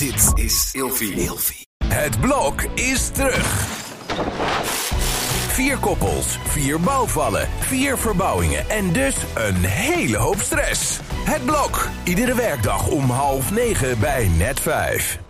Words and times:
Dit 0.00 0.44
is 0.44 0.70
Ilfie. 0.72 1.66
Het 1.84 2.20
blok 2.20 2.62
is 2.62 3.10
terug. 3.10 3.66
Vier 5.48 5.78
koppels, 5.78 6.38
vier 6.42 6.80
bouwvallen, 6.80 7.48
vier 7.58 7.98
verbouwingen 7.98 8.70
en 8.70 8.92
dus 8.92 9.16
een 9.34 9.64
hele 9.64 10.16
hoop 10.16 10.38
stress. 10.38 11.00
Het 11.02 11.44
blok, 11.44 11.88
iedere 12.04 12.34
werkdag 12.34 12.88
om 12.90 13.10
half 13.10 13.50
negen 13.50 14.00
bij 14.00 14.28
net 14.28 14.60
vijf. 14.60 15.20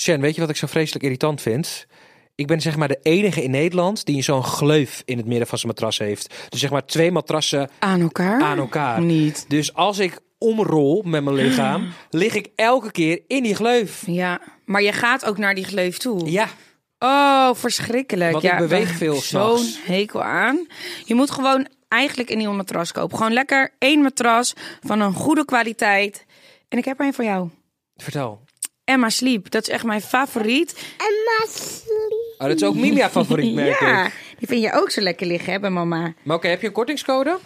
Shen, 0.00 0.20
weet 0.20 0.34
je 0.34 0.40
wat 0.40 0.50
ik 0.50 0.56
zo 0.56 0.66
vreselijk 0.66 1.04
irritant 1.04 1.40
vind? 1.40 1.86
Ik 2.34 2.46
ben 2.46 2.60
zeg 2.60 2.76
maar 2.76 2.88
de 2.88 2.98
enige 3.02 3.42
in 3.42 3.50
Nederland 3.50 4.04
die 4.04 4.22
zo'n 4.22 4.44
gleuf 4.44 5.02
in 5.04 5.16
het 5.16 5.26
midden 5.26 5.46
van 5.46 5.58
zijn 5.58 5.72
matras 5.72 5.98
heeft. 5.98 6.34
Dus 6.48 6.60
zeg 6.60 6.70
maar 6.70 6.86
twee 6.86 7.12
matrassen 7.12 7.70
Aan 7.78 8.00
elkaar? 8.00 8.42
aan 8.42 8.58
elkaar. 8.58 9.00
Niet. 9.00 9.44
Dus 9.48 9.74
als 9.74 9.98
ik 9.98 10.18
omrol 10.44 11.02
met 11.04 11.24
mijn 11.24 11.36
lichaam, 11.36 11.92
lig 12.10 12.34
ik 12.34 12.48
elke 12.56 12.90
keer 12.90 13.22
in 13.26 13.42
die 13.42 13.54
gleuf. 13.54 14.02
Ja, 14.06 14.40
maar 14.64 14.82
je 14.82 14.92
gaat 14.92 15.24
ook 15.24 15.38
naar 15.38 15.54
die 15.54 15.64
gleuf 15.64 15.98
toe. 15.98 16.30
Ja, 16.30 16.48
Oh, 16.98 17.50
verschrikkelijk. 17.54 18.30
Want 18.32 18.42
ja, 18.44 18.52
ik 18.52 18.58
beweeg 18.58 18.88
veel 18.90 19.14
Zo'n 19.14 19.66
hekel 19.84 20.22
aan. 20.22 20.66
Je 21.04 21.14
moet 21.14 21.30
gewoon 21.30 21.66
eigenlijk 21.88 22.30
een 22.30 22.38
nieuwe 22.38 22.54
matras 22.54 22.92
kopen. 22.92 23.16
Gewoon 23.16 23.32
lekker 23.32 23.74
één 23.78 24.02
matras 24.02 24.52
van 24.86 25.00
een 25.00 25.12
goede 25.12 25.44
kwaliteit. 25.44 26.24
En 26.68 26.78
ik 26.78 26.84
heb 26.84 27.00
er 27.00 27.06
een 27.06 27.14
voor 27.14 27.24
jou. 27.24 27.48
vertel. 27.96 28.40
Emma 28.84 29.08
Sleep. 29.08 29.50
Dat 29.50 29.62
is 29.62 29.68
echt 29.68 29.84
mijn 29.84 30.00
favoriet. 30.00 30.74
Oh, 32.38 32.46
dat 32.46 32.56
is 32.56 32.62
ook 32.64 32.74
Mimia 32.74 33.10
favoriet, 33.10 33.54
merk 33.64 33.80
ja, 33.80 34.06
ik. 34.06 34.12
die 34.38 34.48
vind 34.48 34.62
je 34.62 34.72
ook 34.72 34.90
zo 34.90 35.00
lekker 35.00 35.26
liggen, 35.26 35.52
hè, 35.52 35.60
bij 35.60 35.70
mama. 35.70 36.14
Maar 36.22 36.36
oké, 36.36 36.48
heb 36.48 36.60
je 36.60 36.66
een 36.66 36.72
kortingscode? 36.72 37.38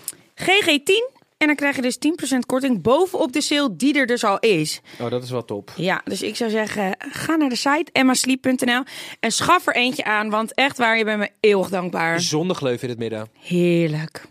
GG10. 0.43 1.18
En 1.39 1.47
dan 1.47 1.57
krijg 1.57 1.77
je 1.77 1.83
dus 1.83 1.99
10% 2.35 2.39
korting 2.47 2.83
bovenop 2.83 3.33
de 3.33 3.41
sale 3.41 3.77
die 3.77 3.99
er 3.99 4.07
dus 4.07 4.25
al 4.25 4.39
is. 4.39 4.81
Oh, 5.01 5.11
dat 5.11 5.23
is 5.23 5.31
wel 5.31 5.45
top. 5.45 5.73
Ja, 5.77 6.01
dus 6.05 6.23
ik 6.23 6.37
zou 6.37 6.51
zeggen, 6.51 6.97
ga 6.99 7.37
naar 7.37 7.49
de 7.49 7.57
site 7.57 7.87
emmasleep.nl 7.93 8.83
en 9.21 9.33
schaf 9.33 9.67
er 9.67 9.75
eentje 9.75 10.05
aan, 10.05 10.31
want 10.31 10.55
echt 10.55 10.79
waar, 10.79 10.99
je 10.99 11.05
bent 11.05 11.19
me 11.19 11.31
eeuwig 11.41 11.69
dankbaar. 11.69 12.21
Gleuf 12.21 12.83
in 12.83 12.89
het 12.89 12.99
midden. 12.99 13.29
Heerlijk. 13.41 14.27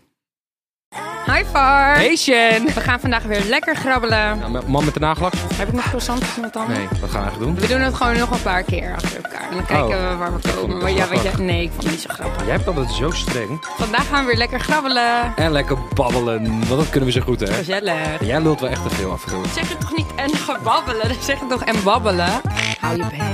Hi 1.32 1.44
Far. 1.44 1.94
Hey 1.94 2.16
Shen! 2.16 2.64
We 2.64 2.80
gaan 2.80 3.00
vandaag 3.00 3.22
weer 3.22 3.42
lekker 3.44 3.76
grabbelen. 3.76 4.38
Nou, 4.38 4.68
man 4.68 4.84
met 4.84 4.94
de 4.94 5.00
nagelak? 5.00 5.32
Heb 5.54 5.68
ik 5.68 5.74
nog 5.74 5.84
croissantjes 5.88 6.36
in 6.36 6.42
het 6.42 6.52
tanden? 6.52 6.76
Nee, 6.76 6.88
wat 7.00 7.10
gaan 7.10 7.20
we 7.22 7.28
eigenlijk 7.28 7.38
doen? 7.58 7.68
We 7.68 7.74
doen 7.74 7.80
het 7.80 7.94
gewoon 7.94 8.18
nog 8.18 8.30
een 8.30 8.42
paar 8.42 8.62
keer 8.62 8.94
achter 8.94 9.16
elkaar. 9.24 9.48
En 9.50 9.54
dan 9.56 9.66
kijken 9.66 9.98
Oh. 9.98 10.10
we 10.10 10.16
waar 10.16 10.32
we 10.34 10.48
komen. 10.54 10.70
het 10.74 10.82
Maar 10.82 10.92
ja, 10.92 11.08
weet 11.08 11.22
je, 11.22 11.30
nee, 11.42 11.62
ik 11.62 11.70
vond 11.70 11.82
het 11.82 11.92
niet 11.92 12.00
zo 12.00 12.08
grappig. 12.12 12.44
Jij 12.46 12.54
hebt 12.54 12.66
altijd 12.66 12.90
zo 12.90 13.10
streng. 13.10 13.64
Vandaag 13.76 14.08
gaan 14.08 14.20
we 14.20 14.26
weer 14.26 14.36
lekker 14.36 14.60
grabbelen. 14.60 15.32
En 15.36 15.52
lekker 15.52 15.76
babbelen, 15.94 16.44
want 16.48 16.68
dat 16.80 16.90
kunnen 16.90 17.08
we 17.08 17.14
zo 17.14 17.20
goed, 17.20 17.40
hè? 17.40 17.46
Gezellig. 17.46 18.20
Jij 18.24 18.40
lult 18.40 18.60
wel 18.60 18.70
echt 18.70 18.82
te 18.88 18.94
veel 18.94 19.10
af 19.12 19.24
en 19.24 19.30
toe. 19.32 19.44
Zeg 19.54 19.68
het 19.68 19.80
toch 19.80 19.96
niet 19.96 20.14
en 20.16 20.30
gebabbelen? 20.36 21.08
Dan 21.08 21.16
zeg 21.22 21.40
het 21.40 21.48
toch 21.48 21.64
en 21.64 21.82
babbelen? 21.82 22.40
Hou 22.80 22.96
je 22.96 23.04
bek. 23.04 23.26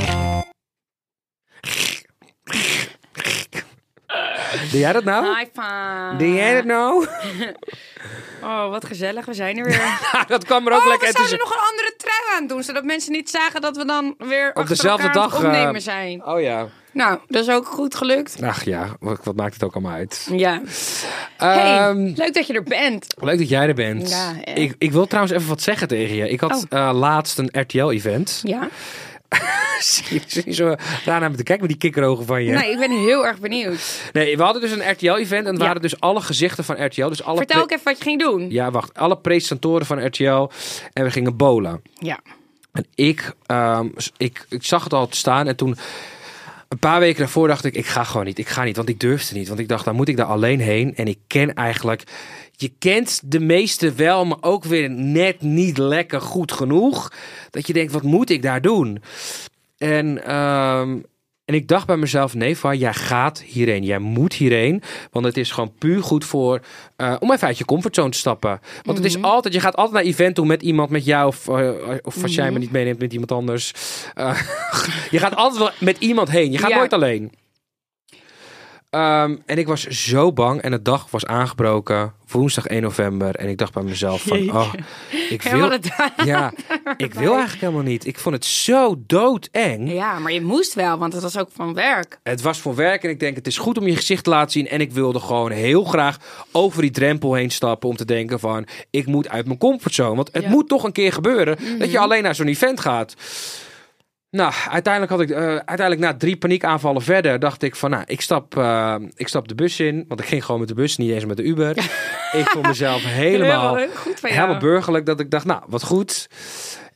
Doe 4.70 4.80
jij 4.80 4.92
dat 4.92 5.04
nou? 5.04 5.24
High 5.26 5.50
five. 5.52 6.16
Doe 6.18 6.34
jij 6.34 6.54
dat 6.54 6.64
nou? 6.64 7.06
Oh, 8.42 8.68
wat 8.70 8.84
gezellig. 8.84 9.24
We 9.26 9.34
zijn 9.34 9.58
er 9.58 9.64
weer. 9.64 9.98
dat 10.28 10.44
kwam 10.44 10.66
er 10.66 10.72
ook 10.72 10.80
oh, 10.80 10.86
lekker 10.88 11.08
we 11.08 11.14
tussen. 11.14 11.28
zouden 11.38 11.48
nog 11.48 11.56
een 11.62 11.70
andere 11.70 11.94
trui 11.96 12.40
aan 12.40 12.46
doen, 12.46 12.62
zodat 12.62 12.84
mensen 12.84 13.12
niet 13.12 13.30
zagen 13.30 13.60
dat 13.60 13.76
we 13.76 13.84
dan 13.84 14.14
weer 14.18 14.50
Op 14.54 14.66
dezelfde 14.66 15.10
dag. 15.10 15.32
het 15.36 15.44
opnemen 15.44 15.74
eh, 15.74 15.80
zijn. 15.80 16.24
Oh 16.26 16.40
ja. 16.40 16.66
Nou, 16.92 17.18
dat 17.28 17.42
is 17.42 17.54
ook 17.54 17.66
goed 17.66 17.94
gelukt. 17.94 18.42
Ach 18.42 18.64
ja, 18.64 18.96
wat, 19.00 19.20
wat 19.22 19.36
maakt 19.36 19.54
het 19.54 19.62
ook 19.64 19.74
allemaal 19.74 19.92
uit? 19.92 20.28
Ja. 20.32 20.60
Hey, 21.36 21.78
Ehm, 21.88 22.12
leuk 22.16 22.34
dat 22.34 22.46
je 22.46 22.52
er 22.54 22.62
bent. 22.62 23.06
Leuk 23.20 23.38
dat 23.38 23.48
jij 23.48 23.68
er 23.68 23.74
bent. 23.74 24.10
Ja, 24.10 24.32
eh. 24.44 24.56
ik, 24.62 24.74
ik 24.78 24.92
wil 24.92 25.06
trouwens 25.06 25.34
even 25.36 25.48
wat 25.48 25.62
zeggen 25.62 25.88
tegen 25.88 26.14
je. 26.16 26.28
Ik 26.28 26.40
had 26.40 26.52
Oh. 26.70 26.78
eh, 26.88 26.94
laatst 26.94 27.38
een 27.38 27.48
RTL-event. 27.52 28.40
Ja. 28.42 28.68
Zie 29.80 30.20
je- 30.44 30.52
zo 30.52 30.74
raar 31.04 31.20
naar 31.20 31.30
me 31.30 31.36
te 31.36 31.42
kijken 31.42 31.66
met 31.66 31.68
die 31.80 31.90
kikkerogen 31.90 32.26
van 32.26 32.44
je. 32.44 32.52
Nee, 32.52 32.70
ik 32.70 32.78
ben 32.78 32.90
heel 32.90 33.26
erg 33.26 33.38
benieuwd. 33.38 34.00
Nee, 34.12 34.36
we 34.36 34.42
hadden 34.42 34.62
dus 34.62 34.70
een 34.70 34.90
RTL-event 34.90 35.46
en 35.46 35.52
het 35.52 35.60
Ja. 35.60 35.66
waren 35.66 35.82
dus 35.82 36.00
alle 36.00 36.20
gezichten 36.20 36.64
van 36.64 36.84
RTL. 36.84 37.08
Dus 37.08 37.22
alle 37.22 37.36
Vertel 37.36 37.62
ook 37.62 37.70
even 37.70 37.84
wat 37.84 37.98
je 37.98 38.04
ging 38.04 38.20
doen. 38.20 38.50
Ja, 38.50 38.70
wacht. 38.70 38.94
Alle 38.98 39.16
presentatoren 39.16 39.86
van 39.86 40.06
RTL. 40.06 40.48
En 40.92 41.04
we 41.04 41.10
gingen 41.10 41.36
bowlen. 41.36 41.82
Ja. 41.98 42.18
En 42.72 42.86
ik, 42.94 43.32
ehm, 43.46 43.88
ik, 44.16 44.46
ik 44.48 44.64
zag 44.64 44.84
het 44.84 44.92
al 44.92 45.06
staan 45.10 45.46
en 45.46 45.56
toen... 45.56 45.76
Een 46.68 46.78
paar 46.80 47.00
weken 47.00 47.18
daarvoor 47.18 47.48
dacht 47.48 47.64
ik, 47.64 47.74
ik 47.74 47.86
ga 47.86 48.04
gewoon 48.04 48.26
niet. 48.26 48.38
Ik 48.38 48.48
ga 48.48 48.62
niet, 48.64 48.76
want 48.76 48.88
ik 48.88 49.00
durfde 49.00 49.34
niet. 49.34 49.48
Want 49.48 49.60
ik 49.60 49.68
dacht, 49.68 49.84
dan 49.84 49.94
moet 49.94 50.08
ik 50.08 50.16
daar 50.16 50.26
alleen 50.26 50.60
heen. 50.60 50.96
En 50.96 51.06
ik 51.06 51.18
ken 51.26 51.54
eigenlijk... 51.54 52.02
Je 52.56 52.68
kent 52.78 53.20
de 53.24 53.40
meeste 53.40 53.92
wel, 53.92 54.24
maar 54.24 54.38
ook 54.40 54.64
weer 54.64 54.90
net 54.90 55.40
niet 55.42 55.78
lekker 55.78 56.20
goed 56.20 56.52
genoeg. 56.52 57.12
Dat 57.50 57.66
je 57.66 57.72
denkt, 57.72 57.92
wat 57.92 58.02
moet 58.02 58.30
ik 58.30 58.42
daar 58.42 58.60
doen? 58.62 59.02
En, 59.78 60.24
ehm, 60.26 60.98
en 61.44 61.54
ik 61.54 61.68
dacht 61.68 61.86
bij 61.86 61.96
mezelf, 61.96 62.34
nee, 62.34 62.56
Va, 62.56 62.74
jij 62.74 62.94
gaat 62.94 63.42
hierheen. 63.42 63.84
Jij 63.84 63.98
moet 63.98 64.32
hierheen. 64.34 64.82
Want 65.10 65.24
het 65.26 65.36
is 65.36 65.50
gewoon 65.50 65.72
puur 65.78 66.02
goed 66.02 66.24
voor... 66.24 66.60
eh, 66.96 67.16
om 67.18 67.32
even 67.32 67.46
uit 67.46 67.58
je 67.58 67.64
comfortzone 67.64 68.10
te 68.10 68.18
stappen. 68.18 68.60
Want 68.82 68.98
het 68.98 69.06
is 69.06 69.22
altijd... 69.22 69.54
Je 69.54 69.60
gaat 69.60 69.76
altijd 69.76 69.94
naar 70.04 70.12
event 70.12 70.34
toe 70.34 70.46
met 70.46 70.62
iemand, 70.62 70.90
met 70.90 71.04
jou. 71.04 71.26
Of, 71.26 71.48
eh, 71.48 71.70
of 72.02 72.22
als 72.22 72.34
jij 72.34 72.50
me 72.50 72.58
niet 72.58 72.70
meeneemt 72.72 72.98
met 72.98 73.12
iemand 73.12 73.32
anders. 73.32 73.72
Eh, 74.14 74.40
je 75.10 75.18
gaat 75.18 75.36
altijd 75.36 75.58
wel 75.62 75.70
met 75.80 75.96
iemand 75.98 76.30
heen. 76.30 76.52
Je 76.52 76.58
gaat 76.58 76.70
Ja. 76.70 76.76
nooit 76.76 76.92
alleen. 76.92 77.32
Ehm, 78.94 79.36
en 79.46 79.58
ik 79.58 79.66
was 79.66 79.86
zo 79.86 80.32
bang. 80.32 80.60
En 80.60 80.70
de 80.70 80.82
dag 80.82 81.06
was 81.10 81.26
aangebroken. 81.26 82.12
Woensdag 82.30 82.66
1 82.66 82.82
november. 82.82 83.34
En 83.34 83.48
ik 83.48 83.58
dacht 83.58 83.72
bij 83.72 83.82
mezelf 83.82 84.22
van... 84.22 84.50
Oh, 84.56 84.72
ik 85.28 85.42
wil... 85.42 85.72
Ja, 86.24 86.52
ik 86.96 87.14
wil 87.14 87.32
eigenlijk 87.32 87.60
helemaal 87.60 87.82
niet. 87.82 88.06
Ik 88.06 88.18
vond 88.18 88.34
het 88.34 88.44
zo 88.44 89.02
doodeng. 89.06 89.92
Ja, 89.92 90.18
maar 90.18 90.32
je 90.32 90.40
moest 90.42 90.74
wel, 90.74 90.98
want 90.98 91.12
het 91.12 91.22
was 91.22 91.38
ook 91.38 91.48
van 91.54 91.74
werk. 91.74 92.18
Het 92.22 92.42
was 92.42 92.60
voor 92.60 92.74
werk 92.74 93.04
en 93.04 93.10
ik 93.10 93.20
denk 93.20 93.36
het 93.36 93.46
is 93.46 93.58
goed 93.58 93.78
om 93.78 93.86
je 93.86 93.96
gezicht 93.96 94.24
te 94.24 94.30
laten 94.30 94.50
zien. 94.50 94.68
En 94.68 94.80
ik 94.80 94.92
wilde 94.92 95.20
gewoon 95.20 95.50
heel 95.50 95.84
graag 95.84 96.18
over 96.52 96.82
die 96.82 96.90
drempel 96.90 97.34
heen 97.34 97.50
stappen 97.50 97.88
om 97.88 97.96
te 97.96 98.04
denken 98.04 98.40
van... 98.40 98.66
Ik 98.90 99.06
moet 99.06 99.28
uit 99.28 99.46
mijn 99.46 99.58
comfortzone. 99.58 100.14
Want 100.14 100.28
het 100.32 100.42
Ja. 100.42 100.48
Mhm. 100.48 100.56
moet 100.56 100.68
toch 100.68 100.84
een 100.84 100.92
keer 100.92 101.12
gebeuren 101.12 101.58
dat 101.78 101.90
je 101.90 101.98
alleen 101.98 102.22
naar 102.22 102.34
zo'n 102.34 102.46
event 102.46 102.80
gaat. 102.80 103.14
Nou, 104.34 104.52
uiteindelijk 104.70 105.12
had 105.12 105.20
ik, 105.20 105.30
eh, 105.30 105.42
uiteindelijk 105.46 106.00
na 106.00 106.14
drie 106.14 106.36
paniekaanvallen 106.36 107.02
verder, 107.02 107.38
dacht 107.38 107.62
ik 107.62 107.76
van, 107.76 107.90
nou, 107.90 108.02
ik 108.06 108.20
stap, 108.20 108.56
eh, 108.56 108.94
ik 109.14 109.28
stap 109.28 109.48
de 109.48 109.54
bus 109.54 109.80
in, 109.80 110.04
want 110.08 110.20
ik 110.20 110.26
ging 110.26 110.44
gewoon 110.44 110.60
met 110.60 110.68
de 110.68 110.74
bus, 110.74 110.96
niet 110.96 111.10
eens 111.10 111.24
met 111.24 111.36
de 111.36 111.42
Uber. 111.42 111.76
ik 112.40 112.48
vond 112.48 112.66
mezelf 112.66 113.02
helemaal, 113.04 113.76
helemaal 114.20 114.58
burgerlijk, 114.58 115.06
dat 115.06 115.20
ik 115.20 115.30
dacht, 115.30 115.44
nou, 115.44 115.62
wat 115.66 115.82
goed. 115.82 116.28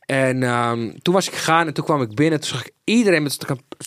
En 0.05 0.43
ehm, 0.43 0.91
toen 1.01 1.13
was 1.13 1.27
ik 1.27 1.33
gegaan 1.33 1.67
en 1.67 1.73
toen 1.73 1.83
kwam 1.83 2.01
ik 2.01 2.15
binnen, 2.15 2.39
toen 2.39 2.49
zag 2.49 2.65
ik 2.65 2.73
iedereen 2.89 3.23
met 3.23 3.37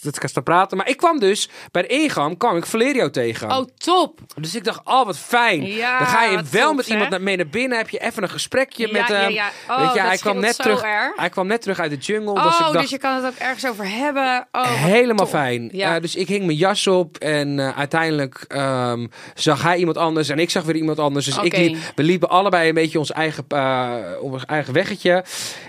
elkaar 0.05 0.29
staan 0.29 0.43
praten. 0.43 0.77
Maar 0.77 0.89
ik 0.89 0.97
kwam 0.97 1.19
dus, 1.19 1.49
bij 1.71 1.83
de 1.83 1.89
ingang 1.89 2.39
kwam 2.39 2.57
ik 2.57 2.67
Valerio 2.67 3.11
tegen. 3.11 3.51
Oh, 3.51 3.65
top. 3.77 4.21
Dus 4.41 4.55
ik 4.55 4.65
dacht, 4.65 4.81
oh 4.85 5.05
wat 5.07 5.19
fijn. 5.19 5.67
Ja, 5.67 5.99
dan 5.99 6.07
ga 6.07 6.25
je 6.25 6.43
wel 6.51 6.67
top, 6.67 6.77
met 6.77 6.87
iemand 6.87 7.11
naar, 7.11 7.23
mee 7.23 7.37
naar 7.37 7.47
binnen, 7.49 7.79
heb 7.79 7.89
je 7.89 7.99
even 7.99 8.23
een 8.23 8.29
gesprekje 8.31 8.87
Ja, 8.87 8.93
met 8.93 9.09
hem. 9.09 9.31
ja. 9.31 9.51
Oh, 9.69 9.79
Weet 9.81 9.95
je, 9.95 10.01
hij 10.01 10.17
kwam 10.17 10.39
net 10.41 10.57
terug. 10.57 10.83
erg. 10.83 11.17
Hij 11.17 11.29
kwam 11.29 11.47
net 11.47 11.63
terug 11.63 11.79
uit 11.79 11.91
de 11.91 11.97
jungle. 11.97 12.35
dus 12.35 12.43
Oh, 12.45 12.53
ik 12.53 12.59
dacht, 12.59 12.81
dus 12.81 12.91
je 12.91 12.99
kan 12.99 13.15
het 13.15 13.25
ook 13.27 13.39
ergens 13.39 13.67
over 13.67 13.89
hebben. 13.89 14.49
Oh, 14.53 14.71
Helemaal 14.73 15.17
top. 15.17 15.29
fijn. 15.35 15.69
Ja. 15.73 15.95
Eh, 15.95 16.01
dus 16.03 16.15
ik 16.17 16.29
hing 16.29 16.45
mijn 16.47 16.59
jas 16.59 16.87
op 16.87 17.17
en 17.19 17.59
eh, 17.59 17.79
uiteindelijk 17.79 18.45
ehm, 18.49 19.07
zag 19.35 19.63
hij 19.63 19.77
iemand 19.77 19.97
anders 19.97 20.29
en 20.29 20.39
ik 20.39 20.51
zag 20.51 20.65
weer 20.65 20.77
iemand 20.77 20.99
anders. 20.99 21.25
Dus 21.25 21.39
ik 21.39 21.57
liep, 21.57 21.77
we 21.95 22.03
liepen 22.03 22.29
allebei 22.29 22.69
een 22.69 22.75
beetje 22.75 22.99
ons 22.99 23.13
eigen, 23.13 23.45
eh, 23.49 23.95
ons 24.21 24.45
eigen 24.45 24.73
weggetje. 24.73 25.25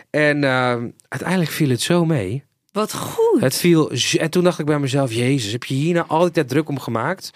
En 0.09 0.43
ehm, 0.43 0.87
uiteindelijk 1.07 1.51
viel 1.51 1.69
het 1.69 1.81
zo 1.81 2.05
mee. 2.05 2.43
Wat 2.73 2.93
goed. 2.93 3.41
Het 3.41 3.55
viel, 3.55 3.91
en 4.19 4.29
toen 4.29 4.43
dacht 4.43 4.59
ik 4.59 4.65
bij 4.65 4.79
mezelf, 4.79 5.13
jezus, 5.13 5.51
heb 5.51 5.63
je 5.63 5.73
hier 5.73 5.93
nou 5.93 6.05
al 6.07 6.19
die 6.21 6.31
tijd 6.31 6.49
druk 6.49 6.69
om 6.69 6.79
gemaakt? 6.79 7.31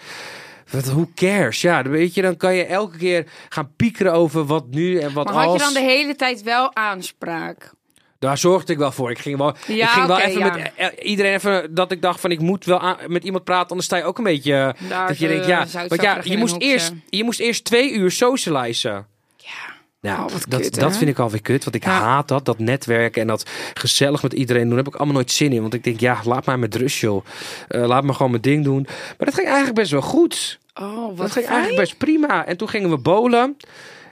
Wat, 0.70 0.84
who 0.84 1.08
cares? 1.14 1.60
Ja, 1.60 1.82
dan 1.82 1.92
weet 1.92 2.14
je, 2.14 2.22
dan 2.22 2.36
kan 2.36 2.54
je 2.54 2.64
elke 2.64 2.96
keer 2.96 3.26
gaan 3.48 3.72
piekeren 3.76 4.12
over 4.12 4.44
wat 4.46 4.66
nu 4.70 4.98
en 4.98 5.12
wat 5.12 5.24
Maar 5.24 5.34
had 5.34 5.44
je 5.44 5.50
als. 5.50 5.62
dan 5.62 5.72
de 5.82 5.88
hele 5.88 6.16
tijd 6.16 6.42
wel 6.42 6.74
aanspraak? 6.76 7.70
Daar 8.18 8.38
zorgde 8.38 8.72
ik 8.72 8.78
wel 8.78 8.92
voor. 8.92 9.10
Ik 9.10 9.18
ging 9.18 9.36
wel, 9.38 9.54
Ja, 9.66 9.84
ik 9.86 9.88
ging 9.92 10.06
wel 10.06 10.18
even 10.18 10.38
ja. 10.40 10.52
met 10.56 10.72
eh, 10.76 10.86
iedereen 11.10 11.34
even 11.34 11.74
dat 11.74 11.92
ik 11.92 12.02
dacht 12.02 12.20
van 12.20 12.30
ik 12.30 12.40
moet 12.40 12.64
wel 12.64 12.80
aan- 12.80 12.96
met 13.06 13.24
iemand 13.24 13.44
praten, 13.44 13.68
anders 13.68 13.86
sta 13.86 13.96
je 13.96 14.04
ook 14.04 14.18
een 14.18 14.24
beetje 14.24 14.74
eh, 14.78 14.88
Daar 14.88 15.08
dat 15.08 15.18
je 15.18 15.28
denkt 15.28 15.46
ja, 15.46 15.66
zout 15.66 15.88
want 15.88 16.02
ja, 16.02 16.18
je 16.22 16.36
moest 16.36 16.56
eerst 16.58 16.92
je 17.08 17.24
moest 17.24 17.40
eerst 17.40 17.64
twee 17.64 17.92
uur 17.92 18.10
socializen. 18.10 19.06
Ja. 19.36 19.76
Ja, 20.00 20.24
Oh, 20.24 20.30
dat, 20.30 20.60
kut, 20.60 20.74
dat 20.80 20.96
vind 20.96 21.10
ik 21.10 21.18
alweer 21.18 21.42
kut, 21.42 21.64
want 21.64 21.76
ik 21.76 21.84
Ja. 21.84 21.90
haat 21.90 22.28
dat, 22.28 22.44
dat 22.44 22.58
netwerken 22.58 23.20
en 23.22 23.26
dat 23.28 23.50
gezellig 23.74 24.22
met 24.22 24.32
iedereen 24.32 24.62
doen. 24.62 24.70
Daar 24.74 24.84
heb 24.84 24.92
ik 24.92 24.94
allemaal 24.94 25.14
nooit 25.14 25.30
zin 25.30 25.52
in, 25.52 25.60
want 25.60 25.74
ik 25.74 25.84
denk 25.84 26.00
ja, 26.00 26.20
laat 26.24 26.46
mij 26.46 26.56
met 26.56 26.74
rust 26.74 26.98
joh. 26.98 27.24
Eh, 27.68 27.86
laat 27.86 28.04
me 28.04 28.12
gewoon 28.12 28.30
mijn 28.30 28.42
ding 28.42 28.64
doen. 28.64 28.82
Maar 28.86 29.26
dat 29.26 29.34
ging 29.34 29.46
eigenlijk 29.46 29.76
best 29.76 29.90
wel 29.90 30.00
goed. 30.02 30.58
Oh, 30.74 31.06
Dat 31.08 31.16
wat 31.16 31.30
ging 31.30 31.44
fijn. 31.46 31.56
eigenlijk 31.58 31.88
best 31.88 31.98
prima. 31.98 32.46
En 32.46 32.56
toen 32.56 32.68
gingen 32.68 32.90
we 32.90 32.98
bowlen. 32.98 33.56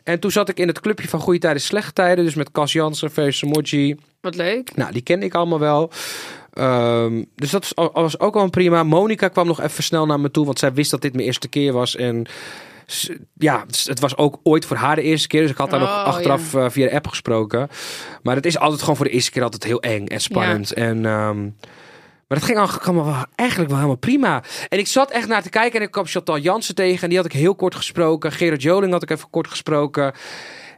En 0.04 0.20
toen 0.20 0.30
zat 0.30 0.48
ik 0.48 0.58
in 0.58 0.68
het 0.68 0.80
clubje 0.80 1.08
van 1.08 1.20
Goede 1.20 1.38
Tijden, 1.38 1.62
Slechte 1.62 1.92
Tijden. 1.92 2.24
Dus 2.24 2.34
met 2.34 2.50
Cas 2.50 2.72
Jansen, 2.72 3.10
Emoji. 3.40 3.96
Wat 4.20 4.34
leuk. 4.34 4.76
Nou, 4.76 4.92
die 4.92 5.02
kende 5.02 5.26
ik 5.26 5.34
allemaal 5.34 5.58
wel. 5.58 5.90
Ehm, 6.52 7.22
dus 7.34 7.50
dat 7.50 7.72
was, 7.92 8.18
ook 8.20 8.34
wel 8.34 8.50
prima. 8.50 8.82
Monica 8.82 9.28
kwam 9.28 9.46
nog 9.46 9.60
even 9.60 9.82
snel 9.82 10.06
naar 10.06 10.20
me 10.20 10.30
toe, 10.30 10.44
want 10.44 10.58
zij 10.58 10.72
wist 10.72 10.90
dat 10.90 11.02
dit 11.02 11.12
mijn 11.14 11.26
eerste 11.26 11.48
keer 11.48 11.72
was. 11.72 11.96
En 11.96 12.26
ja, 13.34 13.64
het 13.84 14.00
was 14.00 14.16
ook 14.16 14.40
ooit 14.42 14.64
voor 14.64 14.76
haar 14.76 14.96
de 14.96 15.02
eerste 15.02 15.28
keer. 15.28 15.40
Dus 15.40 15.50
ik 15.50 15.56
had 15.56 15.70
haar 15.70 15.80
nog 15.80 15.88
Oh, 15.88 16.04
achteraf 16.04 16.54
eh, 16.54 16.66
via 16.68 16.88
de 16.88 16.94
app 16.94 17.06
gesproken. 17.08 17.68
Maar 18.22 18.36
het 18.36 18.46
is 18.46 18.58
altijd 18.58 18.80
gewoon 18.80 18.96
voor 18.96 19.04
de 19.04 19.10
eerste 19.10 19.30
keer 19.30 19.42
altijd 19.42 19.64
heel 19.64 19.80
eng 19.80 20.06
en 20.06 20.20
spannend. 20.20 20.72
En, 20.72 21.06
ehm, 21.06 21.42
maar 22.28 22.38
dat 22.38 22.42
ging 22.42 22.58
eigenlijk 22.58 22.86
allemaal 22.86 23.04
wel, 23.04 23.24
eigenlijk 23.34 23.70
wel 23.70 23.78
helemaal 23.78 24.00
prima. 24.00 24.42
En 24.68 24.78
ik 24.78 24.86
zat 24.86 25.10
echt 25.10 25.28
naar 25.28 25.42
te 25.42 25.50
kijken 25.50 25.78
en 25.78 25.86
ik 25.86 25.92
kwam 25.92 26.06
Chantal 26.06 26.38
Jansen 26.38 26.74
tegen. 26.74 27.02
En 27.02 27.08
die 27.08 27.18
had 27.18 27.26
ik 27.26 27.32
heel 27.32 27.54
kort 27.54 27.74
gesproken. 27.74 28.32
Gerard 28.32 28.62
Joling 28.62 28.92
had 28.92 29.02
ik 29.02 29.10
even 29.10 29.30
kort 29.30 29.48
gesproken. 29.48 30.12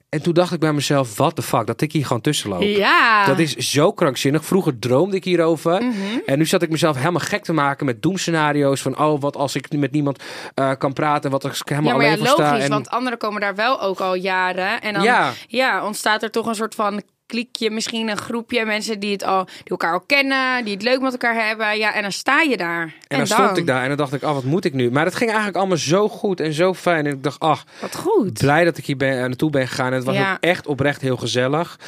En 0.09 0.23
toen 0.23 0.33
dacht 0.35 0.53
ik 0.53 0.61
bij 0.61 0.73
mezelf, 0.73 1.17
what 1.17 1.37
the 1.37 1.43
fuck, 1.43 1.67
dat 1.67 1.81
ik 1.81 1.93
hier 1.93 2.07
gewoon 2.07 2.23
tussen 2.23 2.51
loop. 2.51 2.63
Ja. 2.63 3.27
Dat 3.27 3.39
is 3.39 3.57
zo 3.57 3.93
krankzinnig. 3.93 4.45
Vroeger 4.45 4.79
droomde 4.79 5.17
ik 5.17 5.25
hierover. 5.25 5.83
Mhm. 5.83 5.95
En 6.27 6.39
nu 6.39 6.47
zat 6.47 6.63
ik 6.63 6.71
mezelf 6.71 6.97
helemaal 6.97 7.21
gek 7.21 7.45
te 7.45 7.53
maken 7.53 7.87
met 7.87 8.03
doemscenario's. 8.03 8.81
Van, 8.83 8.99
oh, 8.99 9.21
wat 9.21 9.37
als 9.37 9.55
ik 9.55 9.73
met 9.73 9.91
niemand 9.93 10.23
eh, 10.55 10.73
kan 10.79 10.93
praten. 10.93 11.31
Wat 11.31 11.45
als 11.45 11.61
ik 11.61 11.69
helemaal 11.69 11.91
Ja, 11.91 11.97
maar 11.97 12.07
ja, 12.07 12.13
alleen 12.13 12.27
sta. 12.27 12.43
logisch, 12.51 12.65
En, 12.65 12.71
want 12.71 12.89
anderen 12.89 13.19
komen 13.19 13.41
daar 13.41 13.55
wel 13.55 13.81
ook 13.83 14.01
al 14.01 14.15
jaren. 14.15 14.81
En 14.81 14.93
dan 14.95 15.03
Ja. 15.03 15.33
ja. 15.47 15.85
ontstaat 15.85 16.23
er 16.23 16.31
toch 16.31 16.47
een 16.47 16.55
soort 16.55 16.75
van 16.75 17.03
kliekje, 17.29 17.71
misschien 17.71 18.09
een 18.09 18.17
groepje 18.17 18.65
mensen 18.65 19.01
die, 19.01 19.13
het 19.13 19.25
al, 19.25 19.45
die 19.45 19.55
elkaar 19.71 19.93
al 19.93 20.01
kennen, 20.07 20.65
die 20.65 20.75
het 20.75 20.83
leuk 20.83 21.01
met 21.01 21.13
elkaar 21.13 21.47
hebben. 21.47 21.79
Ja, 21.79 21.95
en 21.95 22.03
dan 22.03 22.13
sta 22.13 22.41
je 22.41 22.57
daar. 22.57 22.83
En, 22.83 22.93
en 23.09 23.17
dan 23.19 23.27
stond 23.27 23.57
ik 23.57 23.67
daar 23.67 23.83
en 23.83 23.89
dan 23.89 23.97
dacht 23.97 24.13
ik, 24.13 24.23
oh, 24.23 24.33
wat 24.35 24.45
moet 24.45 24.65
ik 24.65 24.73
nu? 24.75 24.91
Maar 24.91 25.05
het 25.05 25.15
ging 25.15 25.29
eigenlijk 25.29 25.59
allemaal 25.59 25.77
zo 25.77 26.09
goed 26.09 26.41
en 26.41 26.53
zo 26.53 26.75
fijn. 26.75 27.07
En 27.07 27.13
ik 27.13 27.23
dacht, 27.23 27.41
ach, 27.41 27.65
Wat 27.81 27.97
goed. 27.97 28.33
blij 28.39 28.65
dat 28.65 28.79
ik 28.79 28.85
hier 28.87 28.97
ben, 28.97 29.13
eh, 29.13 29.19
naartoe 29.21 29.51
ben 29.51 29.69
gegaan. 29.69 29.87
En 29.87 29.93
het 29.93 30.05
was 30.05 30.15
Ja. 30.15 30.33
ook 30.33 30.39
echt 30.41 30.67
oprecht 30.67 31.01
heel 31.01 31.17
gezellig. 31.17 31.79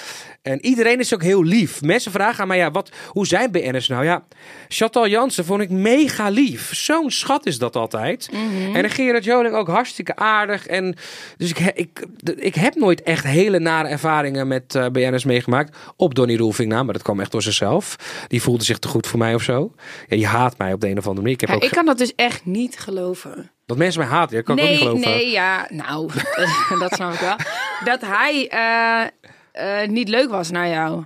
En 0.43 0.65
iedereen 0.65 0.99
is 0.99 1.15
ook 1.15 1.23
heel 1.23 1.43
lief. 1.45 1.83
Mensen 1.83 2.13
vragen 2.13 2.41
aan 2.41 2.49
mij, 2.49 2.57
ja, 2.57 2.71
wat, 2.71 2.91
hoe 3.09 3.27
zijn 3.27 3.51
BN'ers 3.51 3.89
nou? 3.89 4.05
Ja, 4.05 4.23
Chantal 4.69 5.09
Jansen 5.09 5.45
vond 5.45 5.61
ik 5.61 5.71
mega 5.71 6.29
lief. 6.29 6.75
Zo'n 6.75 7.11
schat 7.11 7.47
is 7.47 7.59
dat 7.59 7.77
altijd. 7.77 8.29
Mhm. 8.33 8.77
En 8.77 8.91
Gerard 8.91 9.25
Joling 9.25 9.55
ook 9.55 9.69
hartstikke 9.69 10.17
aardig. 10.17 10.67
En 10.67 10.95
dus 11.37 11.51
ik, 11.51 11.59
ik, 11.75 12.07
ik 12.37 12.55
heb 12.55 12.75
nooit 12.75 13.03
echt 13.03 13.25
hele 13.25 13.59
nare 13.59 13.89
ervaringen 13.89 14.49
met 14.49 14.75
eh 14.75 14.87
BN'ers 14.87 15.25
meegemaakt. 15.31 15.77
Op 15.97 16.15
Donny 16.15 16.37
Roelving 16.37 16.69
na, 16.69 16.82
maar 16.82 16.93
dat 16.93 17.03
kwam 17.03 17.21
echt 17.21 17.32
door 17.32 17.43
zichzelf. 17.43 17.97
Die 18.29 18.43
voelde 18.43 18.65
zich 18.65 18.79
te 18.79 18.88
goed 18.88 19.06
voor 19.06 19.19
mij 19.19 19.35
of 19.35 19.43
zo. 19.43 19.73
Ja, 20.06 20.17
die 20.17 20.27
haat 20.27 20.59
mij 20.59 20.73
op 20.73 20.81
de 20.81 20.88
een 20.88 20.99
of 20.99 21.06
andere 21.06 21.21
manier. 21.21 21.32
Ik 21.35 21.41
heb 21.41 21.49
Ja, 21.49 21.55
ook 21.55 21.62
ik 21.62 21.71
kan 21.71 21.87
dat 21.87 21.99
dus 21.99 22.15
echt 22.15 22.44
niet 22.47 22.79
geloven. 22.79 23.50
Dat 23.67 23.77
mensen 23.77 24.00
mij 24.00 24.09
haten, 24.11 24.37
dat 24.37 24.44
kan 24.44 24.59
ik 24.59 24.65
ook 24.65 24.71
niet 24.71 24.79
geloven. 24.79 25.00
nee, 25.00 25.31
ja, 25.31 25.67
nou, 25.71 26.11
dat 26.79 26.93
snap 26.93 27.12
ik 27.12 27.21
wel. 27.21 27.37
Dat 27.85 28.00
hij 28.00 28.49
eh, 28.49 29.82
eh, 29.82 29.88
niet 29.88 30.09
leuk 30.09 30.31
was 30.31 30.50
naar 30.50 30.69
jou. 30.69 31.05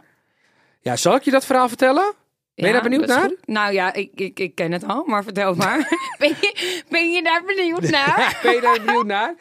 Ja, 0.81 0.97
zal 0.97 1.15
ik 1.15 1.23
je 1.23 1.31
dat 1.31 1.44
verhaal 1.47 1.69
vertellen? 1.69 2.12
Ben 2.55 2.67
je 2.67 2.73
daar 2.73 2.82
benieuwd 2.82 3.06
naar? 3.06 3.21
goed. 3.21 3.37
Nou 3.47 3.73
ja, 3.73 3.93
ik, 3.93 4.11
ik, 4.15 4.38
ik 4.38 4.55
ken 4.55 4.73
het 4.73 4.87
al, 4.87 5.05
maar 5.06 5.23
vertel 5.25 5.55
maar. 5.55 5.76
ben, 6.19 6.29
je, 6.29 6.82
ben 6.88 7.12
je 7.12 7.23
daar 7.23 7.43
benieuwd 7.47 7.91
naar? 7.97 8.38
Ben 8.43 8.55
je 8.55 8.61
daar 8.61 8.81
benieuwd 8.85 9.06
naar? 9.06 9.35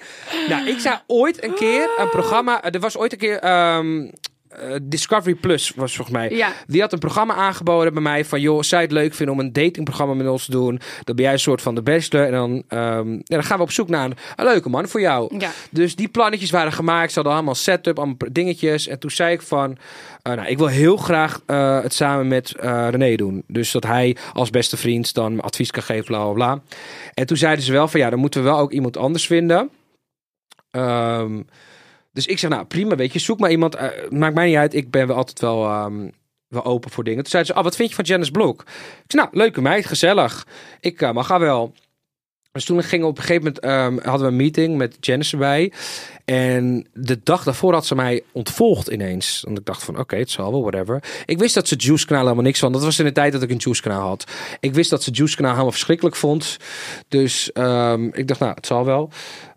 Nou, 0.48 0.68
ik 0.68 0.80
zou 0.80 0.98
ooit 1.08 1.44
een 1.44 1.54
keer 1.54 1.90
een 1.98 2.10
programma... 2.10 2.64
Er 2.64 2.80
was 2.80 2.98
ooit 2.98 3.12
een 3.12 3.18
keer... 3.18 3.40
ehm, 3.40 4.10
eh, 4.56 4.76
Discovery 4.82 5.36
Plus 5.36 5.74
was 5.76 5.96
volgens 5.96 6.18
mij. 6.18 6.30
Ja. 6.30 6.52
Die 6.68 6.82
had 6.82 6.94
een 6.94 7.00
programma 7.00 7.34
aangeboden 7.34 7.94
bij 7.94 8.02
mij 8.02 8.26
van... 8.26 8.42
joh, 8.42 8.62
zou 8.62 8.82
je 8.82 8.88
het 8.88 8.98
leuk 8.98 9.14
vinden 9.14 9.36
om 9.36 9.42
een 9.42 9.54
datingprogramma 9.54 10.14
met 10.14 10.28
ons 10.28 10.46
te 10.46 10.52
doen? 10.52 10.80
Dan 11.04 11.16
ben 11.16 11.24
jij 11.26 11.34
een 11.34 11.40
soort 11.40 11.62
van 11.62 11.76
de 11.76 11.82
bachelor. 11.82 12.26
En 12.26 12.32
dan, 12.32 12.64
ehm, 12.68 13.12
ja, 13.12 13.22
dan 13.24 13.44
gaan 13.44 13.58
we 13.58 13.64
op 13.64 13.72
zoek 13.72 13.90
naar 13.90 14.06
een, 14.06 14.18
een 14.36 14.46
leuke 14.46 14.70
man 14.70 14.88
voor 14.88 15.02
jou. 15.02 15.38
Ja. 15.38 15.50
Dus 15.70 15.96
die 15.96 16.08
plannetjes 16.08 16.52
waren 16.52 16.72
gemaakt. 16.72 17.10
Ze 17.10 17.16
hadden 17.16 17.34
allemaal 17.34 17.56
setup, 17.56 17.98
allemaal 17.98 18.18
dingetjes. 18.32 18.88
En 18.88 19.00
toen 19.00 19.12
zei 19.12 19.34
ik 19.34 19.42
van... 19.42 19.78
eh, 20.22 20.34
nou, 20.34 20.48
ik 20.48 20.58
wil 20.58 20.68
heel 20.68 20.98
graag 20.98 21.42
eh, 21.46 21.82
het 21.82 21.94
samen 21.94 22.28
met 22.28 22.54
René 22.90 23.16
doen. 23.16 23.44
Dus 23.48 23.72
dat 23.72 23.84
hij 23.84 24.18
als 24.34 24.50
beste 24.50 24.78
vriend 24.78 25.14
dan 25.14 25.42
advies 25.42 25.72
kan 25.72 25.84
geven, 25.84 26.06
bla, 26.06 26.24
bla, 26.24 26.34
bla. 26.34 26.62
En 27.14 27.26
toen 27.26 27.38
zeiden 27.38 27.64
ze 27.66 27.72
wel 27.72 27.88
van... 27.88 28.00
ja, 28.00 28.10
dan 28.10 28.20
moeten 28.20 28.44
we 28.44 28.50
wel 28.50 28.58
ook 28.60 28.72
iemand 28.72 28.98
anders 28.98 29.26
vinden. 29.26 29.70
Ehm, 30.72 31.42
dus 32.14 32.26
ik 32.26 32.40
zeg, 32.40 32.50
nou 32.50 32.66
prima, 32.66 32.96
weet 32.96 33.14
je, 33.14 33.20
zoek 33.20 33.40
maar 33.40 33.52
iemand. 33.52 33.76
eh, 33.76 33.90
maakt 34.10 34.36
mij 34.36 34.48
niet 34.48 34.56
uit, 34.56 34.74
ik 34.74 34.92
ben 34.92 35.08
wel 35.08 35.16
altijd 35.16 35.40
wel, 35.40 35.66
ehm, 35.66 36.10
wel 36.48 36.66
open 36.66 36.92
voor 36.92 37.04
dingen. 37.04 37.22
Toen 37.22 37.32
zeiden 37.32 37.54
ze, 37.54 37.60
oh, 37.60 37.66
wat 37.66 37.76
vind 37.76 37.90
je 37.90 37.96
van 37.96 38.04
Janice 38.04 38.32
Blok? 38.32 38.62
Ik 38.62 39.12
zei, 39.12 39.24
nou, 39.24 39.38
leuke 39.38 39.62
meid, 39.62 39.86
gezellig. 39.86 40.48
Ik 40.80 41.02
eh, 41.02 41.12
mag 41.12 41.28
haar 41.28 41.40
wel. 41.40 41.74
Dus 42.52 42.66
toen 42.66 42.84
gingen 42.84 43.08
op 43.08 43.18
een 43.18 43.24
gegeven 43.24 43.44
moment, 43.44 43.60
ehm, 44.00 44.10
hadden 44.10 44.26
we 44.28 44.32
een 44.32 44.40
meeting 44.40 44.78
met 44.78 44.98
Janice 45.00 45.32
erbij. 45.34 45.72
En 46.26 46.88
de 46.94 47.20
dag 47.24 47.44
daarvoor 47.44 47.74
had 47.74 47.86
ze 47.86 47.96
mij 47.96 48.24
ontvolgd 48.32 48.88
ineens. 48.88 49.42
Want 49.46 49.58
ik 49.58 49.66
dacht 49.66 49.84
van, 49.84 50.00
oké, 50.00 50.16
het 50.16 50.32
zal 50.32 50.52
wel, 50.52 50.62
whatever. 50.62 51.04
Ik 51.26 51.40
wist 51.40 51.54
dat 51.54 51.68
ze 51.68 51.76
Juice 51.76 52.06
Kanaal 52.06 52.22
helemaal 52.24 52.44
niks 52.44 52.60
van. 52.60 52.72
Dat 52.72 52.84
was 52.84 53.00
in 53.00 53.06
de 53.06 53.12
tijd 53.12 53.32
dat 53.34 53.42
ik 53.42 53.50
een 53.50 53.58
Juice 53.58 53.82
Kanaal 53.82 54.08
had. 54.08 54.32
Ik 54.60 54.74
wist 54.74 54.90
dat 54.90 55.04
ze 55.04 55.12
Juice 55.12 55.36
Kanaal 55.36 55.52
helemaal 55.52 55.72
verschrikkelijk 55.72 56.16
vond. 56.16 56.58
Dus 57.08 57.52
ehm, 57.52 58.06
ik 58.12 58.28
dacht, 58.28 58.40
nou, 58.40 58.54
het 58.54 58.66
zal 58.66 58.86
wel. 58.86 59.10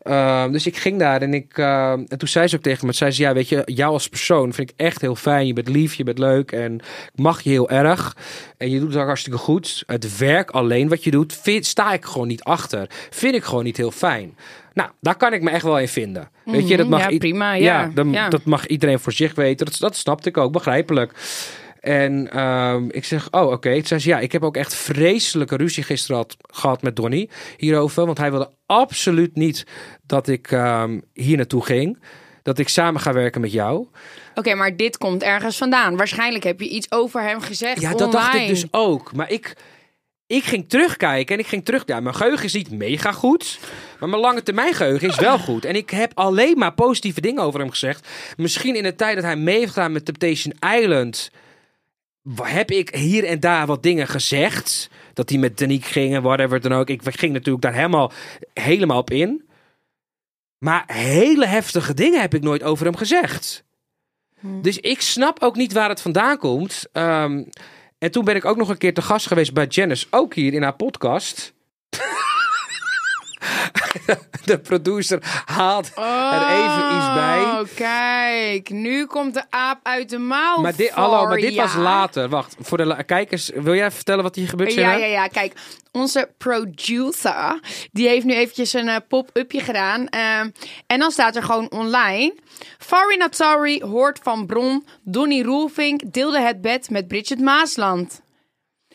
Ehm, 0.06 0.52
dus 0.52 0.66
ik 0.66 0.76
ging 0.76 0.98
daar 0.98 1.22
en 1.22 1.34
ik 1.34 1.58
ehm, 1.58 2.04
en 2.08 2.18
toen 2.18 2.28
zei 2.28 2.46
ze 2.48 2.56
ook 2.56 2.62
tegen 2.62 2.86
me, 2.86 2.92
zei 2.92 3.10
ze 3.10 3.22
ja, 3.22 3.32
weet 3.32 3.48
je, 3.48 3.62
jou 3.64 3.92
als 3.92 4.08
persoon 4.08 4.52
vind 4.52 4.70
ik 4.70 4.76
echt 4.80 5.00
heel 5.00 5.14
fijn. 5.16 5.46
Je 5.46 5.52
bent 5.52 5.68
lief, 5.68 5.94
je 5.94 6.04
bent 6.04 6.18
leuk 6.18 6.52
en 6.52 6.74
ik 7.12 7.18
mag 7.20 7.40
je 7.42 7.50
heel 7.50 7.70
erg. 7.70 8.16
En 8.56 8.70
je 8.70 8.78
doet 8.78 8.88
het 8.92 8.98
ook 9.00 9.06
hartstikke 9.06 9.38
goed. 9.38 9.82
Het 9.86 10.18
werk 10.18 10.50
alleen 10.50 10.88
wat 10.88 11.04
je 11.04 11.10
doet, 11.10 11.38
vind, 11.42 11.66
sta 11.66 11.92
ik 11.92 12.04
gewoon 12.04 12.28
niet 12.28 12.42
achter. 12.42 12.86
Vind 13.10 13.34
ik 13.34 13.44
gewoon 13.44 13.64
niet 13.64 13.76
heel 13.76 13.90
fijn. 13.90 14.36
Nou, 14.72 14.90
daar 15.00 15.16
kan 15.16 15.32
ik 15.32 15.42
me 15.42 15.50
echt 15.50 15.62
wel 15.64 15.78
in 15.78 15.88
vinden. 15.88 16.28
Weet 16.44 16.68
je, 16.68 16.76
dat 16.76 16.88
mag 16.88 17.00
Mhm, 17.00 17.08
ja, 17.08 17.14
i- 17.14 17.18
prima, 17.18 17.52
ja, 17.54 17.90
dan- 17.94 18.12
ja. 18.12 18.28
dat 18.28 18.44
mag 18.44 18.66
iedereen 18.66 18.98
voor 18.98 19.12
zich 19.12 19.34
weten. 19.34 19.66
Dat, 19.66 19.76
dat 19.78 19.96
snapte 19.96 20.28
ik 20.28 20.36
ook, 20.36 20.52
begrijpelijk. 20.52 21.12
En 21.86 22.30
ehm, 22.30 22.88
ik 22.90 23.04
zeg, 23.04 23.28
oh 23.30 23.50
oké. 23.50 23.72
Toen 23.72 23.86
zei 23.86 24.00
ze, 24.00 24.08
ja, 24.08 24.18
ik 24.18 24.32
heb 24.32 24.42
ook 24.42 24.56
echt 24.56 24.74
vreselijke 24.74 25.56
ruzie 25.56 25.82
gisteren 25.82 26.16
had, 26.16 26.36
gehad 26.50 26.82
met 26.82 26.96
Donny 26.96 27.28
hierover. 27.56 28.06
Want 28.06 28.18
hij 28.18 28.30
wilde 28.30 28.50
absoluut 28.66 29.34
niet 29.34 29.66
dat 30.06 30.28
ik 30.28 30.50
ehm, 30.50 31.00
hier 31.12 31.36
naartoe 31.36 31.64
ging. 31.64 31.98
Dat 32.42 32.58
ik 32.58 32.68
samen 32.68 33.00
ga 33.00 33.12
werken 33.12 33.40
met 33.40 33.52
jou. 33.52 33.86
Oké, 34.34 34.54
maar 34.54 34.76
dit 34.76 34.98
komt 34.98 35.22
ergens 35.22 35.56
vandaan. 35.56 35.96
Waarschijnlijk 35.96 36.44
heb 36.44 36.60
je 36.60 36.68
iets 36.68 36.90
over 36.90 37.22
hem 37.22 37.40
gezegd 37.40 37.80
Ja, 37.80 37.94
dat 37.94 38.12
dacht 38.12 38.34
ik 38.34 38.46
dus 38.46 38.66
ook. 38.70 39.12
Maar 39.12 39.30
ik, 39.30 39.56
ik 40.26 40.44
ging 40.44 40.68
terugkijken 40.68 41.34
en 41.34 41.40
ik 41.40 41.46
ging 41.48 41.64
terug. 41.64 41.82
Ja, 41.86 42.00
mijn 42.00 42.14
geheugen 42.14 42.44
is 42.44 42.54
niet 42.54 42.70
mega 42.70 43.12
goed. 43.12 43.58
Maar 44.00 44.08
mijn 44.08 44.22
lange 44.22 44.42
termijn 44.42 44.74
geheugen 44.74 45.08
is 45.08 45.18
wel 45.18 45.38
goed. 45.38 45.64
En 45.64 45.76
ik 45.76 45.90
heb 45.90 46.12
alleen 46.14 46.58
maar 46.58 46.74
positieve 46.74 47.20
dingen 47.20 47.42
over 47.42 47.60
hem 47.60 47.70
gezegd. 47.70 48.08
Misschien 48.36 48.76
in 48.76 48.82
de 48.82 48.94
tijd 48.94 49.14
dat 49.14 49.24
hij 49.24 49.36
mee 49.36 49.58
heeft 49.58 49.72
gedaan 49.72 49.92
met 49.92 50.04
Temptation 50.04 50.54
Island. 50.78 51.30
Heb 52.34 52.70
ik 52.70 52.94
hier 52.94 53.24
en 53.24 53.40
daar 53.40 53.66
wat 53.66 53.82
dingen 53.82 54.06
gezegd? 54.06 54.90
Dat 55.12 55.28
hij 55.28 55.38
met 55.38 55.58
Danique 55.58 55.88
ging 55.88 56.14
en 56.14 56.22
whatever 56.22 56.60
dan 56.60 56.72
ook. 56.72 56.88
Ik 56.88 57.00
ging 57.04 57.32
natuurlijk 57.32 57.64
daar 57.64 57.74
helemaal, 57.74 58.12
helemaal 58.52 58.98
op 58.98 59.10
in. 59.10 59.44
Maar 60.58 60.84
hele 60.86 61.46
heftige 61.46 61.94
dingen 61.94 62.20
heb 62.20 62.34
ik 62.34 62.42
nooit 62.42 62.62
over 62.62 62.84
hem 62.84 62.96
gezegd. 62.96 63.64
Dus 64.40 64.78
ik 64.78 65.00
snap 65.00 65.42
ook 65.42 65.56
niet 65.56 65.72
waar 65.72 65.88
het 65.88 66.00
vandaan 66.00 66.38
komt. 66.38 66.84
Ehm, 66.92 67.44
en 67.98 68.10
toen 68.10 68.24
ben 68.24 68.36
ik 68.36 68.44
ook 68.44 68.56
nog 68.56 68.68
een 68.68 68.78
keer 68.78 68.94
te 68.94 69.02
gast 69.02 69.26
geweest 69.26 69.52
bij 69.52 69.66
Janice, 69.66 70.06
ook 70.10 70.34
hier 70.34 70.52
in 70.52 70.62
haar 70.62 70.76
podcast. 70.76 71.54
De 74.44 74.58
producer 74.58 75.42
haalt 75.44 75.92
er 75.96 76.48
even 76.48 76.96
iets 76.96 77.14
bij. 77.14 77.42
Oh, 77.42 77.60
kijk. 77.74 78.70
Nu 78.70 79.06
komt 79.06 79.34
de 79.34 79.44
aap 79.50 79.80
uit 79.82 80.08
de 80.08 80.18
mouw. 80.18 80.60
Maar 80.60 80.76
dit, 80.76 80.90
hallo, 80.90 81.26
maar 81.26 81.36
dit 81.36 81.54
was 81.54 81.74
later. 81.74 82.28
Wacht, 82.28 82.56
voor 82.60 82.78
de 82.78 83.04
kijkers, 83.04 83.50
wil 83.54 83.74
jij 83.74 83.90
vertellen 83.90 84.22
wat 84.22 84.34
hier 84.34 84.48
gebeurt? 84.48 84.74
Ja, 84.74 84.92
ja, 84.92 85.06
ja. 85.06 85.26
Kijk, 85.26 85.52
onze 85.92 86.30
producer, 86.38 87.60
die 87.92 88.08
heeft 88.08 88.24
nu 88.24 88.34
eventjes 88.34 88.72
een 88.72 88.88
eh, 88.88 88.96
pop-upje 89.08 89.60
gedaan. 89.60 90.08
Ehm, 90.08 90.50
en 90.86 90.98
dan 90.98 91.10
staat 91.10 91.36
er 91.36 91.42
gewoon 91.42 91.70
online. 91.70 92.34
Sorry, 93.30 93.82
hoort 93.84 94.18
van 94.22 94.46
bron. 94.46 94.86
Donny 95.02 95.42
Roelvink 95.42 96.12
deelde 96.12 96.40
het 96.40 96.60
bed 96.60 96.90
met 96.90 97.08
Bridget 97.08 97.40
Maasland. 97.40 98.20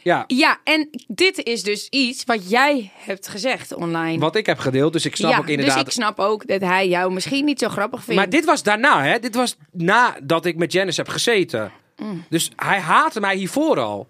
Ja, 0.04 0.24
Ja, 0.28 0.60
en 0.64 0.90
dit 1.08 1.44
is 1.44 1.64
dus 1.64 1.88
iets 1.90 2.24
wat 2.24 2.50
jij 2.50 2.92
hebt 2.96 3.28
gezegd 3.28 3.74
online. 3.74 4.20
wat 4.20 4.36
ik 4.36 4.46
heb 4.46 4.60
gedeeld, 4.60 4.94
dus 4.94 5.06
ik 5.06 5.16
snap 5.16 5.32
ja, 5.32 5.38
ook 5.38 5.48
inderdaad. 5.48 5.76
dus 5.76 5.84
ik 5.84 5.92
snap 5.92 6.20
ook 6.20 6.48
dat 6.48 6.62
hij 6.62 6.88
jou 6.88 7.14
misschien 7.14 7.46
niet 7.46 7.60
zo 7.60 7.70
grappig 7.70 8.04
vindt. 8.04 8.22
Maar 8.22 8.30
dit 8.30 8.46
was 8.46 8.64
daarna, 8.64 9.04
hè? 9.04 9.20
Dit 9.20 9.36
was 9.36 9.58
nadat 9.72 10.46
ik 10.46 10.56
met 10.56 10.72
Janice 10.72 11.02
heb 11.02 11.10
gezeten. 11.10 11.72
Mm. 11.98 12.26
Dus 12.30 12.52
hij 12.56 12.80
haatte 12.80 13.20
mij 13.20 13.36
hiervoor 13.36 13.80
al. 13.80 14.08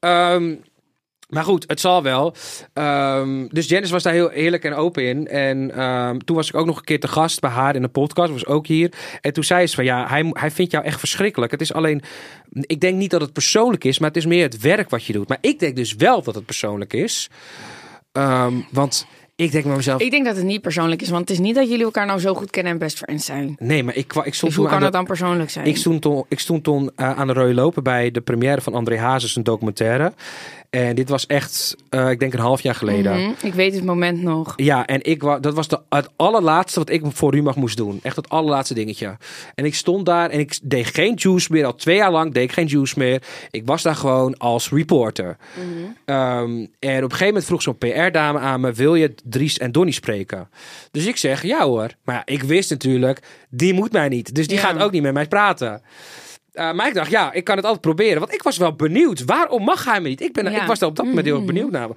Ehm, 0.00 0.54
maar 1.28 1.44
goed, 1.44 1.64
het 1.66 1.80
zal 1.80 2.02
wel. 2.02 2.34
Ehm, 2.72 3.46
dus 3.48 3.68
Janice 3.68 3.92
was 3.92 4.02
daar 4.02 4.12
heel 4.12 4.30
eerlijk 4.30 4.64
en 4.64 4.74
open 4.74 5.04
in. 5.08 5.26
En 5.28 5.70
ehm, 5.74 6.18
toen 6.18 6.36
was 6.36 6.48
ik 6.48 6.54
ook 6.54 6.66
nog 6.66 6.76
een 6.76 6.84
keer 6.84 7.00
te 7.00 7.08
gast 7.08 7.40
bij 7.40 7.50
haar 7.50 7.74
in 7.74 7.82
de 7.82 7.88
podcast. 7.88 8.32
Was 8.32 8.46
ook 8.46 8.66
hier. 8.66 8.92
En 9.20 9.32
toen 9.32 9.44
zei 9.44 9.66
ze 9.66 9.74
van 9.74 9.84
ja, 9.84 10.06
hij, 10.08 10.30
hij 10.32 10.50
vindt 10.50 10.72
jou 10.72 10.84
echt 10.84 10.98
verschrikkelijk. 10.98 11.52
Het 11.52 11.60
is 11.60 11.72
alleen, 11.72 12.02
ik 12.52 12.80
denk 12.80 12.96
niet 12.96 13.10
dat 13.10 13.20
het 13.20 13.32
persoonlijk 13.32 13.84
is, 13.84 13.98
maar 13.98 14.08
het 14.08 14.16
is 14.18 14.26
meer 14.26 14.42
het 14.42 14.60
werk 14.60 14.90
wat 14.90 15.04
je 15.04 15.12
doet. 15.12 15.28
Maar 15.28 15.38
ik 15.40 15.58
denk 15.58 15.76
dus 15.76 15.94
wel 15.94 16.22
dat 16.22 16.34
het 16.34 16.44
persoonlijk 16.46 16.92
is. 16.92 17.30
Ehm, 18.12 18.54
want 18.70 19.06
ik 19.36 19.52
denk 19.52 19.64
bij 19.64 19.76
mezelf, 19.76 20.00
Ik 20.00 20.10
denk 20.10 20.24
dat 20.24 20.36
het 20.36 20.44
niet 20.44 20.60
persoonlijk 20.62 21.02
is, 21.02 21.08
want 21.08 21.20
het 21.28 21.30
is 21.30 21.38
niet 21.44 21.54
dat 21.54 21.68
jullie 21.68 21.84
elkaar 21.84 22.06
nou 22.06 22.20
zo 22.20 22.34
goed 22.34 22.50
kennen 22.50 22.72
en 22.72 22.78
best 22.78 22.98
friends 22.98 23.24
zijn. 23.26 23.56
nee, 23.58 23.82
maar 23.82 23.96
ik, 23.96 24.12
ik 24.14 24.34
stond 24.34 24.52
Dus 24.52 24.54
hoe 24.60 24.68
kan 24.68 24.78
de- 24.78 24.84
het 24.84 24.92
dan 24.92 25.04
persoonlijk 25.06 25.50
zijn? 25.50 25.66
Ik 25.66 25.76
stond 25.76 26.02
toen, 26.02 26.24
ik 26.28 26.38
stond 26.38 26.64
toen 26.64 26.90
eh, 26.96 27.18
aan 27.18 27.26
de 27.26 27.32
rode 27.32 27.54
lopen 27.54 27.82
bij 27.82 28.10
de 28.10 28.20
première 28.20 28.60
van 28.60 28.74
André 28.74 28.98
Hazes, 28.98 29.36
een 29.36 29.42
documentaire. 29.42 30.12
En 30.70 30.94
dit 30.94 31.08
was 31.08 31.26
echt, 31.26 31.76
eh, 31.88 32.10
ik 32.10 32.20
denk 32.20 32.32
een 32.32 32.38
half 32.40 32.60
jaar 32.60 32.74
geleden. 32.74 33.20
Mhm, 33.20 33.46
Ik 33.46 33.54
weet 33.54 33.74
het 33.74 33.84
moment 33.84 34.22
nog. 34.22 34.52
Ja, 34.56 34.86
en 34.86 35.02
ik 35.04 35.22
wa 35.22 35.38
dat 35.38 35.54
was 35.54 35.68
de, 35.68 35.80
het 35.88 36.08
allerlaatste 36.16 36.78
wat 36.78 36.90
ik 36.90 37.02
voor 37.08 37.34
Rumach 37.34 37.56
moest 37.56 37.76
doen. 37.76 38.00
Echt 38.02 38.16
het 38.16 38.28
allerlaatste 38.28 38.74
dingetje. 38.74 39.16
En 39.54 39.64
ik 39.64 39.74
stond 39.74 40.06
daar 40.06 40.30
en 40.30 40.38
ik 40.38 40.58
deed 40.62 40.86
geen 40.86 41.14
juice 41.14 41.52
meer. 41.52 41.64
Al 41.64 41.74
twee 41.74 41.96
jaar 41.96 42.10
lang 42.12 42.32
deed 42.34 42.42
ik 42.42 42.52
geen 42.52 42.66
juice 42.66 42.98
meer. 42.98 43.22
Ik 43.50 43.62
was 43.66 43.82
daar 43.82 43.94
gewoon 43.96 44.36
als 44.38 44.70
reporter. 44.70 45.36
Ehm, 46.04 46.50
en 46.78 46.96
op 46.96 47.02
een 47.02 47.02
gegeven 47.02 47.26
moment 47.26 47.44
vroeg 47.44 47.62
zo'n 47.62 47.78
PR-dame 47.78 48.38
aan 48.38 48.60
me... 48.60 48.72
wil 48.72 48.94
je 48.94 49.14
Dries 49.24 49.58
en 49.58 49.72
Donny 49.72 49.90
spreken? 49.92 50.48
Dus 50.90 51.06
ik 51.06 51.16
zeg, 51.16 51.42
ja 51.42 51.64
hoor. 51.64 51.88
Maar 52.04 52.14
ja, 52.14 52.22
ik 52.34 52.42
wist 52.42 52.70
natuurlijk, 52.70 53.20
die 53.50 53.74
moet 53.74 53.92
mij 53.92 54.08
niet. 54.08 54.34
Dus 54.34 54.46
die 54.48 54.56
Ja. 54.56 54.62
gaat 54.62 54.82
ook 54.82 54.92
niet 54.92 55.02
met 55.02 55.12
mij 55.12 55.26
praten. 55.28 55.82
Uh, 56.58 56.72
maar 56.72 56.88
ik 56.88 56.94
dacht, 56.94 57.10
ja, 57.10 57.32
ik 57.32 57.44
kan 57.44 57.56
het 57.56 57.64
altijd 57.64 57.82
proberen. 57.82 58.18
Want 58.20 58.32
ik 58.34 58.42
was 58.42 58.56
wel 58.56 58.74
benieuwd. 58.76 59.24
Waarom 59.24 59.64
mag 59.64 59.84
hij 59.84 60.00
me 60.00 60.08
niet? 60.08 60.20
Ik, 60.20 60.32
ben, 60.32 60.50
Ja. 60.50 60.60
ik 60.60 60.66
was 60.66 60.78
daar 60.78 60.88
op 60.88 60.96
dat 60.96 61.06
moment 61.06 61.26
heel 61.26 61.36
erg 61.36 61.44
benieuwd 61.44 61.70
naar. 61.70 61.88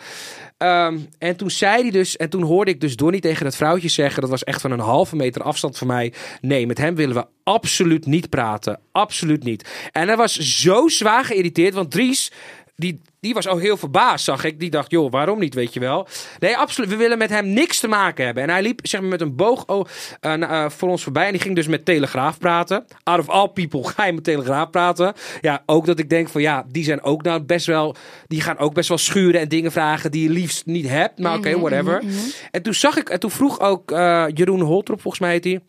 Ehm, 0.57 0.97
en 1.17 1.35
toen 1.35 1.51
zei 1.51 1.81
hij 1.81 1.91
dus, 1.91 2.17
en 2.17 2.29
toen 2.29 2.41
hoorde 2.41 2.71
ik 2.71 2.81
dus 2.81 2.95
Donnie 2.95 3.21
tegen 3.21 3.43
dat 3.43 3.55
vrouwtje 3.55 3.87
zeggen, 3.89 4.21
dat 4.21 4.29
was 4.29 4.43
echt 4.43 4.61
van 4.61 4.71
een 4.71 4.79
halve 4.79 5.15
meter 5.15 5.43
afstand 5.43 5.77
van 5.77 5.87
mij. 5.87 6.13
Nee, 6.41 6.67
met 6.67 6.77
hem 6.77 6.95
willen 6.95 7.15
we 7.15 7.25
absoluut 7.43 8.05
niet 8.05 8.29
praten. 8.29 8.79
Absoluut 8.91 9.43
niet. 9.43 9.69
En 9.91 10.07
hij 10.07 10.17
was 10.17 10.37
zo 10.37 10.87
zwaar 10.87 11.25
geïrriteerd, 11.25 11.73
want 11.73 11.91
Dries, 11.91 12.31
die, 12.75 13.01
die 13.19 13.33
was 13.33 13.47
ook 13.47 13.59
heel 13.59 13.77
verbaasd, 13.77 14.25
zag 14.25 14.43
ik. 14.43 14.59
Die 14.59 14.69
dacht, 14.69 14.91
joh, 14.91 15.11
waarom 15.11 15.39
niet, 15.39 15.53
weet 15.53 15.73
je 15.73 15.79
wel? 15.79 16.07
Nee, 16.39 16.57
absoluut. 16.57 16.89
We 16.89 16.95
willen 16.95 17.17
met 17.17 17.29
hem 17.29 17.47
niks 17.53 17.79
te 17.79 17.87
maken 17.87 18.25
hebben. 18.25 18.43
En 18.43 18.49
hij 18.49 18.61
liep 18.61 18.79
zeg 18.83 19.01
maar, 19.01 19.09
met 19.09 19.21
een 19.21 19.35
boog 19.35 19.65
oh, 19.65 19.85
eh, 20.19 20.33
eh, 20.41 20.69
voor 20.69 20.89
ons 20.89 21.03
voorbij. 21.03 21.25
En 21.25 21.31
die 21.31 21.41
ging 21.41 21.55
dus 21.55 21.67
met 21.67 21.85
Telegraaf 21.85 22.37
praten. 22.37 22.85
Out 23.03 23.19
of 23.19 23.29
all 23.29 23.47
people 23.47 23.87
ga 23.87 24.05
je 24.05 24.13
met 24.13 24.23
Telegraaf 24.23 24.69
praten. 24.69 25.13
Ja, 25.41 25.63
ook 25.65 25.85
dat 25.85 25.99
ik 25.99 26.09
denk 26.09 26.29
van, 26.29 26.41
ja, 26.41 26.65
die 26.67 26.83
zijn 26.83 27.03
ook 27.03 27.23
nou 27.23 27.41
best 27.41 27.65
wel... 27.65 27.95
Die 28.27 28.41
gaan 28.41 28.57
ook 28.57 28.73
best 28.73 28.89
wel 28.89 28.97
schuren 28.97 29.41
en 29.41 29.47
dingen 29.47 29.71
vragen 29.71 30.11
die 30.11 30.23
je 30.23 30.29
liefst 30.29 30.65
niet 30.65 30.87
hebt. 30.87 31.19
Maar 31.19 31.37
oké, 31.37 31.59
whatever. 31.59 32.03
En 32.51 32.61
toen 32.61 32.73
zag 32.73 32.97
ik, 32.97 33.09
en 33.09 33.19
toen 33.19 33.31
vroeg 33.31 33.59
ook 33.59 33.91
eh, 33.91 34.25
Jeroen 34.33 34.61
Holtrop, 34.61 35.01
volgens 35.01 35.21
mij 35.21 35.31
heet 35.31 35.43
hij 35.43 35.61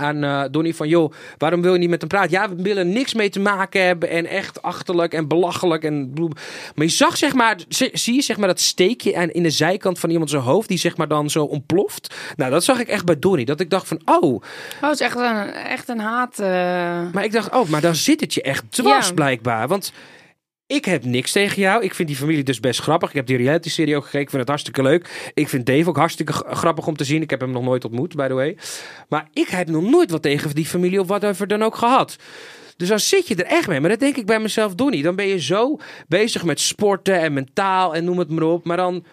aan 0.00 0.50
Donnie 0.50 0.74
van, 0.74 0.88
joh, 0.88 1.12
waarom 1.38 1.62
wil 1.62 1.72
je 1.72 1.78
niet 1.78 1.90
met 1.90 2.00
hem 2.00 2.08
praten? 2.08 2.30
Ja, 2.30 2.48
we 2.48 2.62
willen 2.62 2.92
niks 2.92 3.14
mee 3.14 3.30
te 3.30 3.40
maken 3.40 3.84
hebben 3.86 4.08
en 4.10 4.26
echt 4.26 4.62
achterlijk 4.62 5.12
en 5.14 5.28
belachelijk 5.28 5.84
en 5.84 6.10
bloem. 6.14 6.32
Maar 6.74 6.84
je 6.86 6.92
zag 6.92 7.16
zeg 7.16 7.34
maar, 7.34 7.56
zie 7.92 8.14
je 8.14 8.22
zeg 8.22 8.36
maar 8.36 8.48
dat 8.48 8.60
steekje 8.60 9.16
aan 9.16 9.30
in 9.30 9.42
de 9.42 9.50
zijkant 9.50 9.98
van 9.98 10.10
iemand 10.10 10.30
zijn 10.30 10.42
hoofd 10.42 10.68
die 10.68 10.78
zeg 10.78 10.96
maar 10.96 11.08
dan 11.08 11.30
zo 11.30 11.44
ontploft? 11.44 12.14
Nou, 12.36 12.50
dat 12.50 12.64
zag 12.64 12.78
ik 12.80 12.88
echt 12.88 13.04
bij 13.04 13.18
Donnie. 13.18 13.44
Dat 13.46 13.60
ik 13.60 13.70
dacht 13.70 13.88
van, 13.88 14.00
oh, 14.04 14.18
Oh, 14.22 14.40
het 14.80 14.92
is 14.92 15.00
echt 15.00 15.16
een, 15.16 15.50
echt 15.52 15.88
een 15.88 15.98
haat. 16.00 16.38
eh. 16.38 16.46
maar 17.12 17.24
ik 17.24 17.32
dacht, 17.32 17.54
oh, 17.54 17.68
maar 17.68 17.80
dan 17.80 17.94
zit 17.94 18.20
het 18.20 18.34
je 18.34 18.42
echt 18.42 18.64
dwars 18.68 19.08
Ja. 19.08 19.14
blijkbaar. 19.14 19.68
Want 19.68 19.92
ik 20.70 20.84
heb 20.84 21.04
niks 21.04 21.32
tegen 21.32 21.62
jou. 21.62 21.84
Ik 21.84 21.94
vind 21.94 22.08
die 22.08 22.16
familie 22.16 22.42
dus 22.42 22.60
best 22.60 22.80
grappig. 22.80 23.08
Ik 23.08 23.14
heb 23.14 23.26
die 23.26 23.36
reality-serie 23.36 23.96
ook 23.96 24.04
gekeken. 24.04 24.20
Ik 24.20 24.28
vind 24.28 24.40
het 24.40 24.48
hartstikke 24.48 24.82
leuk. 24.82 25.30
Ik 25.34 25.48
vind 25.48 25.66
Dave 25.66 25.88
ook 25.88 25.96
hartstikke 25.96 26.32
grappig 26.32 26.86
om 26.86 26.96
te 26.96 27.04
zien. 27.04 27.22
Ik 27.22 27.30
heb 27.30 27.40
hem 27.40 27.50
nog 27.50 27.62
nooit 27.62 27.84
ontmoet, 27.84 28.16
by 28.16 28.26
the 28.28 28.34
way. 28.34 28.56
Maar 29.08 29.28
ik 29.32 29.48
heb 29.48 29.68
nog 29.68 29.82
nooit 29.82 30.10
wat 30.10 30.22
tegen 30.22 30.54
die 30.54 30.66
familie 30.66 31.00
of 31.00 31.06
whatever 31.06 31.46
dan 31.46 31.62
ook 31.62 31.76
gehad. 31.76 32.16
Dus 32.76 32.88
dan 32.88 33.00
zit 33.00 33.28
je 33.28 33.34
er 33.34 33.44
echt 33.44 33.68
mee. 33.68 33.80
Maar 33.80 33.88
dan 33.88 33.98
denk 33.98 34.16
ik 34.16 34.26
bij 34.26 34.40
mezelf, 34.40 34.74
Donnie, 34.74 35.02
dan 35.02 35.16
ben 35.16 35.26
je 35.26 35.40
zo 35.40 35.76
bezig 36.08 36.44
met 36.44 36.60
sporten 36.60 37.20
en 37.20 37.32
mentaal 37.32 37.94
en 37.94 38.04
noem 38.04 38.18
het 38.18 38.30
maar 38.30 38.42
op. 38.42 38.64
Maar 38.64 38.76
dan 38.76 39.04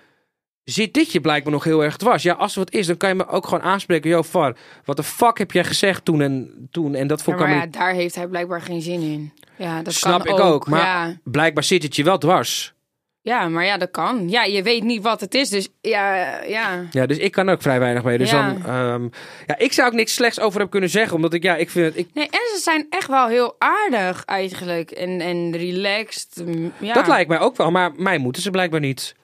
zit 0.64 0.94
dit 0.94 1.12
je 1.12 1.22
blijkbaar 1.22 1.54
nog 1.54 1.64
heel 1.64 1.84
erg 1.84 1.98
dwars. 1.98 2.24
Ja, 2.24 2.34
als 2.34 2.54
er 2.54 2.60
wat 2.60 2.74
is, 2.74 2.88
dan 2.88 2.98
kan 2.98 3.10
je 3.10 3.16
me 3.16 3.28
ook 3.28 3.48
gewoon 3.48 3.64
aanspreken. 3.64 4.10
Yo, 4.10 4.24
Far, 4.24 4.58
wat 4.86 4.96
de 4.96 5.04
fuck 5.04 5.38
heb 5.38 5.52
jij 5.52 5.64
gezegd 5.64 6.06
toen 6.06 6.22
en 6.22 6.68
toen? 6.72 6.96
En 6.96 7.08
dat 7.08 7.20
Ja, 7.20 7.26
vond 7.26 7.40
ik 7.40 7.46
maar 7.46 7.56
ja, 7.56 7.68
daar 7.68 7.94
heeft 7.94 8.16
hij 8.16 8.28
blijkbaar 8.28 8.62
geen 8.62 8.82
zin 8.82 9.02
in. 9.02 9.32
Ja, 9.58 9.82
dat 9.82 9.94
Snap 9.94 10.24
kan 10.26 10.38
ik 10.38 10.44
ook, 10.44 10.68
maar 10.68 10.80
Ja. 10.82 11.18
blijkbaar 11.24 11.64
zit 11.64 11.84
het 11.84 11.96
je 11.96 12.04
wel 12.04 12.18
dwars. 12.18 12.74
ja, 13.22 13.48
maar 13.50 13.66
ja, 13.66 13.78
dat 13.78 13.92
kan. 13.92 14.30
Ja, 14.30 14.44
je 14.44 14.64
weet 14.64 14.84
niet 14.84 15.04
wat 15.04 15.20
het 15.22 15.34
is, 15.36 15.50
dus 15.50 15.68
ja, 15.82 16.16
ja. 16.44 16.86
Ja, 16.92 17.06
dus 17.06 17.18
ik 17.18 17.32
kan 17.32 17.50
ook 17.50 17.62
vrij 17.62 17.80
weinig 17.80 18.04
mee. 18.04 18.18
Dus 18.18 18.30
Ja. 18.30 18.48
dan, 18.54 18.66
ehm, 18.66 19.08
ja, 19.48 19.58
ik 19.58 19.74
zou 19.74 19.88
ook 19.88 19.94
niks 19.94 20.14
slechts 20.14 20.40
over 20.40 20.60
hem 20.60 20.70
kunnen 20.70 20.90
zeggen, 20.90 21.16
omdat 21.16 21.34
ik, 21.34 21.44
ja, 21.44 21.56
ik 21.56 21.70
vind 21.70 21.86
het, 21.86 21.98
ik, 21.98 22.08
Nee, 22.14 22.26
en 22.26 22.40
ze 22.56 22.60
zijn 22.64 22.86
echt 22.90 23.08
wel 23.08 23.28
heel 23.28 23.56
aardig 23.58 24.24
eigenlijk. 24.26 24.92
En, 24.92 25.22
en 25.22 25.58
relaxed. 25.58 26.42
mm, 26.46 26.72
Ja. 26.80 26.94
dat 26.94 27.08
lijkt 27.08 27.30
mij 27.30 27.40
ook 27.40 27.58
wel, 27.58 27.72
maar 27.72 27.92
mij 27.96 28.18
moeten 28.18 28.42
ze 28.42 28.52
blijkbaar 28.52 28.80
niet. 28.80 29.16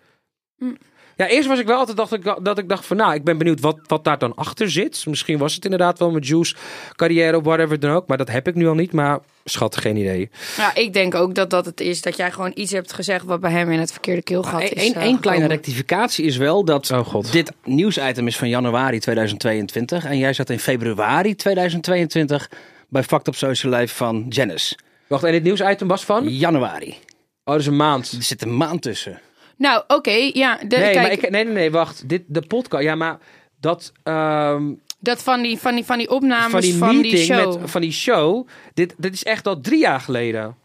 Hm. 0.57 0.73
Ja, 1.15 1.27
eerst 1.27 1.47
was 1.47 1.59
ik 1.59 1.65
wel 1.67 1.77
altijd 1.77 1.97
dacht 1.97 2.13
ik, 2.13 2.35
dat 2.41 2.57
ik 2.57 2.69
dacht 2.69 2.85
van, 2.85 2.97
nou, 2.97 3.13
ik 3.13 3.23
ben 3.23 3.37
benieuwd 3.37 3.59
wat, 3.59 3.79
wat 3.87 4.03
daar 4.03 4.17
dan 4.17 4.35
achter 4.35 4.71
zit. 4.71 5.05
Misschien 5.05 5.37
was 5.37 5.55
het 5.55 5.63
inderdaad 5.63 5.99
wel 5.99 6.11
mijn 6.11 6.23
juice 6.23 6.55
carrière 6.95 7.37
of 7.37 7.43
whatever 7.43 7.79
dan 7.79 7.91
ook, 7.91 8.07
maar 8.07 8.17
dat 8.17 8.29
heb 8.29 8.47
ik 8.47 8.55
nu 8.55 8.67
al 8.67 8.73
niet. 8.73 8.91
Maar 8.91 9.19
schat, 9.43 9.77
geen 9.77 9.95
idee. 9.97 10.29
Ja, 10.57 10.75
ik 10.75 10.93
denk 10.93 11.15
ook 11.15 11.35
dat 11.35 11.49
dat 11.49 11.65
het 11.65 11.81
is. 11.81 12.01
Dat 12.01 12.17
jij 12.17 12.31
gewoon 12.31 12.51
iets 12.55 12.71
hebt 12.71 12.93
gezegd 12.93 13.25
wat 13.25 13.39
bij 13.39 13.51
hem 13.51 13.71
in 13.71 13.79
het 13.79 13.91
verkeerde 13.91 14.21
keelgat 14.21 14.61
is. 14.61 14.87
Eén 14.95 14.95
eh, 15.15 15.19
kleine 15.21 15.45
rectificatie 15.47 16.25
is 16.25 16.37
wel 16.37 16.65
dat 16.65 16.91
Oh, 16.91 17.05
God. 17.05 17.31
dit 17.31 17.51
nieuwsitem 17.63 18.27
is 18.27 18.37
van 18.37 18.49
januari 18.49 18.99
2022 18.99 20.05
en 20.05 20.17
jij 20.17 20.33
zat 20.33 20.49
in 20.49 20.59
februari 20.59 21.35
2022 21.35 22.49
bij 22.89 23.03
Fact 23.03 23.27
Up 23.27 23.35
Social 23.35 23.73
Life 23.73 23.95
van 23.95 24.25
Janice. 24.29 24.77
Wacht, 25.07 25.23
en 25.23 25.31
dit 25.31 25.43
nieuwsitem 25.43 25.87
was 25.87 26.05
van? 26.05 26.27
Januari. 26.29 26.97
Oh, 27.43 27.55
is 27.55 27.65
een 27.65 27.75
maand. 27.75 28.11
Er 28.11 28.23
zit 28.23 28.41
een 28.41 28.57
maand 28.57 28.81
tussen. 28.81 29.19
Nou, 29.57 29.83
oké, 29.87 30.29
ja. 30.33 30.59
De, 30.67 30.77
Nee, 30.77 30.91
kijk, 30.91 30.95
maar 30.95 31.11
ik, 31.11 31.29
nee, 31.29 31.43
nee, 31.43 31.53
nee, 31.53 31.71
wacht. 31.71 32.09
Dit, 32.09 32.21
de 32.27 32.41
podcast, 32.41 32.83
ja, 32.83 32.95
maar 32.95 33.17
dat... 33.59 33.91
ehm, 34.03 34.63
dat 35.03 35.23
van 35.23 35.41
die, 35.41 35.57
van 35.57 35.75
die, 35.75 35.83
van 35.83 35.97
die 35.97 36.09
opnames 36.09 36.51
van 36.51 36.61
die 36.61 36.73
van 36.75 37.01
die 37.01 37.17
show. 37.17 37.61
met 37.61 37.71
van 37.71 37.81
die 37.81 37.91
show. 37.91 38.47
Dit, 38.73 38.93
dit 38.97 39.13
is 39.13 39.23
echt 39.23 39.47
al 39.47 39.61
drie 39.61 39.79
jaar 39.79 39.99
geleden. 39.99 40.57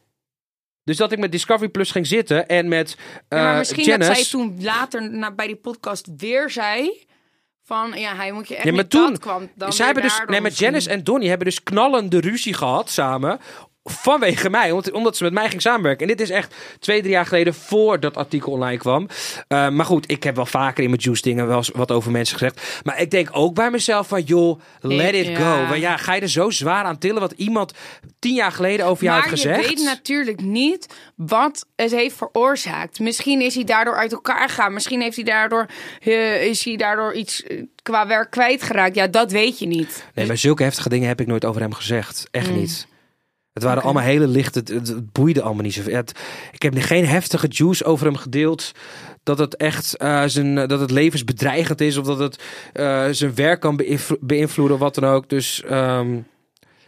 Dus 0.85 0.97
dat 0.97 1.13
ik 1.13 1.19
met 1.19 1.33
Discovery 1.33 1.69
Plus 1.69 1.91
ging 1.91 2.07
zitten 2.07 2.49
en 2.49 2.69
met 2.69 2.97
Ja, 3.29 3.37
maar 3.39 3.53
eh, 3.53 3.59
misschien 3.59 3.85
Janice. 3.85 4.09
dat 4.09 4.19
zij 4.19 4.27
toen 4.31 4.63
later 4.63 5.11
na, 5.11 5.31
bij 5.31 5.47
die 5.47 5.57
podcast 5.57 6.09
weer 6.17 6.51
zei... 6.51 7.07
Van, 7.65 7.93
ja, 7.95 8.15
hij 8.17 8.33
moet 8.33 8.49
je 8.49 8.55
echt 8.57 8.65
Ja, 8.65 8.73
maar 8.73 8.87
toen- 8.87 9.19
kwam. 9.19 9.49
Dan 9.55 9.73
Zij 9.73 9.85
hebben 9.87 10.03
dus, 10.03 10.19
nee, 10.19 10.27
met 10.27 10.43
misschien. 10.43 10.67
Janice 10.67 10.91
en 10.91 11.05
Donnie 11.05 11.29
hebben 11.29 11.47
dus 11.47 11.63
knallende 11.63 12.21
ruzie 12.21 12.55
gehad 12.55 12.91
samen. 12.91 13.39
Vanwege 13.91 14.51
mij, 14.51 14.71
omdat, 14.93 15.17
ze 15.17 15.25
met 15.25 15.33
mij 15.33 15.49
ging 15.49 15.63
samenwerken. 15.63 16.09
En 16.09 16.17
dit 16.17 16.21
is 16.21 16.31
echt 16.35 16.55
twee, 16.79 17.01
drie 17.01 17.13
jaar 17.13 17.27
geleden 17.27 17.55
voor 17.55 18.01
dat 18.01 18.17
artikel 18.17 18.53
online 18.53 18.79
kwam. 18.79 19.09
Eh, 19.49 19.69
maar 19.69 19.85
goed, 19.87 20.11
ik 20.11 20.23
heb 20.23 20.37
wel 20.37 20.47
vaker 20.47 20.83
in 20.85 20.91
mijn 20.91 21.03
juice 21.03 21.23
dingen 21.23 21.47
wel 21.47 21.57
eens 21.57 21.71
wat 21.75 21.91
over 21.93 22.11
mensen 22.11 22.39
gezegd. 22.39 22.81
Maar 22.85 23.01
ik 23.01 23.11
denk 23.11 23.29
ook 23.33 23.55
bij 23.55 23.71
mezelf 23.71 24.09
van, 24.09 24.23
joh, 24.23 24.61
let 24.81 25.15
it 25.15 25.27
Ja. 25.27 25.37
go. 25.37 25.67
Maar 25.67 25.79
ja, 25.79 25.97
ga 25.97 26.15
je 26.15 26.21
er 26.21 26.29
zo 26.29 26.51
zwaar 26.51 26.85
aan 26.85 26.99
tillen 26.99 27.21
wat 27.21 27.33
iemand 27.37 27.73
tien 28.19 28.35
jaar 28.35 28.53
geleden 28.53 28.87
over 28.87 29.05
jou 29.05 29.19
Maar 29.21 29.29
heeft 29.29 29.43
je 29.43 29.49
gezegd? 29.49 29.69
weet 29.69 29.85
natuurlijk 29.85 30.41
niet 30.41 30.87
wat 31.17 31.67
het 31.77 31.91
heeft 31.91 32.17
veroorzaakt. 32.17 33.01
Misschien 33.01 33.41
is 33.41 33.55
hij 33.55 33.65
daardoor 33.65 33.97
uit 33.97 34.13
elkaar 34.13 34.49
gegaan. 34.49 34.73
Misschien 34.73 35.01
heeft 35.01 35.17
hij 35.17 35.25
daardoor, 35.25 35.67
eh, 36.03 36.43
is 36.45 36.65
hij 36.65 36.77
daardoor 36.77 37.15
iets 37.15 37.43
eh, 37.43 37.63
qua 37.83 38.07
werk 38.07 38.31
kwijtgeraakt. 38.31 38.95
Ja, 38.95 39.07
dat 39.07 39.31
weet 39.33 39.59
je 39.59 39.67
niet. 39.67 40.05
Nee, 40.15 40.27
maar 40.27 40.37
zulke 40.37 40.63
heftige 40.63 40.89
dingen 40.89 41.09
heb 41.09 41.21
ik 41.21 41.27
nooit 41.27 41.45
over 41.45 41.61
hem 41.61 41.75
gezegd. 41.75 42.29
Echt 42.31 42.51
Mm. 42.51 42.57
niet. 42.57 42.87
Het 43.59 43.67
waren 43.67 43.83
allemaal 43.83 44.03
hele 44.03 44.27
lichte... 44.27 44.63
Het, 44.65 45.13
boeide 45.13 45.43
allemaal 45.43 45.63
niet 45.63 45.75
zoveel. 45.75 45.95
Het, 45.95 46.13
ik 46.53 46.63
heb 46.63 46.75
geen 46.79 47.07
heftige 47.07 47.47
juice 47.49 47.85
over 47.85 48.07
hem 48.07 48.17
gedeeld. 48.17 48.73
Dat 49.23 49.39
het 49.39 49.57
echt 49.57 49.97
eh, 49.97 50.23
zijn, 50.27 50.55
dat 50.55 50.81
het 50.81 50.91
levensbedreigend 50.91 51.81
is. 51.81 51.97
Of 51.97 52.07
dat 52.07 52.19
het 52.19 52.43
eh, 52.73 53.07
zijn 53.11 53.35
werk 53.35 53.61
kan 53.61 53.77
beïnvlo- 53.77 54.17
beïnvloeden. 54.21 54.79
Wat 54.79 54.95
dan 54.95 55.05
ook. 55.05 55.29
Dus 55.29 55.63
ehm, 55.63 56.19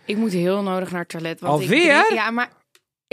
Ik 0.04 0.16
moet 0.16 0.32
heel 0.32 0.62
nodig 0.62 0.90
naar 0.90 1.00
het 1.00 1.08
toilet. 1.08 1.40
Want 1.40 1.52
Alweer? 1.52 1.98
Ik 1.98 2.04
drink, 2.06 2.20
ja, 2.20 2.30
maar 2.30 2.50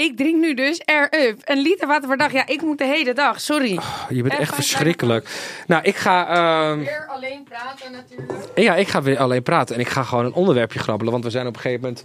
ik 0.05 0.17
drink 0.17 0.39
nu 0.41 0.53
dus 0.53 0.81
Air 0.85 1.13
Up. 1.27 1.41
Een 1.43 1.57
liter 1.61 1.87
water 1.87 2.07
per 2.07 2.17
dag. 2.17 2.31
Ja, 2.31 2.47
ik 2.47 2.61
moet 2.61 2.77
de 2.77 2.85
hele 2.85 3.13
dag. 3.13 3.41
Sorry. 3.41 3.79
je 4.09 4.21
bent 4.21 4.33
Echt 4.39 4.55
verschrikkelijk. 4.55 5.29
Nou, 5.67 5.83
ik 5.83 5.95
ga... 5.95 6.27
ehm, 6.27 6.79
Weer 6.79 7.07
alleen 7.07 7.43
praten 7.43 7.91
natuurlijk. 7.91 8.31
Ja, 8.55 8.75
ik 8.75 8.87
ga 8.87 9.01
weer 9.01 9.17
alleen 9.19 9.43
praten 9.43 9.75
en 9.75 9.81
ik 9.81 9.87
ga 9.89 10.03
gewoon 10.03 10.25
een 10.25 10.33
onderwerpje 10.33 10.79
grabbelen. 10.79 11.11
Want 11.11 11.23
we 11.23 11.29
zijn 11.29 11.47
op 11.47 11.55
een 11.55 11.61
gegeven 11.61 11.81
moment 11.83 12.03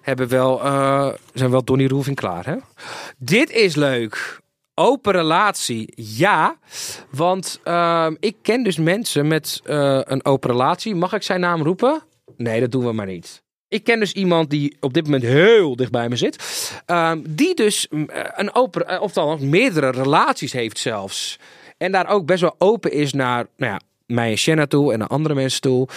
hebben 0.00 0.28
wel, 0.28 0.64
eh, 0.64 1.08
zijn 1.34 1.50
wel 1.50 1.64
Donnie 1.64 1.88
Roelving 1.88 2.16
klaar. 2.16 2.46
Hè? 2.46 2.56
Dit 3.18 3.50
is 3.50 3.74
leuk. 3.74 4.40
Open 4.74 5.12
relatie, 5.12 5.92
ja. 5.96 6.56
Want 7.10 7.60
ehm, 7.64 8.14
ik 8.20 8.36
ken 8.42 8.62
dus 8.62 8.76
mensen 8.76 9.26
met 9.26 9.60
eh, 9.64 10.00
een 10.04 10.24
open 10.24 10.50
relatie. 10.50 10.94
Mag 10.94 11.12
ik 11.12 11.22
zijn 11.22 11.40
naam 11.40 11.62
roepen? 11.62 12.02
Nee, 12.36 12.60
dat 12.60 12.70
doen 12.70 12.84
we 12.84 12.92
maar 12.92 13.06
niet. 13.06 13.42
Ik 13.68 13.84
ken 13.84 13.98
dus 13.98 14.12
iemand 14.12 14.50
die 14.50 14.76
op 14.80 14.94
dit 14.94 15.04
moment 15.04 15.22
heel 15.22 15.76
dicht 15.76 15.90
bij 15.90 16.08
me 16.08 16.16
zit. 16.16 16.36
ehm, 16.86 17.20
die 17.28 17.54
dus 17.54 17.86
mm, 17.90 18.08
eh, 18.08 18.22
een 18.34 18.54
open, 18.54 18.88
eh, 18.88 19.00
of 19.02 19.12
dan 19.12 19.48
meerdere 19.48 19.90
relaties 19.90 20.52
heeft 20.52 20.78
zelfs. 20.78 21.38
En 21.76 21.92
daar 21.92 22.08
ook 22.08 22.26
best 22.26 22.40
wel 22.40 22.54
open 22.58 22.92
is 22.92 23.12
naar, 23.12 23.46
nou 23.56 23.72
ja, 23.72 23.80
mij 24.06 24.30
en 24.30 24.38
Shanna 24.38 24.66
toe 24.66 24.92
en 24.92 24.98
naar 24.98 25.08
andere 25.08 25.34
mensen 25.34 25.60
toe. 25.60 25.88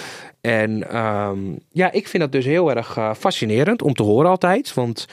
En 0.41 0.89
ehm, 0.89 1.39
ja, 1.71 1.91
ik 1.91 2.07
vind 2.07 2.23
dat 2.23 2.31
dus 2.31 2.45
heel 2.45 2.75
erg 2.75 2.97
eh, 2.97 3.13
fascinerend 3.13 3.81
om 3.81 3.93
te 3.93 4.03
horen 4.03 4.29
altijd. 4.29 4.73
Want 4.73 5.07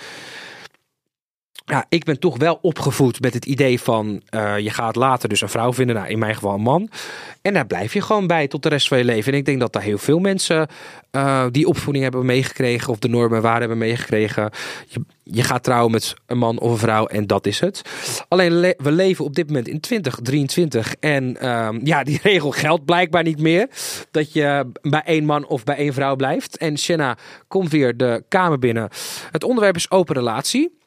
ja, 1.68 1.84
ik 1.88 2.04
ben 2.04 2.18
toch 2.18 2.36
wel 2.38 2.58
opgevoed 2.62 3.20
met 3.20 3.34
het 3.34 3.46
idee 3.46 3.80
van 3.80 4.22
eh, 4.28 4.58
je 4.58 4.70
gaat 4.70 4.96
later 4.96 5.28
dus 5.28 5.40
een 5.40 5.48
vrouw 5.48 5.72
vinden, 5.72 5.96
nou, 5.96 6.08
in 6.08 6.18
mijn 6.18 6.34
geval 6.34 6.54
een 6.54 6.60
man. 6.60 6.90
En 7.42 7.54
daar 7.54 7.66
blijf 7.66 7.92
je 7.92 8.00
gewoon 8.00 8.26
bij 8.26 8.48
tot 8.48 8.62
de 8.62 8.68
rest 8.68 8.88
van 8.88 8.98
je 8.98 9.04
leven. 9.04 9.32
En 9.32 9.38
ik 9.38 9.44
denk 9.44 9.60
dat 9.60 9.72
daar 9.72 9.82
heel 9.82 9.98
veel 9.98 10.18
mensen 10.18 10.68
eh, 11.10 11.46
die 11.50 11.66
opvoeding 11.66 12.04
hebben 12.04 12.26
meegekregen 12.26 12.92
of 12.92 12.98
de 12.98 13.08
normen 13.08 13.36
en 13.36 13.42
waarden 13.42 13.68
hebben 13.68 13.78
meegekregen. 13.78 14.50
Je, 15.22 15.42
gaat 15.42 15.62
trouwen 15.62 15.90
met 15.90 16.14
een 16.26 16.38
man 16.38 16.58
of 16.58 16.70
een 16.72 16.78
vrouw 16.78 17.06
en 17.06 17.26
dat 17.26 17.46
is 17.46 17.60
het. 17.60 17.82
Alleen 18.28 18.52
le- 18.52 18.74
we 18.76 18.92
leven 18.92 19.24
op 19.24 19.34
dit 19.34 19.46
moment 19.46 19.68
in 19.68 19.80
2023 19.80 20.94
en 21.00 21.36
ehm, 21.40 21.78
ja, 21.86 22.02
die 22.02 22.18
regel 22.22 22.50
geldt 22.50 22.84
blijkbaar 22.84 23.22
niet 23.22 23.40
meer. 23.40 23.68
Dat 24.10 24.32
je 24.32 24.70
bij 24.82 25.02
één 25.04 25.24
man 25.24 25.46
of 25.46 25.64
bij 25.64 25.76
één 25.76 25.92
vrouw 25.92 26.16
blijft. 26.16 26.56
En 26.56 26.78
Shanna 26.78 27.16
komt 27.48 27.70
weer 27.70 27.96
de 27.96 28.24
kamer 28.28 28.58
binnen. 28.58 28.88
Het 29.30 29.44
onderwerp 29.44 29.76
is 29.76 29.90
open 29.90 30.14
relatie. 30.14 30.77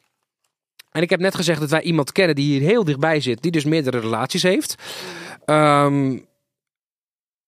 En 0.92 1.02
ik 1.02 1.10
heb 1.10 1.20
net 1.20 1.34
gezegd 1.34 1.60
dat 1.60 1.70
wij 1.70 1.82
iemand 1.82 2.12
kennen 2.12 2.34
die 2.36 2.58
hier 2.58 2.68
heel 2.68 2.84
dichtbij 2.84 3.20
zit, 3.20 3.42
die 3.42 3.50
dus 3.50 3.64
meerdere 3.64 3.98
relaties 3.98 4.42
heeft. 4.42 4.74
Ehm, 5.44 6.12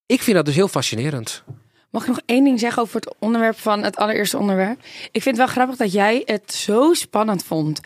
ik 0.06 0.22
vind 0.22 0.36
dat 0.36 0.44
dus 0.46 0.54
heel 0.54 0.68
fascinerend. 0.68 1.42
Mag 1.90 2.02
ik 2.02 2.08
nog 2.08 2.20
één 2.26 2.44
ding 2.44 2.60
zeggen 2.60 2.82
over 2.82 2.94
het 3.00 3.14
onderwerp 3.18 3.58
van 3.58 3.82
het 3.82 3.96
allereerste 3.96 4.38
onderwerp? 4.38 4.80
Ik 5.12 5.22
vind 5.22 5.24
het 5.24 5.36
wel 5.36 5.46
grappig 5.46 5.76
dat 5.76 5.92
jij 5.92 6.22
het 6.24 6.52
zo 6.52 6.92
spannend 6.94 7.44
vond. 7.44 7.80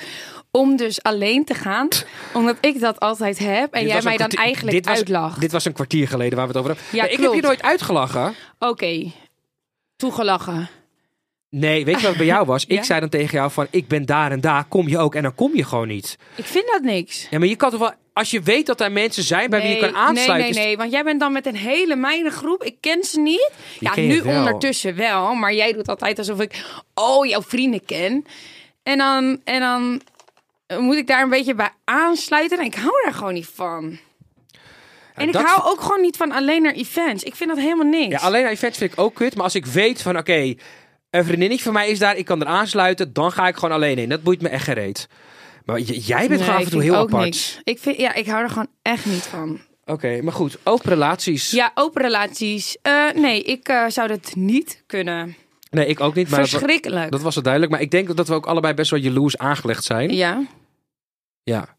Om 0.50 0.76
dus 0.76 1.02
alleen 1.02 1.44
te 1.44 1.54
gaan. 1.54 1.88
Omdat 2.34 2.56
ik 2.60 2.80
dat 2.80 3.00
altijd 3.00 3.38
heb. 3.38 3.72
En 3.72 3.82
Dit 3.82 3.92
jij 3.92 4.02
mij 4.02 4.16
dan 4.16 4.28
eigenlijk 4.28 4.76
dit 4.76 4.86
was- 4.86 4.96
uitlacht. 4.96 5.40
Dit 5.40 5.52
was 5.52 5.64
een 5.64 5.72
kwartier 5.72 6.08
geleden 6.08 6.36
waar 6.38 6.46
we 6.48 6.52
het 6.52 6.60
over 6.64 6.74
hebben. 6.76 6.98
Ja, 6.98 7.02
Nee, 7.04 7.12
ik 7.12 7.20
heb 7.20 7.32
je 7.32 7.40
nooit 7.40 7.62
uitgelachen. 7.62 8.34
Oké. 8.58 9.12
Toegelachen. 9.96 10.68
Nee, 11.50 11.85
weet 11.85 12.00
je 12.00 12.07
wat 12.07 12.17
bij 12.17 12.26
jou 12.26 12.47
was? 12.47 12.64
Ja? 12.69 12.76
Ik 12.76 12.85
zei 12.85 13.00
dan 13.00 13.09
tegen 13.09 13.38
jou 13.38 13.50
van, 13.50 13.67
ik 13.71 13.88
ben 13.88 14.07
daar 14.07 14.33
en 14.33 14.40
daar, 14.40 14.64
kom 14.64 14.88
je 14.88 14.99
ook? 14.99 15.14
En 15.14 15.23
dan 15.23 15.35
kom 15.35 15.55
je 15.55 15.64
gewoon 15.64 15.88
niet. 15.88 16.19
Ik 16.35 16.45
vind 16.45 16.67
dat 16.67 16.83
niks. 16.83 17.26
Ja, 17.31 17.38
maar 17.38 17.49
je 17.49 17.57
kan 17.57 17.71
toch 17.71 17.81
wel, 17.81 17.93
als 18.12 18.31
je 18.31 18.40
weet 18.43 18.67
dat 18.67 18.81
er 18.81 18.93
mensen 18.93 19.23
zijn 19.23 19.50
bij 19.50 19.61
wie 19.61 19.71
je 19.71 19.78
kan 19.78 19.95
aansluiten. 19.95 20.38
Nee, 20.38 20.52
nee, 20.52 20.64
nee. 20.64 20.76
Want 20.76 20.93
jij 20.93 21.05
bent 21.05 21.21
dan 21.21 21.33
met 21.33 21.47
een 21.47 21.57
hele 21.57 21.97
mijne 21.97 22.31
groep. 22.31 22.64
Ik 22.64 22.76
ken 22.81 23.05
ze 23.05 23.21
niet. 23.21 23.50
Ja, 23.78 23.93
nu 23.97 24.23
wel. 24.23 24.38
ondertussen 24.38 24.97
wel. 24.97 25.35
Maar 25.35 25.55
jij 25.55 25.73
doet 25.73 25.88
altijd 25.88 26.19
alsof 26.19 26.40
ik, 26.40 26.64
oh, 26.95 27.26
jouw 27.26 27.43
vrienden 27.43 27.85
ken. 27.85 28.25
En 28.83 28.99
dan, 28.99 29.40
en 29.45 29.61
dan 29.61 30.00
moet 30.81 30.97
ik 30.97 31.07
daar 31.07 31.23
een 31.23 31.28
beetje 31.28 31.55
bij 31.55 31.71
aansluiten. 31.85 32.59
En 32.59 32.64
ik 32.64 32.75
hou 32.75 33.02
daar 33.05 33.14
gewoon 33.14 33.35
niet 33.35 33.50
van. 33.55 33.99
En 35.14 35.28
ik 35.28 35.35
hou 35.35 35.62
ook 35.64 35.81
gewoon 35.81 36.00
niet 36.00 36.17
van 36.17 36.33
alleen 36.33 36.62
naar 36.62 36.73
events. 36.73 37.23
Ik 37.23 37.35
vind 37.35 37.50
dat 37.50 37.59
helemaal 37.59 37.87
niks. 37.87 38.12
Ja, 38.12 38.19
alleen 38.19 38.45
aan 38.45 38.50
events 38.50 38.78
vind 38.78 38.93
ik 38.93 38.99
ook 39.00 39.14
kut. 39.14 39.35
Maar 39.35 39.45
als 39.45 39.55
ik 39.55 39.67
weet 39.67 40.02
van, 40.02 40.19
oké, 40.19 40.55
een 41.10 41.24
vriendinnetje 41.24 41.64
van 41.64 41.72
mij 41.72 41.88
is 41.88 41.98
daar, 41.98 42.16
ik 42.16 42.24
kan 42.24 42.40
er 42.40 42.46
aansluiten, 42.46 43.12
dan 43.12 43.32
ga 43.32 43.48
ik 43.48 43.54
gewoon 43.54 43.74
alleen 43.74 43.98
in. 43.98 44.08
Dat 44.08 44.22
boeit 44.22 44.42
me 44.42 44.48
echt 44.48 44.64
gereed. 44.64 45.08
Maar 45.64 45.80
j- 45.80 46.00
jij 46.06 46.28
bent 46.28 46.40
gewoon 46.40 46.56
af 46.56 46.64
en 46.64 46.70
toe 46.70 46.82
heel 46.82 46.96
ook 46.96 47.08
apart. 47.08 47.24
niks. 47.24 47.60
Ik, 47.64 47.78
vind, 47.78 47.96
ja, 47.96 48.14
ik 48.14 48.26
hou 48.26 48.42
er 48.42 48.48
gewoon 48.48 48.68
echt 48.82 49.06
niet 49.06 49.22
van. 49.22 49.60
Oké, 49.84 50.22
maar 50.22 50.32
goed. 50.32 50.58
Open 50.64 50.88
relaties. 50.88 51.50
Ja, 51.50 51.70
open 51.74 52.02
relaties. 52.02 52.76
Eh, 52.82 53.10
nee, 53.14 53.42
ik 53.42 53.68
eh, 53.68 53.84
zou 53.88 54.08
dat 54.08 54.34
niet 54.34 54.82
kunnen. 54.86 55.36
Nee, 55.70 55.86
ik 55.86 56.00
ook 56.00 56.14
niet. 56.14 56.28
Maar 56.30 56.40
dat, 56.40 56.48
Verschrikkelijk. 56.48 57.10
dat 57.10 57.20
was 57.22 57.34
het 57.34 57.44
duidelijk. 57.44 57.72
Maar 57.72 57.82
ik 57.82 57.90
denk 57.90 58.16
dat 58.16 58.28
we 58.28 58.34
ook 58.34 58.46
allebei 58.46 58.74
best 58.74 58.90
wel 58.90 59.00
jaloers 59.00 59.38
aangelegd 59.38 59.84
zijn. 59.84 60.14
Ja. 60.14 60.42
Ja. 61.42 61.76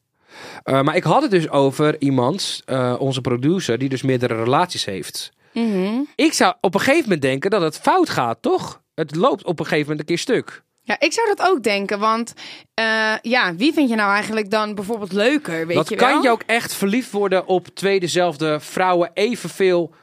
Eh, 0.63 0.81
maar 0.81 0.95
ik 0.95 1.03
had 1.03 1.21
het 1.21 1.31
dus 1.31 1.49
over 1.49 2.01
iemand, 2.01 2.63
onze 2.97 3.21
producer, 3.21 3.77
die 3.77 3.89
dus 3.89 4.01
meerdere 4.01 4.43
relaties 4.43 4.85
heeft. 4.85 5.31
Mhm. 5.53 5.99
Ik 6.15 6.33
zou 6.33 6.53
op 6.61 6.73
een 6.73 6.79
gegeven 6.79 7.03
moment 7.03 7.21
denken 7.21 7.49
dat 7.49 7.61
het 7.61 7.77
fout 7.79 8.09
gaat, 8.09 8.41
toch? 8.41 8.81
Het 8.99 9.15
loopt 9.15 9.43
op 9.45 9.59
een 9.59 9.65
gegeven 9.65 9.89
moment 9.89 9.99
een 9.99 10.15
keer 10.15 10.17
stuk. 10.23 10.63
Ja, 10.81 10.99
ik 10.99 11.13
zou 11.13 11.27
dat 11.35 11.47
ook 11.47 11.63
denken. 11.63 11.99
Want 11.99 12.33
eh, 12.73 13.13
ja, 13.21 13.55
wie 13.55 13.73
vind 13.73 13.89
je 13.89 13.95
nou 13.95 14.11
eigenlijk 14.13 14.49
dan 14.49 14.75
bijvoorbeeld 14.75 15.11
leuker? 15.11 15.67
Weet 15.67 15.75
dat 15.77 15.89
je 15.89 15.95
kan 15.95 16.13
wel? 16.13 16.21
je 16.23 16.29
ook 16.29 16.43
echt 16.45 16.73
verliefd 16.73 17.11
worden 17.11 17.45
op 17.47 17.67
twee 17.67 17.99
dezelfde 17.99 18.59
vrouwen 18.59 19.11
evenveel. 19.13 19.93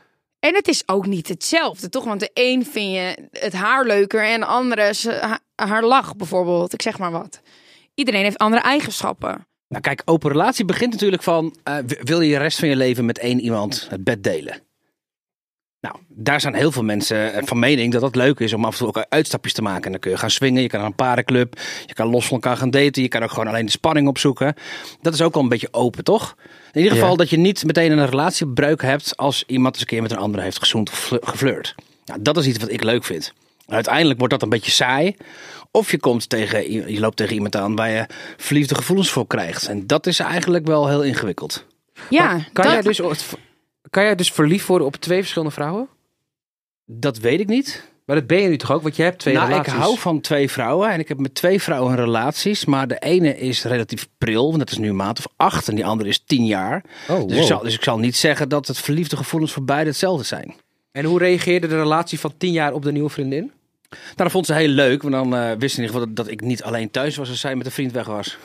En 0.41 0.55
het 0.55 0.69
is 0.69 0.83
ook 0.89 1.07
niet 1.07 1.29
hetzelfde, 1.29 1.89
toch? 1.89 2.05
Want 2.05 2.21
de 2.21 2.31
een 2.35 2.67
vind 2.67 2.93
je 2.95 3.29
het 3.41 3.53
haar 3.53 3.85
leuker 3.87 4.25
en 4.25 4.41
de 4.41 4.47
andere 4.47 4.89
is, 4.89 5.05
eh, 5.05 5.21
ha- 5.21 5.41
haar 5.55 5.85
lach 5.85 6.17
bijvoorbeeld. 6.17 6.73
Ik 6.73 6.83
zeg 6.83 6.99
maar 6.99 7.11
wat. 7.11 7.41
Iedereen 7.95 8.23
heeft 8.23 8.39
andere 8.39 8.63
eigenschappen. 8.63 9.47
Nou 9.69 9.83
kijk, 9.83 10.03
open 10.05 10.31
relatie 10.31 10.65
begint 10.65 10.93
natuurlijk 10.93 11.23
van... 11.23 11.57
eh, 11.63 11.77
wil 11.87 12.21
je 12.21 12.31
de 12.33 12.39
rest 12.39 12.59
van 12.59 12.69
je 12.69 12.77
leven 12.77 13.05
met 13.05 13.19
één 13.19 13.41
iemand 13.41 13.87
het 13.91 14.05
bed 14.05 14.25
delen? 14.25 14.61
Nou, 15.81 15.97
daar 16.09 16.41
zijn 16.41 16.55
heel 16.55 16.73
veel 16.73 16.83
mensen 16.85 17.33
eh, 17.33 17.43
van 17.47 17.59
mening 17.59 17.93
dat 17.93 18.01
dat 18.01 18.17
leuk 18.17 18.39
is 18.41 18.53
om 18.53 18.65
af 18.65 18.73
en 18.73 18.79
toe 18.79 18.89
ook 18.89 19.05
uitstapjes 19.09 19.53
te 19.53 19.63
maken. 19.63 19.85
En 19.85 19.91
dan 19.91 20.01
kun 20.01 20.11
je 20.11 20.17
gaan 20.17 20.31
swingen, 20.31 20.63
je 20.63 20.69
kan 20.69 20.79
naar 20.79 20.89
een 20.89 20.95
parenclub, 20.95 21.59
je 21.87 21.95
kan 21.95 22.09
los 22.09 22.25
van 22.27 22.35
elkaar 22.35 22.57
gaan 22.57 22.71
daten, 22.71 23.03
je 23.03 23.09
kan 23.09 23.23
ook 23.23 23.31
gewoon 23.31 23.47
alleen 23.47 23.65
de 23.65 23.71
spanning 23.71 24.09
opzoeken. 24.09 24.55
Dat 25.03 25.15
is 25.15 25.23
ook 25.23 25.35
wel 25.35 25.43
een 25.43 25.49
beetje 25.49 25.69
open, 25.71 26.05
toch? 26.05 26.37
In 26.73 26.81
ieder 26.81 26.93
geval 26.93 27.11
Ja. 27.11 27.17
dat 27.17 27.31
je 27.31 27.37
niet 27.37 27.65
meteen 27.65 27.99
een 27.99 28.07
relatiebreuk 28.07 28.83
hebt 28.83 29.17
als 29.17 29.45
iemand 29.47 29.73
eens 29.75 29.81
een 29.83 29.89
keer 29.89 30.03
met 30.03 30.11
een 30.11 30.19
andere 30.19 30.43
heeft 30.43 30.59
gezoend 30.59 30.91
of 30.91 30.99
fl- 30.99 31.15
geflirt. 31.21 31.75
Nou, 32.05 32.23
dat 32.23 32.37
is 32.37 32.47
iets 32.47 32.59
wat 32.59 32.71
ik 32.71 32.83
leuk 32.85 33.05
vind. 33.05 33.33
Uiteindelijk 33.67 34.19
wordt 34.19 34.35
dat 34.35 34.43
een 34.43 34.49
beetje 34.49 34.71
saai. 34.71 35.17
Of 35.71 35.91
je, 35.91 35.99
komt 35.99 36.29
tegen, 36.29 36.73
je 36.93 37.01
loopt 37.01 37.17
tegen 37.17 37.35
iemand 37.35 37.57
aan 37.57 37.77
waar 37.77 37.91
je 37.91 38.07
verliefde 38.37 38.75
gevoelens 38.75 39.11
voor 39.11 39.27
krijgt. 39.27 39.67
En 39.69 39.87
dat 39.87 40.07
is 40.07 40.19
eigenlijk 40.19 40.67
wel 40.67 40.89
heel 40.89 41.03
ingewikkeld. 41.03 41.65
Ja, 42.11 42.29
Kan, 42.53 42.65
dat- 42.65 42.73
jij 42.73 42.83
dus, 42.83 43.01
kan 43.91 44.03
jij 44.03 44.15
dus 44.15 44.33
verliefd 44.33 44.67
worden 44.67 44.87
op 44.87 44.97
twee 44.97 45.19
verschillende 45.19 45.55
vrouwen? 45.55 45.89
Dat 46.85 47.19
weet 47.19 47.41
ik 47.41 47.47
niet. 47.49 47.95
Maar 48.07 48.17
dat 48.17 48.27
ben 48.27 48.41
je 48.41 48.49
nu 48.49 48.57
toch 48.57 48.73
ook, 48.73 48.83
want 48.83 48.97
je 48.97 49.03
hebt 49.03 49.19
twee 49.19 49.35
nou, 49.35 49.49
relaties. 49.49 49.73
ik 49.73 49.79
hou 49.79 49.99
van 49.99 50.21
twee 50.21 50.51
vrouwen 50.51 50.91
en 50.91 51.01
ik 51.01 51.09
heb 51.09 51.19
met 51.19 51.35
twee 51.35 51.63
vrouwen 51.63 51.97
relaties. 51.97 52.65
Maar 52.65 52.89
de 52.89 52.99
ene 52.99 53.39
is 53.39 53.65
relatief 53.65 54.09
pril, 54.19 54.47
want 54.47 54.59
dat 54.59 54.71
is 54.71 54.79
nu 54.79 54.89
een 54.89 54.97
maand 54.97 55.19
of 55.19 55.27
acht. 55.37 55.69
En 55.69 55.75
die 55.75 55.87
andere 55.87 56.09
is 56.09 56.19
tien 56.19 56.47
jaar. 56.47 56.85
Oh, 57.09 57.29
Dus, 57.29 57.39
ik 57.39 57.45
zal, 57.45 57.61
dus 57.61 57.75
ik 57.75 57.83
zal 57.83 57.99
niet 57.99 58.17
zeggen 58.17 58.49
dat 58.49 58.67
het 58.67 58.79
verliefde 58.79 59.17
gevoelens 59.17 59.53
voor 59.53 59.65
beide 59.65 59.91
hetzelfde 59.91 60.25
zijn. 60.25 60.55
En 60.93 61.05
hoe 61.05 61.19
reageerde 61.19 61.67
de 61.67 61.77
relatie 61.77 62.21
van 62.21 62.35
tien 62.37 62.53
jaar 62.53 62.73
op 62.73 62.83
de 62.83 62.93
nieuwe 62.93 63.11
vriendin? 63.11 63.53
Nou, 63.91 64.15
dat 64.17 64.31
vond 64.31 64.47
ze 64.47 64.55
heel 64.55 64.69
leuk, 64.69 65.03
want 65.03 65.15
dan 65.15 65.37
eh 65.37 65.53
wist 65.59 65.75
ze 65.75 65.81
in 65.81 65.87
ieder 65.87 66.01
geval 66.01 66.15
dat, 66.15 66.17
dat 66.17 66.29
ik 66.29 66.41
niet 66.41 66.63
alleen 66.63 66.91
thuis 66.91 67.17
was 67.17 67.29
als 67.29 67.41
zij 67.41 67.57
met 67.57 67.67
een 67.67 67.73
vriend 67.73 67.93
weg 67.93 68.07
was. 68.07 68.39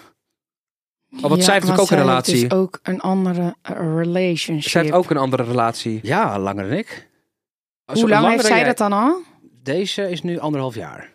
Oh, 1.16 1.30
want 1.30 1.44
zij 1.44 1.54
heeft 1.54 1.70
ook 1.72 1.80
een 1.80 1.86
zij 1.86 1.98
relatie. 1.98 2.36
heeft 2.38 2.50
dus 2.50 2.60
ook 2.60 2.80
een 2.84 3.00
andere 3.00 3.56
eh, 3.62 3.76
relationship. 3.96 4.72
Zij 4.72 4.82
heeft 4.82 4.94
ook 4.94 5.10
een 5.10 5.18
andere 5.18 5.44
relatie. 5.44 6.00
Ja, 6.04 6.40
langer 6.40 6.70
dan 6.70 6.78
ik. 6.78 7.10
Hoe 7.86 8.10
lang 8.10 8.28
heeft 8.30 8.46
zij 8.46 8.64
dat 8.64 8.78
dan 8.78 8.94
al? 8.94 9.22
Deze 9.64 10.10
is 10.10 10.22
nu 10.22 10.40
anderhalf 10.40 10.76
jaar. 10.76 11.10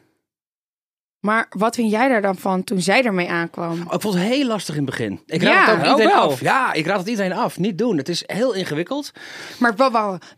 Maar 1.21 1.47
wat 1.51 1.75
vind 1.75 1.91
jij 1.91 2.09
daar 2.09 2.23
dan 2.23 2.37
van 2.37 2.65
toen 2.65 2.81
zij 2.81 3.03
ermee 3.05 3.29
aankwam? 3.29 3.73
Oh, 3.87 3.95
ik 3.95 4.01
vond 4.01 4.15
het 4.15 4.23
heel 4.23 4.47
lastig 4.47 4.75
in 4.77 4.81
het 4.81 4.91
begin. 4.91 5.21
Ik 5.27 5.43
Ja, 5.43 5.53
raad 5.53 5.67
het 5.67 5.77
ook 5.77 5.85
oh 5.85 5.91
iedereen 5.91 6.13
wel. 6.13 6.23
af. 6.31 6.41
Ja, 6.41 6.73
ik 6.73 6.87
raad 6.87 6.99
het 6.99 7.09
iedereen 7.09 7.33
af. 7.33 7.59
Niet 7.59 7.79
doen. 7.79 7.97
Het 7.97 8.09
is 8.09 8.23
heel 8.27 8.55
ingewikkeld. 8.55 9.13
Maar 9.59 9.75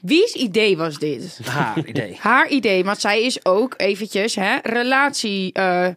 wie's 0.00 0.32
idee 0.34 0.76
was 0.76 0.98
dit? 0.98 1.40
Haar 1.44 1.86
idee. 1.86 2.16
Haar 2.20 2.48
idee, 2.48 2.84
want 2.84 3.00
zij 3.00 3.22
is 3.22 3.44
ook 3.44 3.74
eventjes 3.76 4.34
hè, 4.34 4.56
relatie 4.62 5.52
eh, 5.52 5.88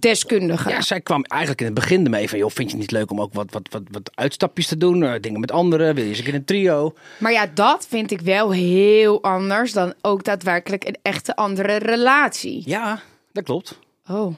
deskundige. 0.00 0.68
Ja, 0.68 0.80
zij 0.80 1.00
kwam 1.00 1.24
eigenlijk 1.24 1.60
in 1.60 1.66
het 1.66 1.74
begin 1.76 2.04
ermee 2.04 2.28
van... 2.28 2.38
joh, 2.38 2.50
vind 2.50 2.70
je 2.70 2.76
het 2.76 2.80
niet 2.80 2.90
leuk 2.98 3.10
om 3.10 3.20
ook 3.20 3.34
wat, 3.34 3.50
wat, 3.52 3.68
wat, 3.70 3.82
wat 3.90 4.10
uitstapjes 4.14 4.66
te 4.66 4.76
doen? 4.76 5.02
eh, 5.02 5.20
dingen 5.20 5.40
met 5.40 5.52
anderen? 5.52 5.94
Wil 5.94 6.02
je 6.04 6.08
eens 6.08 6.18
een 6.18 6.24
keer 6.24 6.34
een 6.34 6.44
trio? 6.44 6.94
Maar 7.18 7.32
ja, 7.32 7.46
dat 7.54 7.86
vind 7.88 8.10
ik 8.10 8.20
wel 8.20 8.52
heel 8.52 9.22
anders 9.22 9.72
dan 9.72 9.94
ook 10.00 10.24
daadwerkelijk 10.24 10.84
een 10.84 10.96
echte 11.02 11.36
andere 11.36 11.76
relatie. 11.76 12.62
Ja, 12.66 13.00
dat 13.32 13.44
klopt. 13.44 13.78
Oh, 14.08 14.26
Maar 14.26 14.36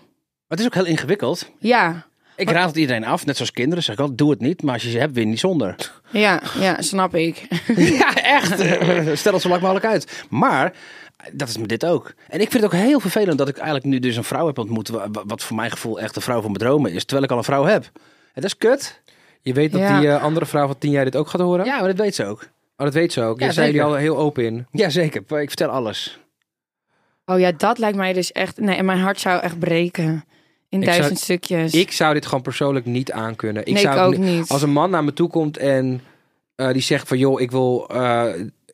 het 0.49 0.61
is 0.61 0.67
ook 0.67 0.75
heel 0.75 0.85
ingewikkeld. 0.87 1.51
ja. 1.59 2.07
Ik 2.37 2.51
raad 2.51 2.67
het 2.69 2.77
iedereen 2.77 3.05
af, 3.05 3.27
net 3.27 3.37
zoals 3.37 3.51
kinderen. 3.53 3.85
Zeg 3.85 3.95
ik 3.95 4.01
altijd, 4.01 4.19
doe 4.19 4.31
het 4.31 4.41
niet. 4.41 4.63
Maar 4.63 4.75
als 4.75 4.83
je 4.83 4.91
ze 4.91 4.99
hebt, 4.99 5.15
win 5.15 5.25
je 5.25 5.31
niet 5.31 5.39
zonder. 5.41 5.93
Ja, 6.11 6.43
ja, 6.61 6.83
snap 6.83 7.15
ik. 7.15 7.47
ja, 7.99 8.15
echt. 8.17 8.49
Stel 9.19 9.33
het 9.33 9.43
zo 9.43 9.49
lang 9.49 9.61
mogelijk 9.61 9.85
uit. 9.87 10.25
Maar 10.31 10.73
dat 11.33 11.49
is 11.49 11.59
met 11.59 11.69
dit 11.69 11.87
ook. 11.87 12.15
En 12.29 12.41
ik 12.41 12.51
vind 12.51 12.63
het 12.63 12.73
ook 12.75 12.79
heel 12.81 13.01
vervelend 13.01 13.39
dat 13.39 13.49
ik 13.49 13.57
eigenlijk 13.57 13.87
nu 13.87 13.99
dus 13.99 14.17
een 14.17 14.25
vrouw 14.25 14.47
heb 14.47 14.59
ontmoet... 14.59 14.89
wa- 14.89 15.11
wa- 15.11 15.23
wat 15.27 15.43
voor 15.43 15.57
mijn 15.57 15.71
gevoel 15.71 16.01
echt 16.01 16.15
de 16.15 16.21
vrouw 16.21 16.41
van 16.41 16.51
mijn 16.53 16.63
dromen 16.65 16.93
is. 16.93 17.03
Terwijl 17.05 17.25
ik 17.25 17.31
al 17.31 17.39
een 17.39 17.45
vrouw 17.45 17.65
heb. 17.65 17.85
En 17.95 18.01
dat 18.43 18.45
is 18.45 18.57
kut. 18.57 19.03
Je 19.41 19.53
weet 19.53 19.73
dat 19.73 19.81
Ja. 19.81 20.01
die 20.01 20.09
eh, 20.09 20.23
andere 20.23 20.47
vrouw 20.47 20.67
van 20.67 20.79
tien 20.79 20.91
jaar 20.91 21.05
dit 21.05 21.17
ook 21.17 21.29
gaat 21.29 21.41
horen? 21.41 21.65
Ja, 21.65 21.79
maar 21.79 21.89
dat 21.89 21.99
weet 21.99 22.15
ze 22.15 22.25
ook. 22.25 22.41
Oh, 22.77 22.85
dat 22.87 22.95
weet 22.95 23.13
ze 23.13 23.23
ook. 23.23 23.41
Ja, 23.41 23.47
Ja, 23.47 23.53
zijn 23.53 23.67
jullie 23.67 23.83
al 23.83 23.95
heel 23.95 24.17
open 24.19 24.45
in. 24.45 24.67
Jazeker, 24.71 25.21
ik 25.41 25.49
vertel 25.49 25.69
alles. 25.69 26.19
Oh 27.27 27.39
ja, 27.39 27.53
dat 27.53 27.79
lijkt 27.79 27.97
mij 27.97 28.13
dus 28.13 28.33
echt... 28.33 28.59
Nee, 28.61 28.77
en 28.77 28.85
mijn 28.85 28.99
hart 28.99 29.21
zou 29.21 29.41
echt 29.41 29.59
breken. 29.59 30.25
In 30.69 30.81
Ik 30.81 30.87
duizend 30.87 31.19
zou- 31.19 31.39
stukjes. 31.39 31.75
Ik 31.75 31.93
zou 31.93 32.15
dit 32.15 32.27
gewoon 32.27 32.43
persoonlijk 32.43 32.87
niet 32.87 33.13
aankunnen. 33.13 33.67
Ik 33.67 33.73
nee, 33.73 33.83
zou 33.83 33.99
ik 33.99 34.05
ook 34.19 34.25
niet. 34.25 34.49
Als 34.49 34.63
een 34.63 34.73
man 34.73 34.91
naar 34.91 35.05
me 35.05 35.13
toe 35.13 35.29
komt 35.29 35.57
en 35.57 36.01
eh, 36.55 36.73
die 36.73 36.83
zegt 36.83 37.09
van... 37.09 37.19
joh, 37.19 37.41
ik 37.41 37.51
wil... 37.51 37.89
eh, 37.89 38.25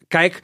kijk, 0.08 0.40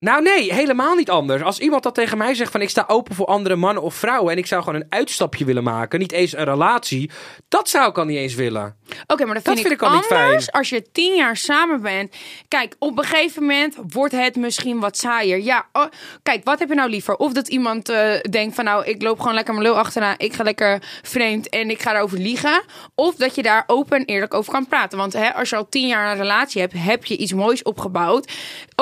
Nou 0.00 0.22
nee, 0.22 0.52
helemaal 0.54 0.94
niet 0.94 1.10
anders. 1.10 1.42
Als 1.42 1.58
iemand 1.58 1.82
dat 1.82 1.94
tegen 1.94 2.18
mij 2.18 2.34
zegt 2.34 2.50
van 2.52 2.60
ik 2.60 2.68
sta 2.68 2.84
open 2.86 3.14
voor 3.14 3.26
andere 3.26 3.56
mannen 3.56 3.82
of 3.82 3.94
vrouwen 3.94 4.32
en 4.32 4.38
ik 4.38 4.46
zou 4.46 4.62
gewoon 4.62 4.80
een 4.80 4.86
uitstapje 4.88 5.44
willen 5.44 5.62
maken, 5.62 5.98
niet 5.98 6.12
eens 6.12 6.36
een 6.36 6.44
relatie, 6.44 7.10
dat 7.48 7.68
zou 7.68 7.88
ik 7.90 7.98
al 7.98 8.04
niet 8.04 8.16
eens 8.16 8.34
willen. 8.34 8.76
Oké, 9.06 9.24
maar 9.24 9.34
dat, 9.34 9.44
Dat 9.44 9.54
vind, 9.54 9.66
vind 9.66 9.80
ik 9.80 9.80
ik 9.82 9.82
al 9.88 9.94
niet 9.94 10.10
anders 10.10 10.44
fijn. 10.44 10.56
als 10.56 10.68
je 10.68 10.90
tien 10.92 11.14
jaar 11.16 11.36
samen 11.36 11.82
bent. 11.82 12.16
Kijk, 12.48 12.76
op 12.78 12.98
een 12.98 13.04
gegeven 13.04 13.42
moment 13.42 13.76
wordt 13.92 14.14
het 14.14 14.36
misschien 14.36 14.80
wat 14.80 14.96
saaier. 14.96 15.40
Ja, 15.40 15.66
oh, 15.72 15.86
kijk, 16.22 16.44
wat 16.44 16.58
heb 16.58 16.68
je 16.68 16.74
nou 16.74 16.90
liever? 16.90 17.16
Of 17.16 17.32
dat 17.32 17.48
iemand 17.48 17.88
eh, 17.88 18.20
denkt 18.30 18.54
van 18.54 18.64
nou, 18.64 18.84
ik 18.84 19.02
loop 19.02 19.18
gewoon 19.20 19.34
lekker 19.34 19.54
mijn 19.54 19.66
lul 19.66 19.78
achterna. 19.78 20.14
Ik 20.18 20.32
ga 20.32 20.42
lekker 20.42 20.82
vreemd 21.02 21.48
en 21.48 21.70
ik 21.70 21.82
ga 21.82 21.94
erover 21.94 22.18
liegen. 22.18 22.62
Of 22.94 23.14
dat 23.14 23.34
je 23.34 23.42
daar 23.42 23.64
open 23.66 23.98
en 23.98 24.04
eerlijk 24.04 24.34
over 24.34 24.52
kan 24.52 24.66
praten. 24.66 24.98
Want 24.98 25.12
hè, 25.12 25.34
als 25.34 25.50
je 25.50 25.56
al 25.56 25.68
tien 25.68 25.86
jaar 25.88 26.10
een 26.10 26.18
relatie 26.18 26.60
hebt, 26.60 26.72
heb 26.76 27.04
je 27.04 27.16
iets 27.16 27.32
moois 27.32 27.62
opgebouwd. 27.62 28.32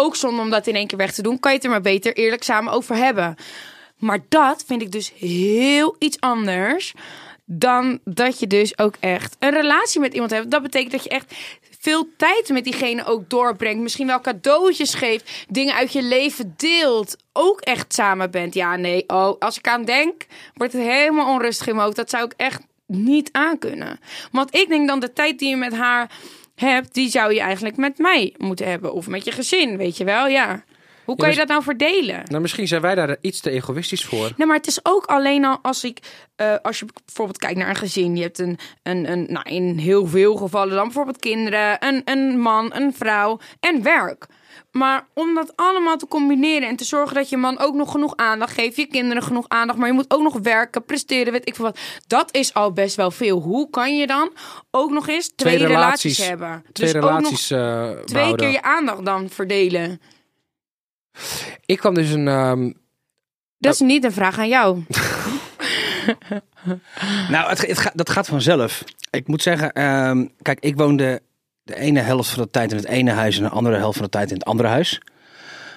Ook 0.01 0.17
zonder 0.17 0.45
om 0.45 0.51
dat 0.51 0.67
in 0.67 0.75
één 0.75 0.87
keer 0.87 0.99
weg 0.99 1.13
te 1.13 1.23
doen, 1.23 1.41
kan 1.41 1.51
je 1.51 1.57
het 1.57 1.67
er 1.67 1.73
maar 1.73 1.81
beter 1.81 2.17
eerlijk 2.17 2.43
samen 2.43 2.73
over 2.73 2.97
hebben. 2.97 3.37
Maar 3.97 4.19
dat 4.29 4.65
vind 4.67 4.83
ik 4.83 4.93
dus 4.93 5.13
heel 5.17 5.97
iets 5.99 6.21
anders 6.21 6.95
dan 7.45 7.99
dat 8.05 8.39
je 8.39 8.47
dus 8.47 8.79
ook 8.79 8.95
echt 9.01 9.37
een 9.39 9.51
relatie 9.51 10.01
met 10.01 10.13
iemand 10.13 10.31
hebt. 10.31 10.51
Dat 10.51 10.63
betekent 10.63 10.93
dat 10.93 11.03
je 11.03 11.09
echt 11.09 11.35
veel 11.81 12.09
tijd 12.17 12.49
met 12.49 12.65
diegene 12.65 13.05
ook 13.05 13.31
doorbrengt. 13.31 13.83
Misschien 13.83 14.07
wel 14.07 14.21
cadeautjes 14.21 14.95
geeft, 14.95 15.47
dingen 15.49 15.75
uit 15.75 15.93
je 15.93 16.03
leven 16.03 16.55
deelt. 16.57 17.17
Ook 17.33 17.61
echt 17.61 17.95
samen 17.95 18.31
bent. 18.31 18.55
Ja, 18.55 18.77
nee, 18.77 19.05
oh, 19.07 19.39
als 19.39 19.59
ik 19.59 19.69
aan 19.69 19.85
denk, 19.85 20.27
wordt 20.55 20.73
het 20.73 20.83
helemaal 20.83 21.33
onrustig 21.35 21.67
in 21.67 21.73
mijn 21.73 21.85
hoofd. 21.85 21.99
Dat 21.99 22.11
zou 22.11 22.25
ik 22.25 22.33
echt 22.37 22.61
niet 22.87 23.29
aankunnen. 23.33 24.01
Want 24.33 24.55
ik 24.55 24.69
denk 24.69 24.89
dan 24.89 25.01
de 25.01 25.13
tijd 25.13 25.39
die 25.39 25.49
je 25.49 25.57
met 25.57 25.75
haar 25.75 26.11
hebt, 26.61 26.95
die 26.95 27.09
zou 27.09 27.35
je 27.35 27.41
eigenlijk 27.41 27.77
met 27.77 27.99
mij 27.99 28.35
moeten 28.37 28.69
hebben. 28.69 28.93
Of 28.93 29.07
met 29.07 29.25
je 29.25 29.33
gezin, 29.33 29.77
weet 29.77 29.97
je 29.97 30.05
wel, 30.05 30.27
ja. 30.27 30.65
Hoe 31.05 31.17
kan 31.17 31.31
je 31.31 31.37
dat 31.37 31.49
nou 31.49 31.63
verdelen? 31.63 32.23
Nou, 32.25 32.41
misschien 32.41 32.69
zijn 32.69 32.81
wij 32.81 32.95
daar 32.95 33.17
iets 33.21 33.41
te 33.41 33.51
egoïstisch 33.51 34.05
voor. 34.05 34.33
Nee, 34.37 34.47
maar 34.47 34.57
het 34.57 34.67
is 34.67 34.81
ook 34.83 35.05
alleen 35.05 35.45
al 35.45 35.59
als 35.63 35.85
ik, 35.85 35.99
eh, 36.37 36.55
als 36.63 36.79
je 36.79 36.87
bijvoorbeeld 37.05 37.39
kijkt 37.39 37.59
naar 37.59 37.69
een 37.69 37.77
gezin, 37.77 38.17
je 38.17 38.23
hebt 38.23 38.39
een, 38.39 38.59
een, 38.83 39.11
een 39.11 39.27
nou, 39.29 39.49
in 39.49 39.79
heel 39.79 40.07
veel 40.07 40.37
gevallen 40.37 40.75
dan 40.75 40.85
bijvoorbeeld 40.85 41.19
kinderen, 41.19 41.87
een, 41.87 42.03
een 42.05 42.39
man, 42.39 42.75
een 42.75 42.95
vrouw 42.95 43.39
en 43.61 43.83
werk. 43.83 44.27
Maar 44.71 45.07
om 45.15 45.35
dat 45.35 45.53
allemaal 45.57 45.97
te 45.97 46.07
combineren 46.07 46.69
en 46.69 46.77
te 46.77 46.85
zorgen 46.85 47.15
dat 47.15 47.29
je 47.29 47.37
man 47.37 47.59
ook 47.59 47.75
nog 47.75 47.91
genoeg 47.91 48.17
aandacht 48.17 48.53
geeft, 48.55 48.77
je 48.77 48.87
kinderen 48.87 49.23
genoeg 49.23 49.45
aandacht, 49.49 49.79
maar 49.79 49.89
je 49.89 49.95
moet 49.95 50.11
ook 50.15 50.23
nog 50.23 50.39
werken, 50.43 50.85
presteren, 50.85 51.33
weet 51.33 51.49
ik 51.49 51.55
veel 51.55 51.65
wat. 51.65 51.79
Dat 52.07 52.35
is 52.35 52.55
al 52.55 52.73
best 52.73 52.97
wel 52.97 53.11
veel. 53.11 53.41
Hoe 53.41 53.71
kan 53.71 53.97
je 53.97 54.07
dan 54.07 54.31
ook 54.71 54.91
nog 54.91 55.09
eens 55.09 55.33
twee, 55.37 55.57
Twee 55.57 55.67
relaties, 55.69 56.19
relaties. 56.19 56.29
hebben? 56.29 56.65
Twee 56.73 56.93
dus 56.93 57.03
ook 57.03 57.11
nog 57.11 57.19
relaties 57.19 57.51
eh, 57.51 57.91
twee 57.91 58.05
behouden. 58.05 58.37
keer 58.37 58.51
je 58.51 58.63
aandacht 58.63 59.05
dan 59.05 59.29
verdelen. 59.29 60.01
Ik 61.67 61.79
kwam 61.79 61.95
dus 61.95 62.11
een... 62.11 62.29
ehm, 62.29 62.73
Dat 63.59 63.75
is 63.75 63.81
niet 63.81 64.05
een 64.05 64.13
vraag 64.13 64.39
aan 64.39 64.49
jou. 64.49 64.83
Nou, 67.29 67.49
het, 67.49 67.67
het 67.67 67.79
gaat- 67.79 67.97
dat 67.99 68.11
gaat 68.11 68.27
vanzelf. 68.27 68.85
Ik 69.11 69.27
moet 69.29 69.43
zeggen, 69.43 69.73
ehm, 69.73 70.27
kijk, 70.43 70.61
ik 70.61 70.77
woonde 70.77 71.23
de 71.69 71.79
ene 71.79 72.01
helft 72.01 72.31
van 72.31 72.43
de 72.43 72.51
tijd 72.51 72.71
in 72.71 72.77
het 72.77 72.87
ene 72.87 73.11
huis 73.11 73.37
en 73.37 73.43
de 73.43 73.49
andere 73.49 73.77
helft 73.77 73.97
van 73.97 74.05
de 74.05 74.11
tijd 74.11 74.31
in 74.31 74.37
het 74.37 74.45
andere 74.45 74.69
huis. 74.69 75.01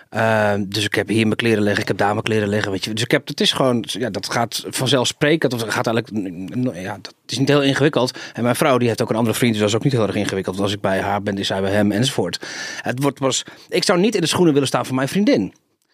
Ehm, 0.10 0.66
dus 0.68 0.86
ik 0.86 0.96
heb 0.96 1.08
hier 1.08 1.24
mijn 1.24 1.36
kleren 1.36 1.64
liggen, 1.64 1.82
ik 1.82 1.88
heb 1.88 1.98
daar 1.98 2.12
mijn 2.12 2.24
kleren 2.24 2.48
liggen, 2.48 2.72
weet 2.72 2.84
je. 2.84 2.94
Dus 2.94 3.04
ik 3.04 3.12
heb, 3.12 3.28
het 3.28 3.42
is 3.42 3.52
gewoon, 3.52 3.84
ja, 3.88 4.10
dat 4.10 4.32
gaat 4.32 4.66
vanzelfsprekend. 4.68 5.54
Of 5.54 5.60
dat 5.60 5.74
gaat 5.74 5.88
eigenlijk, 5.88 6.76
ja, 6.76 6.98
dat 7.02 7.14
is 7.28 7.38
niet 7.38 7.48
heel 7.48 7.64
ingewikkeld. 7.64 8.18
En 8.34 8.44
mijn 8.44 8.56
vrouw, 8.56 8.78
die 8.78 8.88
heeft 8.88 9.02
ook 9.02 9.10
een 9.10 9.16
andere 9.16 9.36
vriend, 9.36 9.52
dus 9.52 9.62
dat 9.62 9.70
is 9.70 9.76
ook 9.76 9.84
niet 9.84 9.94
heel 9.94 10.08
erg 10.08 10.16
ingewikkeld. 10.16 10.56
Want 10.56 10.68
als 10.68 10.76
ik 10.76 10.82
bij 10.82 11.02
haar 11.02 11.24
ben, 11.24 11.38
is 11.38 11.48
zij 11.48 11.62
bij 11.62 11.72
hem, 11.72 11.92
enzovoort. 11.92 12.40
Het 12.82 13.02
wordt 13.02 13.20
pas, 13.20 13.44
ik 13.70 13.84
zou 13.84 14.00
niet 14.00 14.16
in 14.16 14.22
de 14.22 14.28
schoenen 14.28 14.54
willen 14.54 14.68
staan 14.68 14.86
van 14.86 14.96
mijn 14.96 15.08
vriendin. 15.08 15.54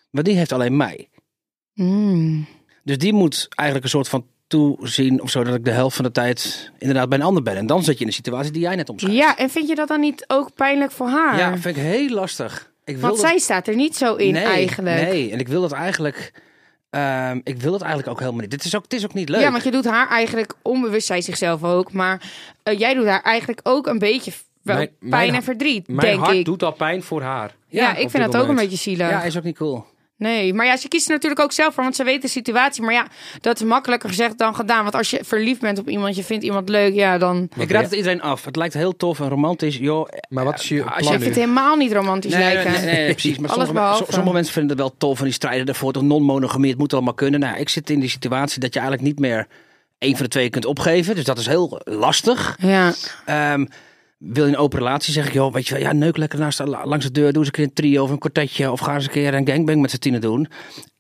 Maar 0.10 0.24
die 0.24 0.36
heeft 0.36 0.52
alleen 0.52 0.78
mij. 0.78 1.10
Hmm. 1.74 2.48
Dus 2.84 2.98
die 2.98 3.14
moet 3.14 3.48
eigenlijk 3.50 3.84
een 3.84 3.98
soort 3.98 4.10
van 4.10 4.26
toezien 4.48 5.22
of 5.22 5.30
zo 5.30 5.44
dat 5.44 5.56
ik 5.56 5.66
de 5.66 5.72
helft 5.72 5.96
van 5.96 6.06
de 6.06 6.12
tijd 6.12 6.72
inderdaad 6.78 7.10
bij 7.10 7.18
een 7.18 7.24
ander 7.24 7.44
ben. 7.44 7.56
En 7.56 7.66
dan 7.68 7.84
zit 7.84 7.94
je 7.96 8.02
in 8.02 8.10
de 8.10 8.16
situatie 8.16 8.52
die 8.52 8.62
jij 8.62 8.76
net 8.76 8.90
omschrijft. 8.90 9.18
Ja, 9.18 9.38
en 9.38 9.50
vind 9.50 9.68
je 9.68 9.76
dat 9.76 9.88
dan 9.88 10.00
niet 10.00 10.24
ook 10.28 10.54
pijnlijk 10.56 10.92
voor 10.92 11.08
haar? 11.08 11.38
Ja, 11.38 11.58
vind 11.58 11.78
ik 11.78 11.84
heel 11.84 12.10
lastig. 12.10 12.72
Ik 12.86 12.94
wil 12.98 13.02
Want 13.08 13.22
dat- 13.22 13.30
zij 13.30 13.38
staat 13.40 13.68
er 13.68 13.76
niet 13.76 13.96
zo 13.96 14.16
in 14.16 14.34
nee, 14.34 14.44
eigenlijk. 14.44 15.02
Nee, 15.02 15.32
en 15.32 15.40
ik 15.40 15.48
wil 15.48 15.62
dat 15.62 15.72
eigenlijk. 15.72 16.32
ehm, 16.90 17.40
ik 17.44 17.62
wil 17.62 17.72
dat 17.72 17.82
eigenlijk 17.82 18.12
ook 18.12 18.20
helemaal 18.20 18.42
niet. 18.42 18.52
Dit 18.52 18.64
is 18.64 18.76
ook, 18.76 18.84
het 18.84 18.94
is 18.94 19.04
ook 19.06 19.14
niet 19.14 19.30
leuk. 19.30 19.42
Ja, 19.42 19.52
want 19.52 19.64
je 19.64 19.72
doet 19.72 19.86
haar 19.86 20.08
eigenlijk 20.10 20.54
onbewust, 20.62 21.08
zij 21.08 21.22
zichzelf 21.22 21.64
ook. 21.64 21.92
Maar 21.94 22.22
eh, 22.64 22.80
jij 22.80 22.94
doet 22.94 23.06
haar 23.06 23.22
eigenlijk 23.22 23.60
ook 23.64 23.88
een 23.88 24.00
beetje 24.00 24.32
wel 24.62 24.76
Mijn- 24.76 24.88
pijn 25.00 25.10
mijn- 25.10 25.34
en 25.36 25.44
verdriet, 25.44 25.88
mijn 25.88 26.00
denk 26.00 26.20
hart 26.20 26.36
ik. 26.38 26.46
doet 26.46 26.64
al 26.64 26.72
pijn 26.72 27.04
voor 27.04 27.22
haar. 27.22 27.56
ja, 27.68 27.96
ik 27.96 28.10
vind 28.10 28.32
dat 28.32 28.42
ook 28.42 28.48
een 28.50 28.56
beetje 28.56 28.78
zielig. 28.78 29.10
ja, 29.10 29.24
is 29.24 29.38
ook 29.38 29.44
niet 29.44 29.58
cool. 29.58 29.86
Nee, 30.18 30.54
maar 30.54 30.66
ja, 30.66 30.78
ze 30.78 30.88
kiest 30.88 31.08
er 31.08 31.14
natuurlijk 31.14 31.42
ook 31.42 31.52
zelf 31.52 31.74
voor, 31.74 31.84
want 31.84 31.96
ze 31.96 32.04
weet 32.04 32.22
de 32.22 32.28
situatie. 32.28 32.84
Maar 32.84 32.94
ja, 32.94 33.08
dat 33.42 33.56
is 33.62 33.66
makkelijker 33.68 34.10
gezegd 34.10 34.38
dan 34.38 34.56
gedaan. 34.56 34.84
Want 34.84 34.96
als 34.96 35.10
je 35.10 35.20
verliefd 35.24 35.62
bent 35.62 35.80
op 35.80 35.90
iemand, 35.90 36.16
je 36.16 36.24
vindt 36.24 36.44
iemand 36.44 36.70
leuk, 36.70 36.94
ja, 36.94 37.18
dan... 37.18 37.50
ik 37.58 37.72
raad 37.72 37.84
het 37.84 37.94
iedereen 37.94 38.22
af. 38.22 38.46
Het 38.46 38.56
lijkt 38.56 38.74
heel 38.74 38.96
tof 38.96 39.20
en 39.20 39.30
romantisch. 39.30 39.78
Joh, 39.78 40.08
Maar 40.30 40.44
wat 40.44 40.60
is 40.60 40.68
je 40.70 40.84
Als 40.84 40.94
plan 41.00 41.04
je 41.04 41.18
nu? 41.18 41.24
vind 41.24 41.36
het 41.36 41.44
helemaal 41.46 41.76
niet 41.76 41.92
romantisch 41.94 42.34
Nee, 42.34 42.42
lijken. 42.54 42.72
nee, 42.72 42.82
nee, 42.82 42.96
nee, 42.96 43.12
precies. 43.12 43.38
Maar 43.40 43.50
Alles 43.50 43.66
sommige, 43.66 44.06
sommige 44.10 44.34
mensen 44.34 44.54
vinden 44.54 44.72
het 44.72 44.80
wel 44.80 44.96
tof 44.98 45.18
en 45.18 45.24
die 45.24 45.34
strijden 45.34 45.66
ervoor. 45.66 45.94
Toch 45.94 46.04
non-monogamie, 46.04 46.70
het 46.70 46.80
moet 46.80 46.94
allemaal 46.94 47.14
kunnen. 47.14 47.40
Nou, 47.40 47.58
ik 47.58 47.70
zit 47.70 47.90
in 47.90 48.00
die 48.00 48.10
situatie 48.10 48.60
dat 48.60 48.74
je 48.74 48.80
eigenlijk 48.80 49.10
niet 49.10 49.20
meer 49.20 49.48
één 49.98 50.14
van 50.16 50.24
de 50.24 50.30
twee 50.32 50.50
kunt 50.50 50.66
opgeven. 50.66 51.16
Dus 51.16 51.24
dat 51.24 51.38
is 51.38 51.46
heel 51.48 51.82
lastig. 51.84 52.58
Ja, 52.62 52.94
Ehm, 53.26 53.66
wil 54.18 54.46
je 54.46 54.52
een 54.52 54.58
open 54.58 54.78
relatie, 54.80 55.14
zeg 55.14 55.28
ik, 55.28 55.34
joh, 55.34 55.54
weet 55.54 55.68
je 55.68 55.74
wel, 55.74 55.84
ja, 55.84 55.92
neuk 55.94 56.18
lekker 56.18 56.40
naast, 56.40 56.60
langs 56.60 57.06
de 57.06 57.12
deur, 57.12 57.28
doe 57.34 57.38
eens 57.38 57.46
een 57.48 57.52
keer 57.54 57.64
een 57.64 57.74
trio 57.74 58.04
of 58.04 58.10
een 58.10 58.18
kwartetje 58.18 58.72
of 58.72 58.80
ga 58.80 58.94
eens 58.94 59.04
een 59.06 59.12
keer 59.12 59.34
een 59.34 59.48
gangbang 59.48 59.82
met 59.82 59.92
z'n 59.92 59.98
tienen 59.98 60.22
doen. 60.22 60.48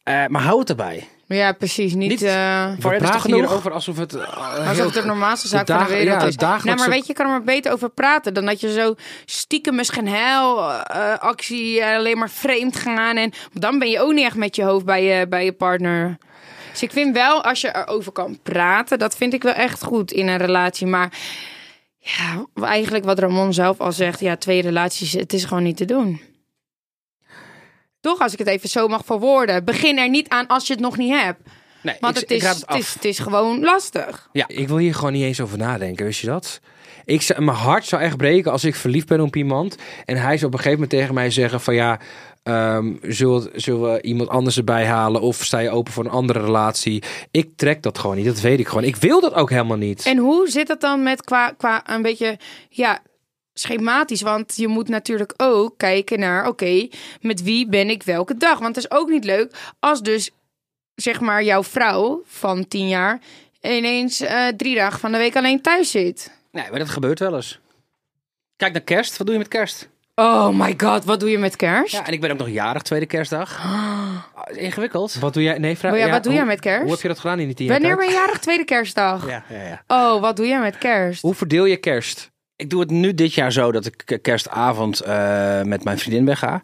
Eh, 0.03 0.25
maar 0.27 0.41
hou 0.41 0.60
het 0.60 0.69
erbij. 0.69 1.08
ja 1.27 1.51
precies. 1.51 1.93
Niet, 1.93 2.10
Niet- 2.10 2.21
eh, 2.21 2.65
We 2.80 2.88
je 2.89 2.95
is 2.95 2.99
toch 3.01 3.10
praten 3.10 3.34
hierover 3.34 3.71
alsof 3.71 3.97
het... 3.97 4.13
eh, 4.13 4.67
Alsof 4.69 4.86
het 4.86 4.93
de 4.93 5.06
normaalste 5.06 5.47
zaak 5.47 5.67
van 5.67 5.77
de 5.84 5.86
wereld 5.89 6.21
ja, 6.21 6.27
is. 6.27 6.63
Nou, 6.63 6.77
maar 6.77 6.89
weet 6.89 7.01
je, 7.01 7.06
je 7.08 7.13
kan 7.13 7.25
er 7.25 7.32
maar 7.32 7.43
beter 7.43 7.71
over 7.71 7.89
praten 7.89 8.34
dan 8.34 8.45
dat 8.45 8.60
je 8.62 8.73
zo 8.73 8.95
stiekem 9.25 9.75
misschien 9.75 10.08
hel 10.08 10.71
eh, 10.71 11.17
actie 11.17 11.82
eh, 11.82 11.97
alleen 11.97 12.17
maar 12.17 12.30
vreemd 12.30 12.75
gaan. 12.75 13.17
En 13.17 13.32
dan 13.53 13.80
ben 13.80 13.89
je 13.89 13.99
ook 14.01 14.13
niet 14.13 14.25
echt 14.25 14.36
met 14.36 14.56
je 14.56 14.63
hoofd 14.63 14.86
bij 14.86 15.03
je, 15.03 15.27
bij 15.27 15.45
je 15.45 15.53
partner. 15.53 16.17
Dus 16.71 16.84
ik 16.84 16.91
vind 16.91 17.13
wel, 17.15 17.43
als 17.43 17.62
je 17.62 17.75
erover 17.75 18.12
kan 18.12 18.39
praten, 18.43 18.99
dat 18.99 19.15
vind 19.17 19.34
ik 19.34 19.43
wel 19.43 19.53
echt 19.53 19.84
goed 19.84 20.12
in 20.12 20.27
een 20.27 20.38
relatie. 20.38 20.88
Maar 20.88 21.12
ja, 22.08 22.46
eigenlijk 22.65 23.06
wat 23.06 23.20
Ramon 23.20 23.54
zelf 23.54 23.80
al 23.80 23.91
zegt, 23.91 24.20
ja, 24.20 24.36
twee 24.36 24.62
relaties, 24.62 25.12
het 25.12 25.34
is 25.34 25.46
gewoon 25.46 25.63
niet 25.63 25.78
te 25.78 25.86
doen. 25.86 26.22
Toch, 28.00 28.20
als 28.20 28.34
ik 28.34 28.39
het 28.39 28.48
even 28.48 28.70
zo 28.70 28.88
mag 28.88 29.06
verwoorden. 29.06 29.65
Begin 29.65 29.98
er 29.98 30.10
niet 30.10 30.30
aan 30.30 30.48
als 30.48 30.67
je 30.67 30.74
het 30.74 30.82
nog 30.82 30.98
niet 30.98 31.13
hebt. 31.13 31.41
Nee, 31.82 31.96
Want 32.00 32.15
ik, 32.15 32.22
het, 32.22 32.32
is, 32.32 32.43
het 32.43 32.76
is, 32.76 32.93
het 32.93 33.06
is 33.06 33.20
gewoon 33.20 33.60
lastig. 33.60 34.30
Ik 34.48 34.67
wil 34.67 34.78
hier 34.78 34.96
gewoon 34.96 35.12
niet 35.12 35.24
eens 35.24 35.41
over 35.41 35.58
nadenken, 35.58 36.06
wist 36.06 36.22
je 36.22 36.28
dat? 36.28 36.60
Ik, 37.06 37.38
mijn 37.38 37.58
hart 37.58 37.86
zou 37.86 38.02
echt 38.02 38.17
breken 38.17 38.52
als 38.52 38.63
ik 38.63 38.76
verliefd 38.76 39.08
ben 39.08 39.22
op 39.22 39.36
iemand. 39.36 39.76
En 40.06 40.17
hij 40.17 40.38
zou 40.38 40.46
op 40.46 40.58
een 40.58 40.63
gegeven 40.63 40.72
moment 40.72 40.89
tegen 40.89 41.13
mij 41.13 41.30
zeggen 41.32 41.62
van 41.62 41.76
ja, 41.76 42.00
ehm, 42.47 42.95
zullen, 43.01 43.49
zullen 43.55 43.93
we 43.93 44.01
iemand 44.01 44.29
anders 44.29 44.57
erbij 44.57 44.86
halen? 44.86 45.21
Of 45.21 45.43
sta 45.43 45.60
je 45.60 45.69
open 45.69 45.93
voor 45.93 46.05
een 46.05 46.12
andere 46.12 46.39
relatie? 46.39 47.03
Ik 47.31 47.49
trek 47.55 47.83
dat 47.83 47.97
gewoon 47.97 48.15
niet, 48.15 48.25
dat 48.25 48.39
weet 48.39 48.60
ik 48.60 48.67
gewoon. 48.67 48.83
Ik 48.83 48.95
wil 48.95 49.21
dat 49.21 49.33
ook 49.33 49.49
helemaal 49.49 49.77
niet. 49.77 50.05
En 50.05 50.17
hoe 50.17 50.49
zit 50.49 50.67
het 50.67 50.81
dan 50.81 51.03
met 51.03 51.23
qua, 51.23 51.51
qua 51.51 51.83
een 51.89 52.01
beetje, 52.01 52.38
ja, 52.69 52.99
schematisch? 53.53 54.21
Want 54.21 54.55
je 54.55 54.67
moet 54.67 54.88
natuurlijk 54.88 55.33
ook 55.38 55.77
kijken 55.77 56.19
naar, 56.19 56.47
oké, 56.47 56.88
met 57.21 57.43
wie 57.43 57.67
ben 57.67 57.89
ik 57.89 58.03
welke 58.03 58.38
dag? 58.38 58.60
Want 58.60 58.75
het 58.75 58.86
is 58.86 58.91
ook 58.97 59.10
niet 59.10 59.23
leuk 59.23 59.75
als 59.79 60.01
dus, 60.01 60.31
zeg 60.95 61.19
maar, 61.19 61.43
jouw 61.43 61.63
vrouw 61.63 62.21
van 62.25 62.67
tien 62.67 62.88
jaar 62.88 63.19
ineens 63.62 64.21
eh, 64.21 64.47
drie 64.47 64.75
dagen 64.75 64.99
van 64.99 65.12
de 65.12 65.17
week 65.17 65.36
alleen 65.36 65.62
thuis 65.62 65.91
zit. 65.91 66.31
Nee, 66.51 66.69
maar 66.69 66.79
dat 66.79 66.89
gebeurt 66.89 67.19
wel 67.19 67.36
eens. 67.36 67.60
Kijk 68.55 68.73
naar 68.73 68.81
kerst. 68.81 69.17
Wat 69.17 69.27
doe 69.27 69.36
je 69.36 69.41
met 69.41 69.51
kerst? 69.51 69.89
Oh 70.19 70.49
my 70.49 70.73
god, 70.77 71.06
wat 71.06 71.19
doe 71.19 71.30
je 71.30 71.38
met 71.38 71.56
kerst? 71.56 71.93
Ja, 71.93 72.06
en 72.06 72.13
ik 72.13 72.21
ben 72.21 72.32
ook 72.32 72.38
nog 72.38 72.49
jarig, 72.49 72.82
tweede 72.82 73.06
kerstdag. 73.06 73.60
Ah, 74.38 74.56
is 74.56 74.58
Ingewikkeld. 74.58 75.13
Wat 75.19 75.34
doe 75.34 75.43
jij? 75.43 75.58
Nee, 75.58 75.77
vraag. 75.77 75.91
Oh 75.93 75.97
ja, 75.97 76.10
wat 76.10 76.23
doe 76.23 76.32
hoe, 76.32 76.41
jij 76.41 76.49
met 76.49 76.60
kerst? 76.60 76.82
Hoe 76.82 76.91
heb 76.91 77.01
je 77.01 77.08
dat 77.08 77.19
gedaan 77.19 77.39
in 77.39 77.45
die 77.45 77.56
tien 77.56 77.65
jaar 77.65 77.80
Wanneer 77.80 77.95
tijd? 77.97 78.08
ben 78.10 78.15
je 78.17 78.23
jarig? 78.25 78.39
Tweede 78.39 78.65
kerstdag. 78.65 79.27
Ja, 79.30 79.43
ja, 79.49 79.62
ja. 79.67 79.84
Oh, 79.88 80.21
wat 80.21 80.36
doe 80.36 80.47
jij 80.47 80.60
met 80.60 80.77
kerst? 80.77 81.21
Hoe 81.21 81.34
verdeel 81.34 81.65
je 81.65 81.77
kerst? 81.77 82.32
Ik 82.56 82.69
doe 82.69 82.80
het 82.80 82.89
nu 82.89 83.13
dit 83.13 83.34
jaar 83.34 83.51
zo 83.51 83.71
dat 83.71 83.86
ik 83.86 84.19
kerstavond 84.21 84.99
eh, 84.99 85.62
met 85.62 85.84
mijn 85.84 85.97
vriendin 85.99 86.25
wegga. 86.25 86.62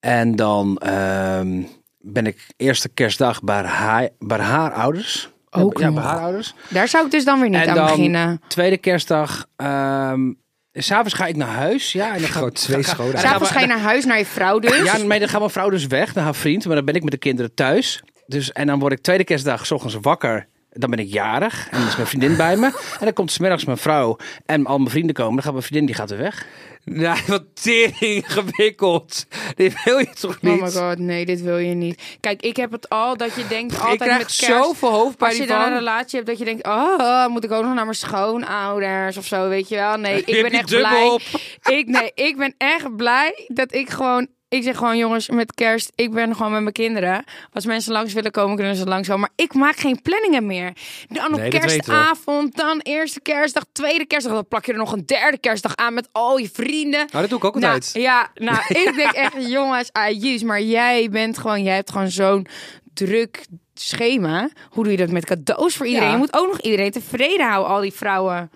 En 0.00 0.36
dan 0.36 0.78
ehm, 0.78 1.62
ben 1.98 2.26
ik 2.26 2.46
eerste 2.56 2.88
kerstdag 2.88 3.42
bij 3.42 3.62
haar, 3.62 4.08
bij 4.18 4.38
haar 4.38 4.72
ouders. 4.72 5.30
Ook 5.50 5.78
ja, 5.78 5.90
bij 5.92 6.02
haar 6.02 6.18
ouders. 6.20 6.54
Daar 6.68 6.88
zou 6.88 7.04
ik 7.04 7.10
dus 7.10 7.24
dan 7.24 7.40
weer 7.40 7.48
niet 7.50 7.60
En 7.60 7.68
aan 7.68 7.74
dan- 7.76 7.86
beginnen. 7.86 8.40
Tweede 8.48 8.76
kerstdag. 8.78 9.46
ehm 9.56 10.32
S'avonds 10.72 11.14
ga 11.14 11.26
ik 11.26 11.36
naar 11.36 11.48
huis. 11.48 11.92
Ja, 11.92 12.14
en 12.14 12.18
dan 12.18 12.28
ga, 12.28 12.32
Gewoon 12.32 12.52
twee 12.52 12.82
scholen. 12.82 13.18
S'avonds 13.18 13.50
ga 13.50 13.60
je 13.60 13.66
naar 13.66 13.80
huis, 13.80 14.04
naar 14.04 14.18
je 14.18 14.26
vrouw 14.26 14.58
dus. 14.58 14.82
Ja, 14.82 14.96
nee, 14.96 15.18
dan 15.18 15.28
gaat 15.28 15.38
mijn 15.38 15.50
vrouw 15.50 15.70
dus 15.70 15.86
weg 15.86 16.14
naar 16.14 16.24
haar 16.24 16.34
vriend. 16.34 16.66
Maar 16.66 16.76
dan 16.76 16.84
ben 16.84 16.94
ik 16.94 17.02
met 17.02 17.12
de 17.12 17.18
kinderen 17.18 17.54
thuis. 17.54 18.02
Dus, 18.26 18.52
en 18.52 18.66
dan 18.66 18.78
word 18.78 18.92
ik 18.92 19.00
tweede 19.00 19.24
kerstdag 19.24 19.66
's 19.66 19.70
ochtends 19.70 19.96
wakker 20.00 20.48
Dan 20.72 20.90
ben 20.90 20.98
ik 20.98 21.08
jarig 21.08 21.68
en 21.70 21.78
dan 21.78 21.88
is 21.88 21.96
mijn 21.96 22.08
vriendin 22.08 22.36
bij 22.36 22.56
me. 22.56 22.66
En 22.66 23.04
dan 23.04 23.12
komt 23.12 23.32
smiddags 23.32 23.64
mijn 23.64 23.78
vrouw 23.78 24.16
en 24.46 24.66
al 24.66 24.78
mijn 24.78 24.90
vrienden 24.90 25.14
komen. 25.14 25.34
Dan 25.34 25.42
gaat 25.42 25.52
mijn 25.52 25.64
vriendin, 25.64 25.86
die 25.86 25.94
gaat 25.94 26.10
weer 26.10 26.18
weg. 26.18 26.46
Nou, 26.84 27.18
wat 27.26 27.44
tering 27.54 28.32
gewikkeld. 28.32 29.26
Dit 29.54 29.84
wil 29.84 29.98
je 29.98 30.12
toch 30.20 30.40
niet? 30.40 30.52
Oh 30.52 30.62
my 30.62 30.70
god, 30.70 30.98
nee, 30.98 31.26
dit 31.26 31.42
wil 31.42 31.58
je 31.58 31.74
niet. 31.74 32.02
Kijk, 32.20 32.42
ik 32.42 32.56
heb 32.56 32.72
het 32.72 32.88
al 32.88 33.16
dat 33.16 33.34
je 33.34 33.46
denkt 33.46 33.74
altijd 33.74 33.92
ik 33.92 33.98
krijg 33.98 34.18
met 34.18 34.36
kerst... 34.36 34.44
zoveel 34.44 34.90
hoofdpijn 34.90 35.30
Als 35.30 35.40
je 35.40 35.46
dan 35.46 35.62
een 35.62 35.74
relatie 35.74 36.16
hebt 36.16 36.26
dat 36.30 36.38
je 36.38 36.44
denkt, 36.44 36.66
oh, 36.66 37.26
moet 37.26 37.44
ik 37.44 37.50
ook 37.50 37.64
nog 37.64 37.74
naar 37.74 37.84
mijn 37.84 37.96
schoonouders 37.96 39.16
of 39.16 39.26
zo, 39.26 39.48
weet 39.48 39.68
je 39.68 39.74
wel? 39.74 39.96
Nee, 39.96 40.22
ik 40.24 40.42
ben 40.42 40.50
echt 40.50 40.68
blij. 40.68 41.08
op. 41.08 41.22
Ik, 41.62 41.86
nee, 41.86 42.10
ik 42.14 42.36
ben 42.36 42.54
echt 42.58 42.96
blij 42.96 43.46
dat 43.48 43.74
ik 43.74 43.90
gewoon... 43.90 44.28
Ik 44.52 44.62
zeg 44.62 44.76
gewoon, 44.76 44.96
jongens, 44.96 45.28
met 45.28 45.54
kerst, 45.54 45.92
ik 45.94 46.10
ben 46.10 46.36
gewoon 46.36 46.52
met 46.52 46.60
mijn 46.60 46.72
kinderen. 46.72 47.24
Als 47.52 47.66
mensen 47.66 47.92
langs 47.92 48.12
willen 48.12 48.30
komen, 48.30 48.56
kunnen 48.56 48.76
ze 48.76 48.84
langs 48.86 49.08
komen. 49.08 49.20
Maar 49.20 49.46
ik 49.46 49.54
maak 49.54 49.76
geen 49.76 50.02
planningen 50.02 50.46
meer. 50.46 50.72
Dan 51.08 51.32
op 51.32 51.38
Nee, 51.38 51.50
kerstavond, 51.50 52.56
dan 52.56 52.80
eerste 52.80 53.20
kerstdag, 53.20 53.64
tweede 53.72 54.06
kerstdag. 54.06 54.34
Dan 54.34 54.48
plak 54.48 54.64
je 54.64 54.72
er 54.72 54.78
nog 54.78 54.92
een 54.92 55.06
derde 55.06 55.38
kerstdag 55.38 55.76
aan 55.76 55.94
met 55.94 56.08
al 56.12 56.36
je 56.38 56.50
vrienden. 56.52 56.98
Nou, 57.10 57.20
dat 57.20 57.28
doe 57.28 57.38
ik 57.38 57.44
ook 57.44 57.54
Nou, 57.54 57.74
altijd. 57.74 57.90
ja, 57.92 58.30
nou, 58.34 58.58
ik 58.82 58.92
denk 58.96 59.12
echt, 59.12 59.48
jongens, 59.48 59.92
ajus. 59.92 60.42
Maar 60.42 60.62
jij 60.62 61.08
bent 61.10 61.38
gewoon, 61.38 61.62
jij 61.62 61.74
hebt 61.74 61.90
gewoon 61.90 62.10
zo'n 62.10 62.46
druk 62.94 63.44
schema. 63.74 64.48
Hoe 64.70 64.82
doe 64.82 64.92
je 64.92 64.98
dat 64.98 65.10
met 65.10 65.24
cadeaus 65.24 65.76
voor 65.76 65.86
iedereen? 65.86 66.08
Ja. 66.08 66.14
Je 66.14 66.20
moet 66.20 66.36
ook 66.36 66.46
nog 66.46 66.60
iedereen 66.60 66.90
tevreden 66.90 67.48
houden, 67.48 67.72
al 67.72 67.80
die 67.80 67.92
vrouwen. 67.92 68.50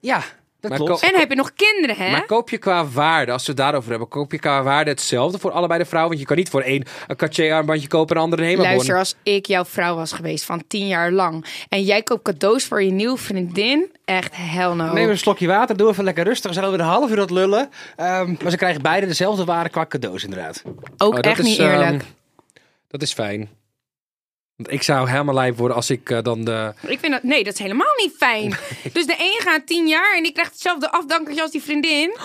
Ja, 0.00 0.22
dat 0.70 0.78
Maar 0.78 0.86
klopt. 0.88 1.00
ko- 1.00 1.06
En 1.14 1.18
heb 1.20 1.28
je 1.28 1.36
nog 1.36 1.52
kinderen, 1.54 1.96
hè? 1.96 2.10
Maar 2.10 2.26
koop 2.26 2.50
je 2.50 2.58
qua 2.58 2.86
waarde, 2.86 3.32
als 3.32 3.42
we 3.42 3.48
het 3.48 3.56
daarover 3.60 3.90
hebben, 3.90 4.08
koop 4.08 4.32
je 4.32 4.38
qua 4.38 4.62
waarde 4.62 4.90
hetzelfde 4.90 5.38
voor 5.38 5.50
allebei 5.50 5.78
de 5.78 5.84
vrouwen? 5.84 6.08
Want 6.10 6.20
je 6.22 6.28
kan 6.28 6.36
niet 6.36 6.48
voor 6.50 6.60
één 6.60 6.84
een 7.06 7.16
Cartier-armbandje 7.16 7.88
kopen 7.88 8.08
en 8.08 8.14
de 8.16 8.22
andere 8.22 8.42
een 8.42 8.48
Hemabon. 8.48 8.70
Luister, 8.72 8.98
als 8.98 9.14
ik 9.22 9.46
jouw 9.46 9.64
vrouw 9.64 9.94
was 9.96 10.12
geweest 10.12 10.44
van 10.44 10.64
tien 10.68 10.86
jaar 10.86 11.10
lang... 11.12 11.44
en 11.68 11.82
jij 11.82 12.02
koopt 12.02 12.22
cadeaus 12.22 12.64
voor 12.64 12.82
je 12.82 12.90
nieuwe 12.90 13.16
vriendin... 13.18 13.90
echt 14.04 14.30
hell 14.36 14.72
no. 14.72 14.92
Neem 14.92 15.08
een 15.08 15.18
slokje 15.18 15.46
water, 15.46 15.76
doe 15.76 15.88
even 15.90 16.04
lekker 16.04 16.24
rustig. 16.24 16.46
We 16.46 16.52
zijn 16.52 16.64
alweer 16.64 16.80
een 16.80 16.86
half 16.86 17.10
uur 17.10 17.16
aan 17.16 17.22
het 17.22 17.30
lullen. 17.30 17.68
Ehm, 17.96 18.34
maar 18.42 18.50
ze 18.50 18.56
krijgen 18.56 18.82
beide 18.82 19.06
dezelfde 19.06 19.44
waarde 19.44 19.70
qua 19.70 19.86
cadeaus 19.86 20.24
inderdaad. 20.24 20.62
ook 20.98 21.08
Oh, 21.08 21.14
dat 21.14 21.24
echt 21.26 21.38
is, 21.38 21.44
niet 21.46 21.58
eerlijk. 21.58 21.90
ehm, 22.02 22.10
dat 22.88 23.02
is 23.02 23.12
fijn. 23.12 23.48
Want 24.56 24.72
ik 24.72 24.82
zou 24.82 25.08
helemaal 25.10 25.34
lijp 25.34 25.56
worden 25.56 25.76
als 25.76 25.90
ik 25.90 26.10
eh, 26.10 26.22
dan 26.22 26.44
de... 26.44 26.72
Ik 26.86 26.98
vind 26.98 27.12
dat, 27.12 27.22
nee, 27.22 27.44
dat 27.44 27.52
is 27.52 27.58
helemaal 27.58 27.94
niet 27.96 28.14
fijn. 28.16 28.54
Dus 28.92 29.06
de 29.06 29.14
een 29.18 29.42
gaat 29.42 29.66
tien 29.66 29.86
jaar 29.86 30.16
en 30.16 30.22
die 30.22 30.32
krijgt 30.32 30.52
hetzelfde 30.52 30.90
afdankertje 30.92 31.42
als 31.42 31.50
die 31.50 31.62
vriendin. 31.62 32.16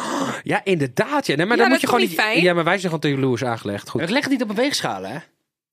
Ja, 0.43 0.61
inderdaad. 0.63 1.27
Ja, 1.27 1.35
nee, 1.35 1.45
maar 1.45 1.57
Ja, 1.57 1.61
dan 1.63 1.69
dat 1.69 1.69
moet 1.69 1.81
je 1.81 1.87
gewoon 1.87 2.01
niet... 2.01 2.13
fijn? 2.13 2.41
Ja, 2.41 2.53
maar 2.53 2.63
wij 2.63 2.73
zijn 2.77 2.85
gewoon 2.93 2.99
te 2.99 3.09
jaloers 3.21 3.43
aangelegd. 3.43 3.89
Goed. 3.89 4.01
Het 4.01 4.09
ligt 4.09 4.29
niet 4.29 4.41
op 4.41 4.49
een 4.49 4.55
weegschaal, 4.55 5.03
hè? 5.03 5.15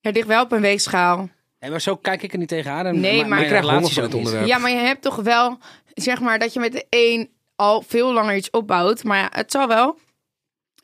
Het 0.01 0.15
ligt 0.15 0.27
wel 0.27 0.43
op 0.43 0.53
een 0.53 0.61
weegschaal. 0.61 1.29
Nee, 1.61 1.71
maar 1.71 1.81
zo 1.81 1.97
kijk 1.97 2.23
ik 2.23 2.33
er 2.33 2.39
niet 2.39 2.49
tegenaan. 2.49 2.87
En 2.87 3.01
Nee, 3.01 3.13
ma- 3.13 3.19
maar- 3.19 3.29
mijn 3.29 3.41
Ik 3.43 3.47
krijg 3.49 3.61
relatie 3.63 3.81
honger 3.83 3.95
van 3.95 4.03
is 4.03 4.09
het 4.09 4.17
onderwerp. 4.19 4.47
Ja, 4.47 4.59
maar 4.59 4.71
je 4.71 4.77
hebt 4.77 5.03
toch 5.03 5.17
wel, 5.17 5.59
zeg 5.95 6.21
maar, 6.21 6.39
dat 6.39 6.53
je 6.53 6.61
met 6.61 6.73
de 6.73 6.87
een 6.91 7.31
al 7.57 7.85
veel 7.87 8.13
langer 8.13 8.37
iets 8.37 8.51
opbouwt. 8.51 9.05
Maar 9.05 9.19
ja, 9.19 9.29
het 9.33 9.51
zal 9.53 9.69
wel. 9.69 9.99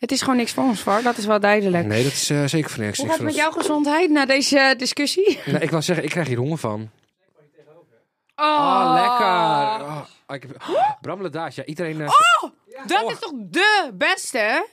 Het 0.03 0.13
is 0.13 0.21
gewoon 0.21 0.37
niks 0.37 0.53
voor 0.53 0.65
ons, 0.65 0.81
Var. 0.81 1.03
Dat 1.03 1.17
is 1.17 1.25
wel 1.27 1.41
duidelijk. 1.41 1.87
Nee, 1.87 2.03
dat 2.03 2.13
is 2.13 2.31
eh, 2.31 2.45
zeker 2.45 2.71
voor 2.71 2.85
niks. 2.85 2.99
Hoe 2.99 3.07
gaat 3.07 3.17
het 3.17 3.25
met 3.27 3.35
jouw 3.35 3.51
gezondheid 3.51 4.11
na 4.11 4.27
deze 4.27 4.59
eh, 4.59 4.79
discussie? 4.79 5.39
Nee, 5.47 5.61
ik 5.61 5.71
wil 5.71 5.83
zeggen, 5.83 6.05
ik 6.05 6.11
krijg 6.11 6.29
hier 6.29 6.39
honger 6.39 6.59
van. 6.59 6.91
Oh, 8.37 8.47
Oh, 8.47 8.93
lekker. 8.95 9.87
Oh, 10.27 10.35
ik 10.37 10.43
heb... 10.43 10.65
Bramledaas, 11.01 11.55
ja. 11.55 11.65
Iedereen... 11.65 12.01
eh, 12.01 12.09
Dat 12.87 13.11
is 13.11 13.19
toch 13.19 13.33
de 13.37 13.91
beste? 13.95 14.67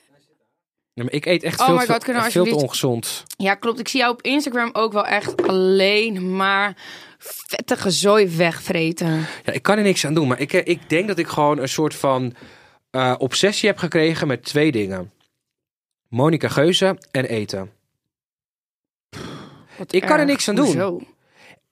Nee, 0.94 1.06
maar 1.06 1.14
ik 1.14 1.26
eet 1.26 1.44
echt 1.44 1.60
Oh 1.60 1.66
veel, 1.66 1.76
my 1.76 1.86
te- 1.86 1.92
God, 1.92 2.08
echt 2.08 2.32
veel 2.32 2.46
te 2.46 2.56
ongezond. 2.56 3.24
Ja, 3.38 3.56
klopt. 3.56 3.80
Ik 3.80 3.88
zie 3.88 4.00
jou 4.00 4.12
op 4.14 4.22
Instagram 4.22 4.70
ook 4.74 4.94
wel 4.94 5.06
echt 5.06 5.48
alleen 5.48 6.36
maar 6.36 6.78
vettige 7.18 7.90
zooi 7.92 8.28
wegvreten. 8.38 9.26
Ja, 9.46 9.54
ik 9.54 9.62
kan 9.64 9.78
er 9.78 9.84
niks 9.84 10.06
aan 10.06 10.14
doen. 10.14 10.28
Maar 10.28 10.40
ik, 10.40 10.54
ik 10.54 10.90
denk 10.90 11.08
dat 11.08 11.18
ik 11.18 11.28
gewoon 11.28 11.58
een 11.60 11.70
soort 11.70 11.96
van 11.96 12.34
obsessie 13.18 13.70
heb 13.70 13.78
gekregen 13.78 14.28
met 14.28 14.44
twee 14.44 14.72
dingen. 14.72 15.12
Monica 16.10 16.48
Geuze 16.48 16.98
en 17.12 17.26
eten. 17.26 17.72
Wat 19.78 19.94
Ik 19.94 20.02
kan 20.02 20.12
er 20.12 20.18
erg. 20.20 20.28
niks 20.28 20.50
aan 20.50 20.56
doen. 20.56 20.66
Hoezo? 20.66 21.02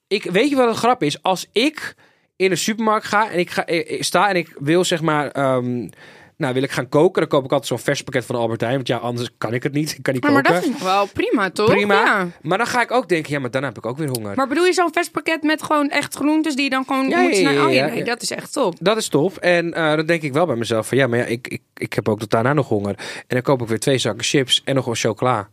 Ik, 0.06 0.24
weet 0.24 0.48
je 0.48 0.56
wat 0.56 0.68
een 0.68 0.74
grap 0.74 1.02
is? 1.02 1.22
Als 1.22 1.48
ik 1.52 1.94
in 2.36 2.50
een 2.50 2.58
supermarkt 2.58 3.06
ga 3.06 3.30
en 3.30 3.38
ik, 3.38 3.50
ga, 3.50 3.66
ik, 3.66 3.88
ik 3.88 4.04
sta 4.04 4.28
en 4.28 4.36
ik 4.36 4.54
wil 4.58 4.84
zeg 4.84 5.02
maar... 5.02 5.30
ehm, 5.30 5.88
nou, 6.38 6.54
wil 6.54 6.62
ik 6.62 6.70
gaan 6.70 6.88
koken, 6.88 7.20
dan 7.20 7.30
koop 7.30 7.44
ik 7.44 7.50
altijd 7.50 7.68
zo'n 7.68 7.78
vers 7.78 8.02
pakket 8.02 8.24
van 8.24 8.36
Albert 8.36 8.60
Heijn. 8.60 8.74
Want 8.74 8.88
ja, 8.88 8.96
anders 8.96 9.28
kan 9.38 9.54
ik 9.54 9.62
het 9.62 9.72
niet. 9.72 9.94
Ik 9.96 10.02
kan 10.02 10.14
niet 10.14 10.22
maar 10.22 10.32
koken. 10.32 10.52
dat 10.52 10.62
vind 10.62 10.76
ik 10.76 10.82
wel 10.82 11.06
prima, 11.06 11.50
toch? 11.50 11.70
Prima. 11.70 11.94
Ja. 11.94 12.28
Maar 12.42 12.58
dan 12.58 12.66
ga 12.66 12.82
ik 12.82 12.90
ook 12.90 13.08
denken, 13.08 13.32
ja, 13.32 13.38
maar 13.38 13.50
dan 13.50 13.62
heb 13.62 13.76
ik 13.76 13.86
ook 13.86 13.96
weer 13.96 14.08
honger. 14.08 14.36
Maar 14.36 14.48
bedoel 14.48 14.64
je 14.64 14.72
zo'n 14.72 14.92
vers 14.92 15.08
pakket 15.08 15.42
met 15.42 15.62
gewoon 15.62 15.90
echt 15.90 16.14
groentes 16.14 16.54
die 16.54 16.64
je 16.64 16.70
dan 16.70 16.84
gewoon 16.86 17.08
Ja, 17.08 17.20
moet 17.20 17.36
snijden? 17.36 17.66
Oh 17.66 17.72
ja, 17.72 17.86
nee, 17.86 18.04
dat 18.04 18.22
is 18.22 18.30
echt 18.30 18.52
top. 18.52 18.74
Dat 18.80 18.96
is 18.96 19.08
top. 19.08 19.36
En 19.36 19.74
eh, 19.74 19.96
dan 19.96 20.06
denk 20.06 20.22
ik 20.22 20.32
wel 20.32 20.46
bij 20.46 20.56
mezelf 20.56 20.88
van 20.88 20.98
ja, 20.98 21.06
maar 21.06 21.18
ja, 21.18 21.24
ik, 21.24 21.48
ik, 21.48 21.62
ik 21.74 21.92
heb 21.92 22.08
ook 22.08 22.18
tot 22.18 22.30
daarna 22.30 22.52
nog 22.52 22.68
honger. 22.68 22.94
En 22.98 23.24
dan 23.26 23.42
koop 23.42 23.62
ik 23.62 23.68
weer 23.68 23.80
twee 23.80 23.98
zakken 23.98 24.24
chips 24.24 24.62
en 24.64 24.74
nog 24.74 24.84
wel 24.84 24.94
chocola. 24.94 25.48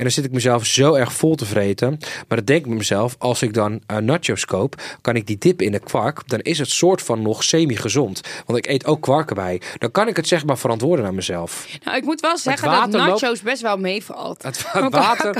En 0.00 0.06
dan 0.06 0.14
zit 0.14 0.24
ik 0.24 0.32
mezelf 0.32 0.66
zo 0.66 0.94
erg 0.94 1.12
vol 1.12 1.34
te 1.34 1.46
vreten. 1.46 1.96
Maar 2.28 2.36
dan 2.38 2.44
denk 2.44 2.66
ik 2.66 2.72
mezelf, 2.72 3.14
als 3.18 3.42
ik 3.42 3.54
dan 3.54 3.80
eh, 3.86 3.96
nachos 3.96 4.44
koop, 4.44 4.82
kan 5.00 5.16
ik 5.16 5.26
die 5.26 5.38
dip 5.38 5.62
in 5.62 5.72
de 5.72 5.78
kwark. 5.78 6.28
Dan 6.28 6.38
is 6.40 6.58
het 6.58 6.70
soort 6.70 7.02
van 7.02 7.22
nog 7.22 7.44
semi-gezond. 7.44 8.20
Want 8.46 8.58
ik 8.58 8.66
eet 8.66 8.86
ook 8.86 9.00
kwark 9.02 9.28
erbij. 9.28 9.60
Dan 9.78 9.90
kan 9.90 10.08
ik 10.08 10.16
het 10.16 10.28
zeg 10.28 10.44
maar 10.44 10.58
verantwoorden 10.58 11.06
aan 11.06 11.14
mezelf. 11.14 11.66
Nou, 11.84 11.96
ik 11.96 12.04
moet 12.04 12.20
wel 12.20 12.38
zeggen 12.38 12.70
dat 12.70 12.92
loopt- 12.92 13.06
nachos 13.22 13.42
best 13.42 13.62
wel 13.62 13.76
meevalt. 13.76 14.42
Het, 14.42 14.56
Qua 14.72 14.88
water, 14.88 15.36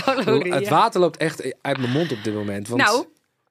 het 0.55 0.69
water 0.69 1.01
loopt 1.01 1.17
echt 1.17 1.55
uit 1.61 1.79
mijn 1.79 1.91
mond 1.93 2.13
op 2.13 2.19
dit 2.25 2.35
moment. 2.35 2.69
Want 2.69 2.83
Nou, 2.83 3.05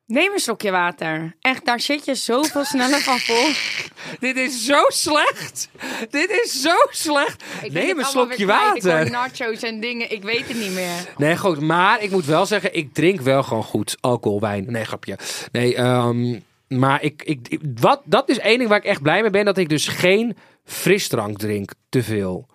neem 0.09 0.33
een 0.33 0.39
slokje 0.39 0.71
water. 0.71 1.35
Echt, 1.41 1.65
daar 1.65 1.79
zit 1.79 2.05
je 2.05 2.15
zoveel 2.15 2.63
sneller 2.65 2.99
van 2.99 3.19
vol. 3.19 3.45
dit 4.29 4.35
is 4.37 4.65
zo 4.65 4.83
slecht. 4.87 5.69
Dit 6.09 6.29
is 6.43 6.61
zo 6.61 6.75
slecht. 6.89 7.43
Ik 7.63 7.71
Neem 7.71 7.99
een 7.99 8.05
slokje. 8.05 8.37
Ik 8.37 8.45
water. 8.45 8.97
hoor 8.97 9.09
nachos 9.09 9.61
en 9.61 9.79
dingen, 9.79 10.11
ik 10.11 10.23
weet 10.23 10.47
het 10.47 10.57
niet 10.57 10.71
meer. 10.73 11.05
Nee, 11.17 11.37
goed. 11.37 11.59
Maar 11.59 12.01
ik 12.03 12.11
moet 12.11 12.25
wel 12.25 12.45
zeggen, 12.45 12.75
ik 12.75 12.93
drink 12.93 13.21
wel 13.21 13.43
gewoon 13.43 13.63
goed 13.63 13.97
alcohol, 13.99 14.39
wijn. 14.39 14.65
Nee, 14.67 14.85
grapje. 14.85 15.17
Nee, 15.51 15.75
ehm, 15.75 16.39
maar 16.67 17.03
ik, 17.03 17.23
ik, 17.23 17.39
ik- 17.49 17.61
wat, 17.79 18.01
dat 18.05 18.29
is 18.29 18.39
één 18.39 18.57
ding 18.57 18.69
waar 18.69 18.77
ik 18.79 18.85
echt 18.85 19.01
blij 19.01 19.21
mee 19.21 19.29
ben. 19.29 19.45
Dat 19.45 19.57
ik 19.57 19.69
dus 19.69 19.87
geen 19.87 20.37
frisdrank 20.65 21.37
drink 21.37 21.71
te 21.89 22.03
veel. 22.03 22.47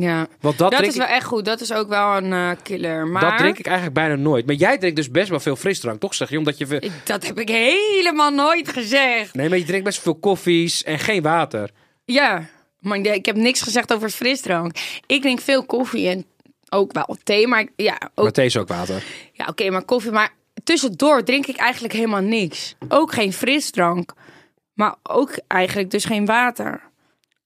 Ja, 0.00 0.26
Want 0.40 0.58
dat, 0.58 0.80
is 0.80 0.88
ik, 0.88 0.94
wel 0.94 1.06
echt 1.06 1.24
goed. 1.24 1.44
Dat 1.44 1.60
is 1.60 1.72
ook 1.72 1.88
wel 1.88 2.16
een 2.16 2.32
eh, 2.32 2.50
killer. 2.62 3.06
Maar 3.06 3.22
dat 3.22 3.38
drink 3.38 3.58
ik 3.58 3.66
eigenlijk 3.66 3.94
bijna 3.96 4.14
nooit. 4.14 4.46
Maar 4.46 4.54
jij 4.54 4.78
drinkt 4.78 4.96
dus 4.96 5.10
best 5.10 5.28
wel 5.28 5.40
veel 5.40 5.56
frisdrank, 5.56 6.00
toch? 6.00 6.14
Zeg 6.14 6.30
je, 6.30 6.38
omdat 6.38 6.58
je... 6.58 6.66
Ik- 6.80 6.92
dat 7.04 7.26
heb 7.26 7.38
ik 7.38 7.48
helemaal 7.48 8.30
nooit 8.30 8.68
gezegd. 8.68 9.34
Nee, 9.34 9.48
maar 9.48 9.58
je 9.58 9.64
drinkt 9.64 9.84
best 9.84 10.00
veel 10.00 10.14
koffies 10.14 10.82
en 10.82 10.98
geen 10.98 11.22
water. 11.22 11.70
Ja, 12.04 12.44
maar 12.80 12.98
ik 12.98 13.26
heb 13.26 13.36
niks 13.36 13.60
gezegd 13.62 13.92
over 13.92 14.10
frisdrank. 14.10 14.76
Ik 15.06 15.20
drink 15.20 15.40
veel 15.40 15.64
koffie 15.64 16.08
en 16.08 16.24
ook 16.68 16.92
wel 16.92 17.16
thee, 17.22 17.46
maar 17.46 17.66
ja, 17.76 17.98
ook 18.14 18.24
Maar 18.24 18.32
thee 18.32 18.46
is 18.46 18.56
ook 18.56 18.68
water. 18.68 19.02
Ja, 19.32 19.46
oké, 19.46 19.70
maar 19.70 19.84
koffie. 19.84 20.10
Maar 20.10 20.32
tussendoor 20.64 21.22
drink 21.24 21.46
ik 21.46 21.56
eigenlijk 21.56 21.94
helemaal 21.94 22.20
niks. 22.20 22.74
Ook 22.88 23.12
geen 23.12 23.32
frisdrank. 23.32 24.12
Maar 24.74 24.94
ook 25.02 25.38
eigenlijk 25.46 25.90
dus 25.90 26.04
geen 26.04 26.26
water. 26.26 26.82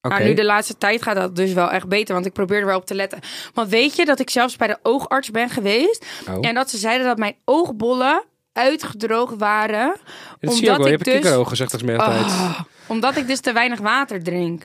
Oké. 0.03 0.15
Maar 0.15 0.25
nu 0.25 0.35
de 0.35 0.45
laatste 0.45 0.79
tijd 0.79 1.03
gaat 1.03 1.17
dat 1.17 1.37
dus 1.37 1.53
wel 1.53 1.71
echt 1.71 1.89
beter. 1.89 2.15
Want 2.15 2.27
ik 2.27 2.33
probeer 2.33 2.59
er 2.59 2.67
wel 2.67 2.79
op 2.79 2.87
te 2.87 2.95
letten. 2.95 3.21
Want 3.55 3.69
weet 3.69 3.97
je 3.97 4.05
dat 4.05 4.21
ik 4.21 4.31
zelfs 4.31 4.57
bij 4.57 4.67
de 4.67 4.79
oogarts 4.83 5.31
ben 5.31 5.51
geweest. 5.51 6.07
Oh. 6.29 6.47
En 6.47 6.55
dat 6.55 6.71
ze 6.71 6.79
zeiden 6.79 7.07
dat 7.07 7.19
mijn 7.19 7.37
oogbollen 7.45 8.25
uitgedroogd 8.53 9.37
waren. 9.39 9.97
Dat 10.41 10.55
zie 10.55 10.65
je 10.65 10.71
ook 10.71 10.77
wel. 10.77 10.87
Je 10.87 10.93
hebt 10.93 11.07
ik 11.07 11.07
een 11.07 11.13
dus, 11.13 11.23
kikkeroog 11.23 11.49
gezegd 11.49 11.73
als 11.73 11.83
meer 11.83 11.99
altijd. 11.99 12.25
Ah, 12.25 12.61
omdat 12.87 13.17
ik 13.17 13.27
dus 13.27 13.41
te 13.41 13.53
weinig 13.53 13.79
water 13.79 14.23
drink. 14.23 14.65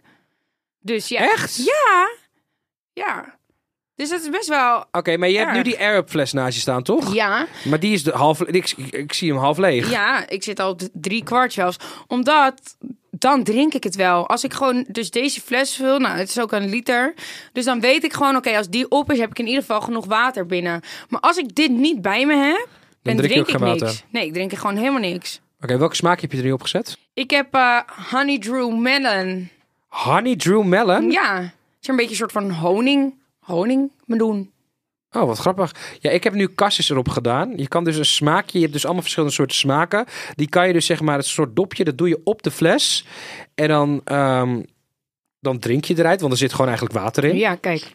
Dus 0.79 1.07
ja. 1.07 1.31
Echt? 1.31 1.55
Ja. 1.55 2.11
Ja. 2.93 3.37
Dus 3.95 4.09
dat 4.09 4.21
is 4.21 4.29
best 4.29 4.47
wel... 4.47 4.85
Oké, 4.91 5.17
maar 5.17 5.29
je 5.29 5.37
hebt 5.37 5.51
nu 5.51 5.63
die 5.63 5.79
Arab 5.79 6.09
fles 6.09 6.33
naast 6.33 6.55
je 6.55 6.61
staan, 6.61 6.83
toch? 6.83 7.13
Ja. 7.13 7.45
Maar 7.63 7.79
die 7.79 7.93
is 7.93 8.03
de 8.03 8.11
half... 8.11 8.41
Ik, 8.41 8.71
ik 8.89 9.13
zie 9.13 9.31
hem 9.31 9.39
half 9.39 9.57
leeg. 9.57 9.89
Ja, 9.89 10.29
ik 10.29 10.43
zit 10.43 10.59
al 10.59 10.69
op 10.69 10.81
drie 10.93 11.23
kwart 11.23 11.53
zelfs. 11.53 11.77
Omdat 12.07 12.77
dan 13.17 13.43
drink 13.43 13.73
ik 13.73 13.83
het 13.83 13.95
wel. 13.95 14.27
Als 14.27 14.43
ik 14.43 14.53
gewoon 14.53 14.85
dus 14.87 15.11
deze 15.11 15.41
fles 15.41 15.75
vul, 15.75 15.99
nou, 15.99 16.17
het 16.17 16.29
is 16.29 16.39
ook 16.39 16.51
een 16.51 16.69
liter. 16.69 17.13
Dus 17.53 17.65
dan 17.65 17.79
weet 17.79 18.03
ik 18.03 18.13
gewoon, 18.13 18.35
oké, 18.35 18.57
als 18.57 18.69
die 18.69 18.89
op 18.89 19.11
is, 19.11 19.19
heb 19.19 19.29
ik 19.29 19.39
in 19.39 19.47
ieder 19.47 19.61
geval 19.61 19.81
genoeg 19.81 20.05
water 20.05 20.45
binnen. 20.45 20.81
Maar 21.09 21.19
als 21.19 21.37
ik 21.37 21.55
dit 21.55 21.71
niet 21.71 22.01
bij 22.01 22.25
me 22.25 22.35
heb, 22.35 22.67
dan, 23.01 23.15
drink 23.15 23.47
ik 23.47 23.59
niks. 23.59 23.81
water? 23.81 24.01
Nee, 24.09 24.25
ik 24.25 24.33
drink 24.33 24.51
er 24.51 24.57
gewoon 24.57 24.77
helemaal 24.77 24.99
niks. 24.99 25.41
Oké, 25.61 25.77
welke 25.77 25.95
smaak 25.95 26.21
heb 26.21 26.31
je 26.31 26.37
er 26.37 26.43
nu 26.43 26.51
opgezet? 26.51 26.97
Ik 27.13 27.29
heb 27.31 27.53
eh 27.53 27.79
honey 28.11 28.39
drew 28.39 28.77
melon. 28.77 29.49
Honey 29.93 30.35
Drew 30.35 30.63
Melon? 30.63 31.11
Ja, 31.11 31.41
het 31.41 31.51
is 31.81 31.87
een 31.87 31.95
beetje 31.95 32.11
een 32.11 32.17
soort 32.17 32.31
van 32.31 32.51
honing, 32.51 33.13
honing 33.39 33.91
meloen. 34.05 34.51
Oh, 35.13 35.25
wat 35.25 35.37
grappig. 35.37 35.71
Ja, 35.99 36.09
ik 36.09 36.23
heb 36.23 36.33
nu 36.33 36.47
kassis 36.47 36.89
erop 36.89 37.09
gedaan. 37.09 37.53
Je 37.55 37.67
kan 37.67 37.83
dus 37.83 37.97
een 37.97 38.05
smaakje, 38.05 38.53
je 38.57 38.59
hebt 38.61 38.73
dus 38.73 38.83
allemaal 38.83 39.01
verschillende 39.01 39.35
soorten 39.35 39.55
smaken. 39.57 40.05
Die 40.35 40.49
kan 40.49 40.67
je 40.67 40.73
dus 40.73 40.85
zeg 40.85 41.01
maar, 41.01 41.17
het 41.17 41.25
soort 41.25 41.55
dopje, 41.55 41.83
dat 41.83 41.97
doe 41.97 42.07
je 42.07 42.21
op 42.23 42.43
de 42.43 42.51
fles. 42.51 43.05
En 43.55 43.67
dan, 43.67 44.01
ehm, 44.03 44.61
dan 45.39 45.59
drink 45.59 45.85
je 45.85 45.97
eruit, 45.97 46.19
want 46.21 46.31
er 46.33 46.37
zit 46.39 46.51
gewoon 46.51 46.67
eigenlijk 46.67 46.99
water 46.99 47.23
in. 47.23 47.37
Ja, 47.37 47.55
kijk. 47.55 47.91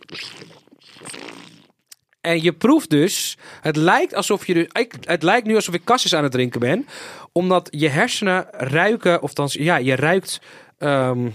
En 2.20 2.42
je 2.42 2.52
proeft 2.52 2.90
dus, 2.90 3.36
het 3.60 3.76
lijkt 3.76 4.14
alsof 4.14 4.46
je 4.46 4.54
dus, 4.54 4.66
ik, 4.72 4.94
het 5.00 5.22
lijkt 5.22 5.46
nu 5.46 5.54
alsof 5.54 5.74
ik 5.74 5.84
kassis 5.84 6.14
aan 6.14 6.22
het 6.22 6.32
drinken 6.32 6.60
ben. 6.60 6.86
Omdat 7.32 7.68
je 7.70 7.88
hersenen 7.88 8.46
ruiken, 8.50 9.22
of 9.22 9.32
dan, 9.32 9.48
ja, 9.52 9.76
je 9.76 9.96
ruikt 9.96 10.40
ehm, 10.78 11.28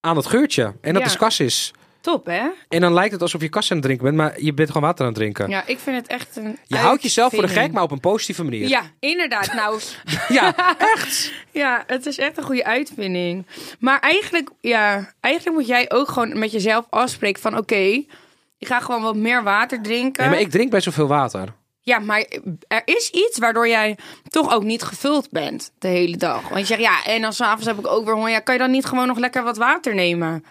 aan 0.00 0.16
het 0.16 0.26
geurtje. 0.26 0.74
En 0.80 0.92
dat 0.92 1.02
Ja. 1.02 1.08
is 1.08 1.16
cassis. 1.16 1.72
Top, 2.04 2.26
hè? 2.26 2.48
En 2.68 2.80
dan 2.80 2.92
lijkt 2.92 3.12
het 3.12 3.22
alsof 3.22 3.40
je 3.40 3.48
kas 3.48 3.70
aan 3.70 3.76
het 3.76 3.86
drinken 3.86 4.04
bent, 4.04 4.16
maar 4.16 4.42
je 4.42 4.54
bent 4.54 4.68
gewoon 4.68 4.82
water 4.82 5.00
aan 5.00 5.10
het 5.10 5.20
drinken. 5.20 5.48
Ja, 5.48 5.66
ik 5.66 5.78
vind 5.78 5.96
het 5.96 6.06
echt 6.06 6.36
een 6.36 6.58
Je 6.66 6.76
houdt 6.76 7.02
jezelf 7.02 7.32
voor 7.32 7.42
de 7.42 7.48
gek, 7.48 7.72
maar 7.72 7.82
op 7.82 7.90
een 7.90 8.00
positieve 8.00 8.44
manier. 8.44 8.68
Ja, 8.68 8.82
inderdaad. 9.00 9.52
Nou, 9.52 9.80
Ja, 10.28 10.76
echt. 10.78 11.32
ja, 11.50 11.84
het 11.86 12.06
is 12.06 12.18
echt 12.18 12.36
een 12.36 12.44
goede 12.44 12.64
uitvinding. 12.64 13.46
Maar 13.78 14.00
eigenlijk, 14.00 14.50
ja, 14.60 15.12
eigenlijk 15.20 15.56
moet 15.56 15.66
jij 15.66 15.90
ook 15.90 16.08
gewoon 16.08 16.38
met 16.38 16.52
jezelf 16.52 16.86
afspreken 16.90 17.42
van... 17.42 17.56
Oké, 17.56 18.04
ik 18.58 18.66
ga 18.66 18.80
gewoon 18.80 19.02
wat 19.02 19.16
meer 19.16 19.42
water 19.42 19.82
drinken. 19.82 20.22
Nee, 20.22 20.32
maar 20.32 20.40
ik 20.40 20.50
drink 20.50 20.70
best 20.70 20.84
wel 20.84 20.94
veel 20.94 21.06
water. 21.06 21.52
Ja, 21.80 21.98
maar 21.98 22.26
er 22.68 22.82
is 22.84 23.10
iets 23.10 23.38
waardoor 23.38 23.68
jij 23.68 23.98
toch 24.28 24.52
ook 24.52 24.64
niet 24.64 24.82
gevuld 24.82 25.30
bent 25.30 25.72
de 25.78 25.88
hele 25.88 26.16
dag. 26.16 26.48
Want 26.48 26.60
je 26.60 26.66
zegt, 26.66 26.80
ja, 26.80 27.04
en 27.04 27.20
dan 27.20 27.32
s'avonds 27.32 27.66
heb 27.66 27.78
ik 27.78 27.86
ook 27.86 28.04
weer 28.04 28.14
honger. 28.14 28.30
Ja, 28.30 28.40
kan 28.40 28.54
je 28.54 28.60
dan 28.60 28.70
niet 28.70 28.84
gewoon 28.84 29.06
nog 29.06 29.18
lekker 29.18 29.42
wat 29.42 29.56
water 29.56 29.94
nemen? 29.94 30.44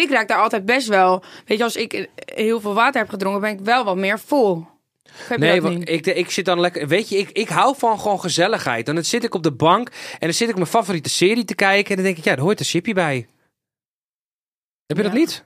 Ik 0.00 0.10
raak 0.10 0.28
daar 0.28 0.38
altijd 0.38 0.64
best 0.64 0.88
wel... 0.88 1.22
Weet 1.46 1.58
je, 1.58 1.64
als 1.64 1.76
ik 1.76 2.08
heel 2.14 2.60
veel 2.60 2.74
water 2.74 3.00
heb 3.00 3.10
gedronken, 3.10 3.40
ben 3.40 3.50
ik 3.50 3.60
wel 3.60 3.84
wat 3.84 3.96
meer 3.96 4.18
vol. 4.18 4.66
Nee, 5.36 5.62
want 5.62 5.88
ik, 5.88 6.06
ik 6.06 6.30
zit 6.30 6.44
dan 6.44 6.60
lekker. 6.60 6.88
Weet 6.88 7.08
je, 7.08 7.18
ik, 7.18 7.30
ik 7.30 7.48
hou 7.48 7.74
van 7.78 8.00
gewoon 8.00 8.20
gezelligheid. 8.20 8.88
En 8.88 8.94
dan 8.94 9.04
zit 9.04 9.24
ik 9.24 9.34
op 9.34 9.42
de 9.42 9.52
bank 9.52 9.88
en 9.88 10.18
dan 10.18 10.32
zit 10.32 10.48
ik 10.48 10.54
mijn 10.54 10.66
favoriete 10.66 11.08
serie 11.08 11.44
te 11.44 11.54
kijken. 11.54 11.90
En 11.90 11.96
dan 11.96 12.04
denk 12.04 12.16
ik, 12.16 12.24
ja, 12.24 12.32
er 12.32 12.40
hoort 12.40 12.60
een 12.60 12.66
chipje 12.66 12.94
bij. 12.94 13.26
Heb 14.86 14.96
je 14.96 15.02
dat 15.02 15.12
niet? 15.12 15.44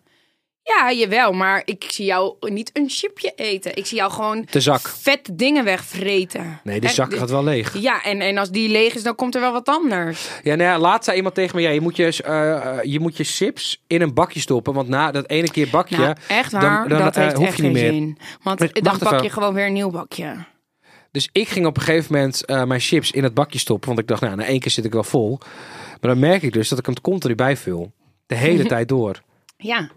Ja, 0.67 0.93
jawel, 0.93 1.33
maar 1.33 1.63
ik 1.65 1.85
zie 1.89 2.05
jou 2.05 2.35
niet 2.41 2.71
een 2.73 2.89
chipje 2.89 3.33
eten. 3.37 3.77
Ik 3.77 3.87
zie 3.87 3.97
jou 3.97 4.13
gewoon 4.13 4.47
De 4.51 4.61
zak. 4.61 4.89
vette 4.89 5.35
dingen 5.35 5.65
wegvreten. 5.65 6.61
Nee, 6.63 6.81
die 6.81 6.91
zak 6.91 7.15
gaat 7.15 7.31
wel 7.31 7.45
leeg. 7.45 7.79
Ja, 7.79 8.03
en, 8.05 8.21
en 8.21 8.39
als 8.39 8.51
die 8.51 8.69
leeg 8.69 8.95
is, 8.95 9.03
dan 9.03 9.15
komt 9.15 9.35
er 9.35 9.41
wel 9.41 9.53
wat 9.53 9.69
anders. 9.69 10.29
Ja, 10.43 10.55
nou 10.55 10.71
ja, 10.71 10.79
laatst 10.79 11.05
zei 11.05 11.17
iemand 11.17 11.35
tegen 11.35 11.57
me, 11.57 11.63
ja, 11.63 11.71
je 11.71 11.81
moet 11.81 11.97
je, 11.97 12.23
eh, 12.23 12.55
eh, 12.79 12.79
je 12.83 13.01
moet 13.01 13.17
je 13.17 13.25
chips 13.25 13.83
in 13.87 14.03
een 14.03 14.15
bakje 14.15 14.41
stoppen. 14.41 14.75
Want 14.75 14.89
na 14.89 15.11
dat 15.11 15.29
ene 15.29 15.51
keer 15.51 15.69
bakje, 15.71 15.97
Nou, 15.97 16.17
echt 16.29 16.51
dan- 16.51 16.61
waar, 16.61 16.89
dan, 16.89 16.99
dat 16.99 17.17
eh, 17.17 17.23
heeft 17.23 17.37
hoef 17.37 17.47
echt 17.47 17.57
je 17.57 17.63
niet 17.63 17.77
geen 17.77 17.83
meer. 17.83 17.93
zin. 17.93 18.19
Want 18.43 18.59
Maar 18.59 18.69
dan 18.73 18.99
pak 18.99 19.13
even. 19.13 19.23
je 19.25 19.31
gewoon 19.31 19.55
weer 19.55 19.67
een 19.67 19.73
nieuw 19.73 19.91
bakje. 19.91 20.35
Dus 21.11 21.29
ik 21.33 21.49
ging 21.49 21.67
op 21.67 21.77
een 21.77 21.83
gegeven 21.83 22.13
moment 22.15 22.43
mijn 22.69 22.81
chips 22.81 23.11
in 23.11 23.23
het 23.23 23.35
bakje 23.35 23.59
stoppen. 23.59 23.89
Want 23.89 24.01
ik 24.01 24.07
dacht, 24.07 24.21
nou, 24.21 24.37
na 24.37 24.45
één 24.45 24.61
keer 24.61 24.71
zit 24.71 24.85
ik 24.85 24.93
wel 24.93 25.05
vol. 25.05 25.39
Maar 26.01 26.11
dan 26.13 26.19
merk 26.19 26.43
ik 26.43 26.53
dus 26.53 26.69
dat 26.69 26.79
ik 26.79 26.87
hem 26.87 27.01
continu 27.01 27.35
bijvul. 27.35 27.93
De 28.27 28.35
hele 28.35 28.65
tijd 28.75 28.89
door. 28.89 29.23
Ja, 29.57 29.89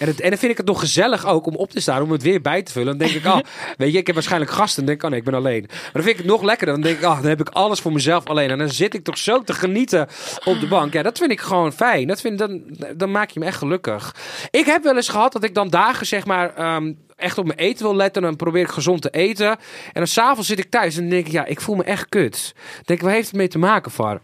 En, 0.00 0.06
het, 0.06 0.20
en 0.20 0.28
dan 0.28 0.38
vind 0.38 0.52
ik 0.52 0.56
het 0.56 0.66
nog 0.66 0.80
gezellig 0.80 1.26
ook 1.26 1.46
om 1.46 1.54
op 1.56 1.70
te 1.70 1.80
staan, 1.80 2.02
om 2.02 2.10
het 2.10 2.22
weer 2.22 2.40
bij 2.40 2.62
te 2.62 2.72
vullen. 2.72 2.98
Dan 2.98 3.08
denk 3.08 3.24
ik, 3.24 3.26
oh, 3.26 3.38
weet 3.78 3.92
je, 3.92 3.98
ik 3.98 4.06
heb 4.06 4.14
waarschijnlijk 4.14 4.50
gasten. 4.50 4.76
Dan 4.76 4.86
denk 4.86 4.98
ik, 4.98 5.04
oh 5.04 5.10
nee, 5.10 5.18
ik 5.18 5.24
ben 5.24 5.34
alleen. 5.34 5.64
Maar 5.68 5.90
dan 5.92 6.02
vind 6.02 6.14
ik 6.14 6.22
het 6.22 6.26
nog 6.26 6.42
lekkerder. 6.42 6.74
Dan 6.74 6.84
denk 6.84 6.98
ik, 6.98 7.04
oh, 7.04 7.20
dan 7.20 7.28
heb 7.28 7.40
ik 7.40 7.48
alles 7.48 7.80
voor 7.80 7.92
mezelf 7.92 8.26
alleen. 8.26 8.50
En 8.50 8.58
dan 8.58 8.68
zit 8.68 8.94
ik 8.94 9.04
toch 9.04 9.18
zo 9.18 9.42
te 9.42 9.52
genieten 9.52 10.08
op 10.44 10.60
de 10.60 10.66
bank. 10.68 10.92
Ja, 10.92 11.02
dat 11.02 11.18
vind 11.18 11.30
ik 11.30 11.40
gewoon 11.40 11.72
fijn. 11.72 12.06
Dat 12.06 12.20
vind, 12.20 12.38
dan, 12.38 12.62
dan 12.96 13.10
maak 13.10 13.30
je 13.30 13.40
me 13.40 13.46
echt 13.46 13.58
gelukkig. 13.58 14.14
Ik 14.50 14.66
heb 14.66 14.82
wel 14.82 14.96
eens 14.96 15.08
gehad 15.08 15.32
dat 15.32 15.44
ik 15.44 15.54
dan 15.54 15.68
dagen, 15.68 16.06
zeg 16.06 16.26
maar, 16.26 16.54
ehm, 16.54 16.92
echt 17.16 17.38
op 17.38 17.46
mijn 17.46 17.58
eten 17.58 17.84
wil 17.84 17.96
letten. 17.96 18.22
Dan 18.22 18.36
probeer 18.36 18.62
ik 18.62 18.70
gezond 18.70 19.02
te 19.02 19.10
eten. 19.10 19.48
En 19.48 19.58
dan 19.92 20.06
s'avonds 20.06 20.48
zit 20.48 20.58
ik 20.58 20.70
thuis 20.70 20.94
en 20.94 21.00
dan 21.00 21.10
denk 21.10 21.26
ik, 21.26 21.32
ja, 21.32 21.44
ik 21.44 21.60
voel 21.60 21.76
me 21.76 21.84
echt 21.84 22.08
kut. 22.08 22.52
Dan 22.54 22.82
denk 22.84 22.98
ik, 22.98 23.04
waar 23.04 23.14
heeft 23.14 23.28
het 23.28 23.36
mee 23.36 23.48
te 23.48 23.58
maken, 23.58 23.90
Var? 23.90 24.20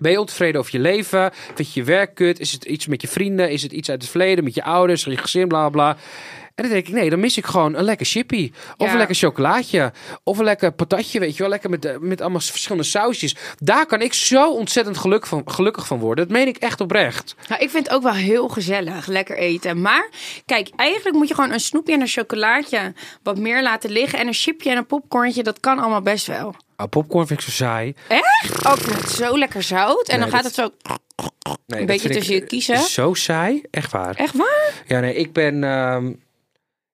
Ben 0.00 0.10
je 0.12 0.20
ontevreden 0.20 0.60
over 0.60 0.72
je 0.76 0.80
leven? 0.80 1.30
Vind 1.54 1.72
je 1.72 1.80
je 1.80 1.86
werk 1.86 2.14
kut? 2.14 2.40
Is 2.40 2.52
het 2.52 2.64
iets 2.64 2.86
met 2.86 3.00
je 3.02 3.08
vrienden? 3.08 3.50
Is 3.50 3.62
het 3.62 3.72
iets 3.72 3.90
uit 3.90 4.02
het 4.02 4.10
verleden 4.10 4.44
met 4.44 4.54
je 4.54 4.62
ouders, 4.62 5.04
je 5.04 5.16
gezin, 5.16 5.48
bla 5.48 5.68
bla? 5.68 5.96
En 6.54 6.66
dan 6.66 6.74
denk 6.74 6.88
ik, 6.88 6.94
nee, 6.94 7.10
dan 7.10 7.20
mis 7.20 7.36
ik 7.36 7.46
gewoon 7.46 7.74
een 7.74 7.84
lekker 7.84 8.06
chippy. 8.06 8.50
Of 8.76 8.86
Ja. 8.86 8.92
een 8.92 8.98
lekker 8.98 9.16
chocolaatje. 9.16 9.92
Of 10.24 10.38
een 10.38 10.44
lekker 10.44 10.72
patatje, 10.72 11.20
weet 11.20 11.32
je 11.32 11.38
wel. 11.38 11.48
Lekker 11.48 11.70
met, 11.70 11.84
eh, 11.84 11.96
met 11.98 12.20
allemaal 12.20 12.40
verschillende 12.40 12.84
sausjes. 12.84 13.36
Daar 13.58 13.86
kan 13.86 14.00
ik 14.00 14.12
zo 14.12 14.52
ontzettend 14.52 14.96
geluk 14.98 15.26
van, 15.26 15.42
gelukkig 15.44 15.86
van 15.86 15.98
worden. 15.98 16.28
Dat 16.28 16.36
meen 16.36 16.46
ik 16.48 16.56
echt 16.56 16.80
oprecht. 16.80 17.34
nou, 17.48 17.62
ik 17.62 17.70
vind 17.70 17.86
het 17.86 17.94
ook 17.96 18.02
wel 18.02 18.12
heel 18.12 18.48
gezellig, 18.48 19.06
lekker 19.06 19.36
eten. 19.36 19.80
Maar 19.80 20.08
kijk, 20.46 20.68
eigenlijk 20.76 21.16
moet 21.16 21.28
je 21.28 21.34
gewoon 21.34 21.52
een 21.52 21.60
snoepje 21.60 21.92
en 21.94 22.00
een 22.00 22.06
chocolaatje 22.08 22.92
wat 23.22 23.38
meer 23.38 23.62
laten 23.62 23.90
liggen. 23.90 24.18
En 24.18 24.26
een 24.26 24.34
chipje 24.34 24.70
en 24.70 24.76
een 24.76 24.86
popcornje, 24.86 25.42
dat 25.42 25.60
kan 25.60 25.78
allemaal 25.78 26.02
best 26.02 26.26
wel. 26.26 26.54
Oh, 26.80 26.88
popcorn 26.88 27.26
vind 27.26 27.40
ik 27.40 27.44
zo 27.46 27.50
saai. 27.52 27.94
Echt? 28.08 28.66
Oh, 28.66 28.72
ik 28.76 28.80
vind 28.82 29.00
het 29.00 29.10
zo 29.10 29.38
lekker 29.38 29.62
zout. 29.62 30.08
En 30.08 30.18
Nee, 30.20 30.28
dan 30.30 30.36
gaat 30.40 30.54
dat- 30.54 30.56
het 30.56 30.84
zo... 30.86 30.92
Nee, 31.66 31.80
Een 31.80 31.86
beetje 31.86 32.08
tussen 32.10 32.34
je 32.34 32.40
kiezen. 32.46 32.78
Zo 32.78 33.14
saai. 33.14 33.62
Echt 33.70 33.92
waar. 33.92 34.14
Echt 34.14 34.36
waar? 34.36 34.82
Ja, 34.86 35.00
nee, 35.00 35.14
ik 35.14 35.32
ben, 35.32 35.64
ehm, 35.64 36.12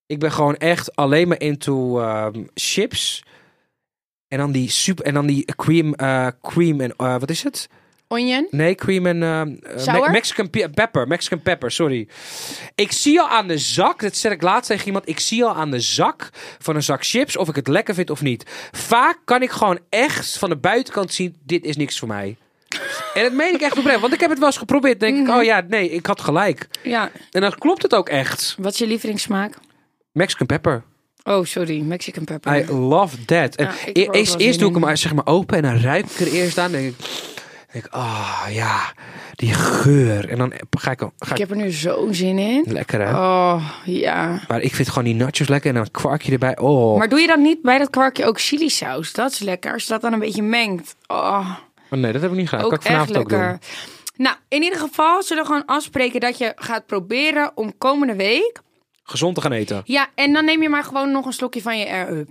ik 0.07 0.19
ben 0.19 0.33
gewoon 0.33 0.57
echt 0.57 0.97
alleen 0.97 1.29
maar 1.29 1.41
into 1.41 2.01
ehm, 2.01 2.45
chips. 2.55 3.23
En 4.29 4.39
dan 4.39 4.53
die 4.53 4.71
super, 4.71 5.05
en 5.05 5.15
dan 5.15 5.27
die 5.27 5.45
cream, 5.45 5.95
eh, 5.95 6.27
cream 6.43 6.81
en, 6.81 6.95
eh, 6.97 7.19
wat 7.19 7.31
is 7.31 7.43
het? 7.43 7.69
Onion? 8.09 8.47
Nee, 8.51 8.75
cream 8.75 9.07
en 9.07 9.23
eh? 9.23 9.43
Me- 9.95 10.09
Mexican 10.11 10.51
pe- 10.51 10.69
pepper. 10.75 11.07
Mexican 11.07 11.43
pepper, 11.43 11.71
sorry. 11.71 12.09
Ik 12.75 12.93
zie 12.93 13.21
al 13.21 13.29
aan 13.29 13.49
de 13.49 13.59
zak, 13.59 14.01
dat 14.01 14.17
zeg 14.17 14.33
ik 14.33 14.43
laatst 14.43 14.71
tegen 14.71 14.87
iemand, 14.87 15.09
ik 15.09 15.21
zie 15.21 15.45
al 15.45 15.55
aan 15.55 15.71
de 15.71 15.81
zak 15.81 16.29
van 16.59 16.75
een 16.77 16.83
zak 16.83 17.05
chips 17.07 17.37
of 17.37 17.49
ik 17.49 17.57
het 17.57 17.69
lekker 17.69 17.95
vind 17.95 18.11
of 18.11 18.23
niet. 18.23 18.45
Vaak 18.73 19.19
kan 19.25 19.43
ik 19.43 19.51
gewoon 19.51 19.79
echt 19.89 20.39
van 20.39 20.49
de 20.49 20.57
buitenkant 20.57 21.13
zien, 21.13 21.37
dit 21.45 21.65
is 21.65 21.77
niks 21.77 21.99
voor 21.99 22.09
mij. 22.09 22.37
En 23.15 23.23
dat 23.23 23.33
meen 23.33 23.55
ik 23.55 23.61
echt 23.61 23.79
oprecht, 23.79 24.01
want 24.01 24.13
ik 24.13 24.21
heb 24.21 24.31
het 24.31 24.39
wel 24.39 24.49
eens 24.49 24.57
geprobeerd. 24.57 25.01
Denk 25.01 25.29
ik, 25.29 25.35
oh 25.35 25.43
ja, 25.43 25.65
nee, 25.69 25.91
ik 25.91 26.07
had 26.07 26.21
gelijk. 26.21 26.67
Ja. 26.83 27.11
En 27.31 27.41
dan 27.41 27.55
klopt 27.59 27.83
het 27.83 27.95
ook 27.95 28.09
echt. 28.09 28.55
Wat 28.59 28.73
is 28.73 28.79
je 28.79 28.87
lievelingssmaak? 28.87 29.55
Mexican 30.13 30.47
pepper. 30.47 30.83
Oh, 31.25 31.45
sorry. 31.45 31.81
Mexican 31.81 32.25
pepper. 32.25 32.57
I 32.57 32.73
love 32.73 33.25
that. 33.25 33.55
En 33.57 33.71
ik 33.85 33.97
e- 33.97 34.05
er 34.05 34.15
eerst, 34.37 34.59
doe 34.59 34.69
ik 34.69 34.75
hem 34.75 34.85
maar, 34.85 34.97
zeg 34.97 35.15
maar 35.15 35.27
open 35.27 35.57
en 35.57 35.63
dan 35.63 35.81
ruik 35.81 36.05
ik 36.07 36.21
er 36.21 36.33
eerst 36.33 36.59
aan. 36.59 36.71
Denk 36.71 36.89
ik, 36.89 37.07
denk 37.73 37.85
ik, 37.85 37.93
ah 37.93 38.43
ja, 38.51 38.93
die 39.35 39.53
geur. 39.55 40.29
En 40.29 40.39
dan 40.39 40.53
ga 40.71 40.91
ik, 40.91 40.99
ga 41.01 41.07
ik 41.19 41.31
ik 41.31 41.39
heb 41.39 41.51
er 41.51 41.57
nu 41.57 41.71
zo'n 41.71 42.15
zin 42.15 42.39
in. 42.39 42.65
lekker 42.69 43.01
hè. 43.01 43.11
Oh, 43.13 43.71
ja. 43.85 44.41
Maar 44.49 44.61
ik 44.61 44.75
vind 44.75 44.89
gewoon 44.89 45.05
die 45.05 45.15
nachos 45.15 45.49
lekker 45.49 45.69
en 45.69 45.75
dan 45.77 45.85
een 45.85 45.91
kwarkje 45.91 46.33
erbij. 46.33 46.59
Oh, 46.59 46.99
Maar 46.99 47.09
doe 47.09 47.21
je 47.21 47.27
dan 47.27 47.43
niet 47.43 47.63
bij 47.63 47.79
dat 47.79 47.91
kwarkje 47.91 48.25
ook 48.27 48.41
chili 48.41 48.69
saus? 48.71 49.13
Dat 49.13 49.31
is 49.33 49.39
lekker. 49.39 49.73
Als 49.73 49.83
je 49.83 49.89
dat 49.89 50.01
dan 50.01 50.13
een 50.13 50.19
beetje 50.19 50.43
mengt. 50.43 50.97
Oh, 51.07 51.51
Oh, 51.91 51.99
nee, 51.99 52.13
dat 52.13 52.23
heb 52.23 52.31
ik 52.31 52.37
niet 52.37 52.49
gedaan. 52.49 52.65
ook 52.65 52.71
kan 52.71 52.79
ik 52.81 52.85
echt 52.87 52.93
vanavond 52.95 53.17
ook 53.19 53.29
doen. 53.29 53.59
Nou, 54.17 54.37
in 54.49 54.63
ieder 54.63 54.79
geval 54.79 55.23
zullen 55.23 55.43
we 55.43 55.49
gewoon 55.49 55.65
afspreken 55.67 56.21
dat 56.21 56.39
je 56.39 56.53
gaat 56.57 56.87
proberen 56.87 57.51
om 57.55 57.79
komende 57.79 58.15
week. 58.17 58.61
Gezond 59.03 59.35
te 59.35 59.41
gaan 59.41 59.53
eten. 59.53 59.83
Ja, 59.85 60.07
en 60.15 60.33
dan 60.33 60.45
neem 60.45 60.63
je 60.63 60.69
maar 60.69 60.85
gewoon 60.85 61.11
nog 61.13 61.27
een 61.27 61.33
slokje 61.33 61.63
van 61.63 61.79
je 61.79 61.87
Air-Up. 61.89 62.29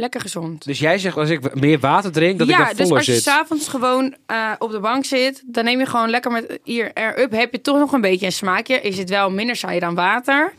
Lekker 0.00 0.20
gezond. 0.20 0.64
Dus 0.64 0.78
jij 0.78 0.98
zegt 0.98 1.16
als 1.16 1.28
ik 1.28 1.54
meer 1.54 1.78
water 1.78 2.12
drink, 2.12 2.38
dat 2.38 2.48
ja, 2.48 2.58
ik 2.58 2.66
dan 2.66 2.76
dus 2.76 2.82
voller 2.84 2.96
als 2.96 3.06
je 3.06 3.12
zit. 3.12 3.22
s'avonds 3.22 3.68
gewoon 3.68 4.16
eh, 4.26 4.52
op 4.58 4.70
de 4.70 4.80
bank 4.80 5.04
zit, 5.04 5.42
dan 5.46 5.64
neem 5.64 5.78
je 5.78 5.86
gewoon 5.86 6.10
lekker 6.10 6.30
met 6.30 6.58
hier 6.64 6.92
Air-Up. 6.94 7.30
Heb 7.32 7.52
je 7.52 7.60
toch 7.60 7.78
nog 7.78 7.92
een 7.92 8.00
beetje 8.00 8.26
een 8.26 8.32
smaakje? 8.32 8.80
Is 8.80 8.98
het 8.98 9.10
wel 9.10 9.30
minder 9.30 9.56
saai 9.56 9.78
dan 9.80 9.94
water? 9.94 10.52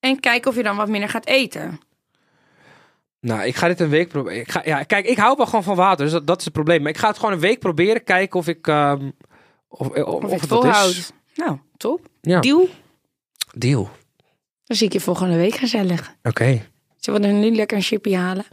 En 0.00 0.20
kijk 0.20 0.46
of 0.46 0.56
je 0.56 0.62
dan 0.62 0.76
wat 0.76 0.88
minder 0.88 1.08
gaat 1.08 1.26
eten. 1.26 1.80
Nou, 3.20 3.42
ik 3.42 3.56
ga 3.56 3.66
dit 3.68 3.80
een 3.80 3.88
week 3.88 4.08
proberen. 4.08 4.40
Ik 4.40 4.50
ga, 4.50 4.62
ja, 4.64 4.82
kijk, 4.82 5.06
ik 5.06 5.16
hou 5.18 5.36
wel 5.36 5.46
gewoon 5.46 5.62
van 5.64 5.76
water, 5.76 6.04
dus 6.04 6.12
dat, 6.14 6.26
dat 6.26 6.38
is 6.38 6.44
het 6.44 6.52
probleem. 6.52 6.82
Maar 6.82 6.90
ik 6.90 6.98
ga 6.98 7.08
het 7.08 7.18
gewoon 7.18 7.32
een 7.34 7.40
week 7.40 7.58
proberen, 7.58 8.04
kijken 8.04 8.38
of 8.38 8.48
ik... 8.48 8.66
ehm, 8.66 9.10
of, 9.68 9.88
of, 9.88 10.04
of, 10.04 10.24
Of, 10.24 10.40
het 10.40 10.48
volhoudt. 10.48 10.96
is. 10.96 11.10
Nou, 11.34 11.58
top. 11.76 12.00
Ja, 12.20 12.40
Deal. 12.40 12.68
deal. 13.54 13.90
Dan 14.64 14.76
zie 14.76 14.86
ik 14.86 14.92
je 14.92 15.00
volgende 15.00 15.36
week 15.36 15.54
gezellig. 15.54 16.14
Oké. 16.22 16.62
Zullen 17.04 17.20
we 17.20 17.26
dan 17.26 17.40
nu 17.40 17.54
lekker 17.54 17.76
een 17.76 17.82
chipje 17.82 18.16
halen? 18.16 18.44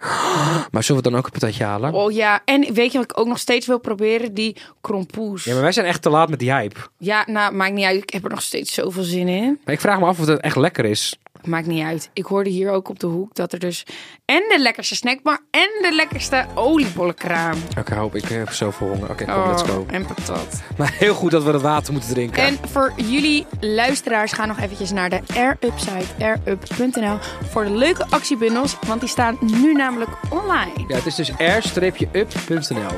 Maar 0.71 0.83
zullen 0.83 1.03
we 1.03 1.09
dan 1.09 1.19
ook 1.19 1.25
een 1.25 1.31
patatje 1.31 1.63
halen? 1.63 1.93
Oh 1.93 2.11
ja, 2.11 2.41
en 2.45 2.73
weet 2.73 2.91
je 2.91 2.97
wat 2.97 3.11
ik 3.11 3.19
ook 3.19 3.27
nog 3.27 3.39
steeds 3.39 3.67
wil 3.67 3.79
proberen? 3.79 4.33
Die 4.33 4.55
krompoes. 4.81 5.43
Ja, 5.43 5.53
maar 5.53 5.61
wij 5.61 5.71
zijn 5.71 5.85
echt 5.85 6.01
te 6.01 6.09
laat 6.09 6.29
met 6.29 6.39
die 6.39 6.51
hype. 6.51 6.79
Ja, 6.97 7.23
nou, 7.25 7.53
maakt 7.53 7.73
niet 7.73 7.85
uit. 7.85 8.03
Ik 8.03 8.09
heb 8.09 8.23
er 8.23 8.29
nog 8.29 8.41
steeds 8.41 8.73
zoveel 8.73 9.03
zin 9.03 9.27
in. 9.27 9.59
Maar 9.65 9.73
ik 9.73 9.79
vraag 9.79 9.99
me 9.99 10.05
af 10.05 10.19
of 10.19 10.25
het 10.25 10.39
echt 10.39 10.55
lekker 10.55 10.85
is. 10.85 11.17
Maakt 11.43 11.67
niet 11.67 11.83
uit. 11.83 12.09
Ik 12.13 12.25
hoorde 12.25 12.49
hier 12.49 12.71
ook 12.71 12.89
op 12.89 12.99
de 12.99 13.07
hoek 13.07 13.35
dat 13.35 13.53
er 13.53 13.59
dus 13.59 13.85
en 14.25 14.43
de 14.49 14.59
lekkerste 14.59 14.95
snackbar 14.95 15.39
en 15.51 15.69
de 15.81 15.91
lekkerste 15.95 16.45
oliebollenkraam. 16.55 17.57
Oké, 17.79 17.95
hoop 17.95 18.15
ik 18.15 18.25
heb 18.25 18.51
zoveel 18.51 18.87
honger. 18.87 19.09
Oké, 19.09 19.23
Oh, 19.31 19.47
let's 19.47 19.61
go. 19.61 19.85
En 19.87 20.05
patat. 20.05 20.61
Maar 20.77 20.93
heel 20.97 21.13
goed 21.13 21.31
dat 21.31 21.43
we 21.43 21.51
het 21.51 21.61
water 21.61 21.93
moeten 21.93 22.13
drinken. 22.13 22.43
En 22.43 22.57
voor 22.71 22.93
jullie 22.95 23.45
luisteraars, 23.59 24.31
ga 24.31 24.45
nog 24.45 24.59
eventjes 24.59 24.91
naar 24.91 25.09
de 25.09 25.19
AirUp 25.35 25.73
site, 25.75 26.05
airup.nl, 26.25 27.17
voor 27.49 27.63
de 27.63 27.71
leuke 27.75 28.05
actiebundels, 28.09 28.77
want 28.87 28.99
die 28.99 29.09
staan 29.09 29.37
nu 29.41 29.73
namelijk 29.73 30.09
online. 30.29 30.71
Ja, 30.87 30.95
het 30.95 31.05
is 31.05 31.15
dus 31.15 31.31
r-up.nl. 31.37 32.97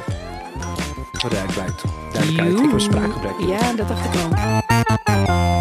Voor 1.11 1.29
de 1.29 1.35
duidelijkheid. 1.35 1.81
Duidelijkheid, 2.13 2.59
ik 2.59 2.69
heb 2.69 2.79
spraakgebrek. 2.79 3.33
Ja, 3.47 3.73
dat 3.73 3.87
dacht 3.87 4.05
ik 4.05 4.21
al. 4.21 5.60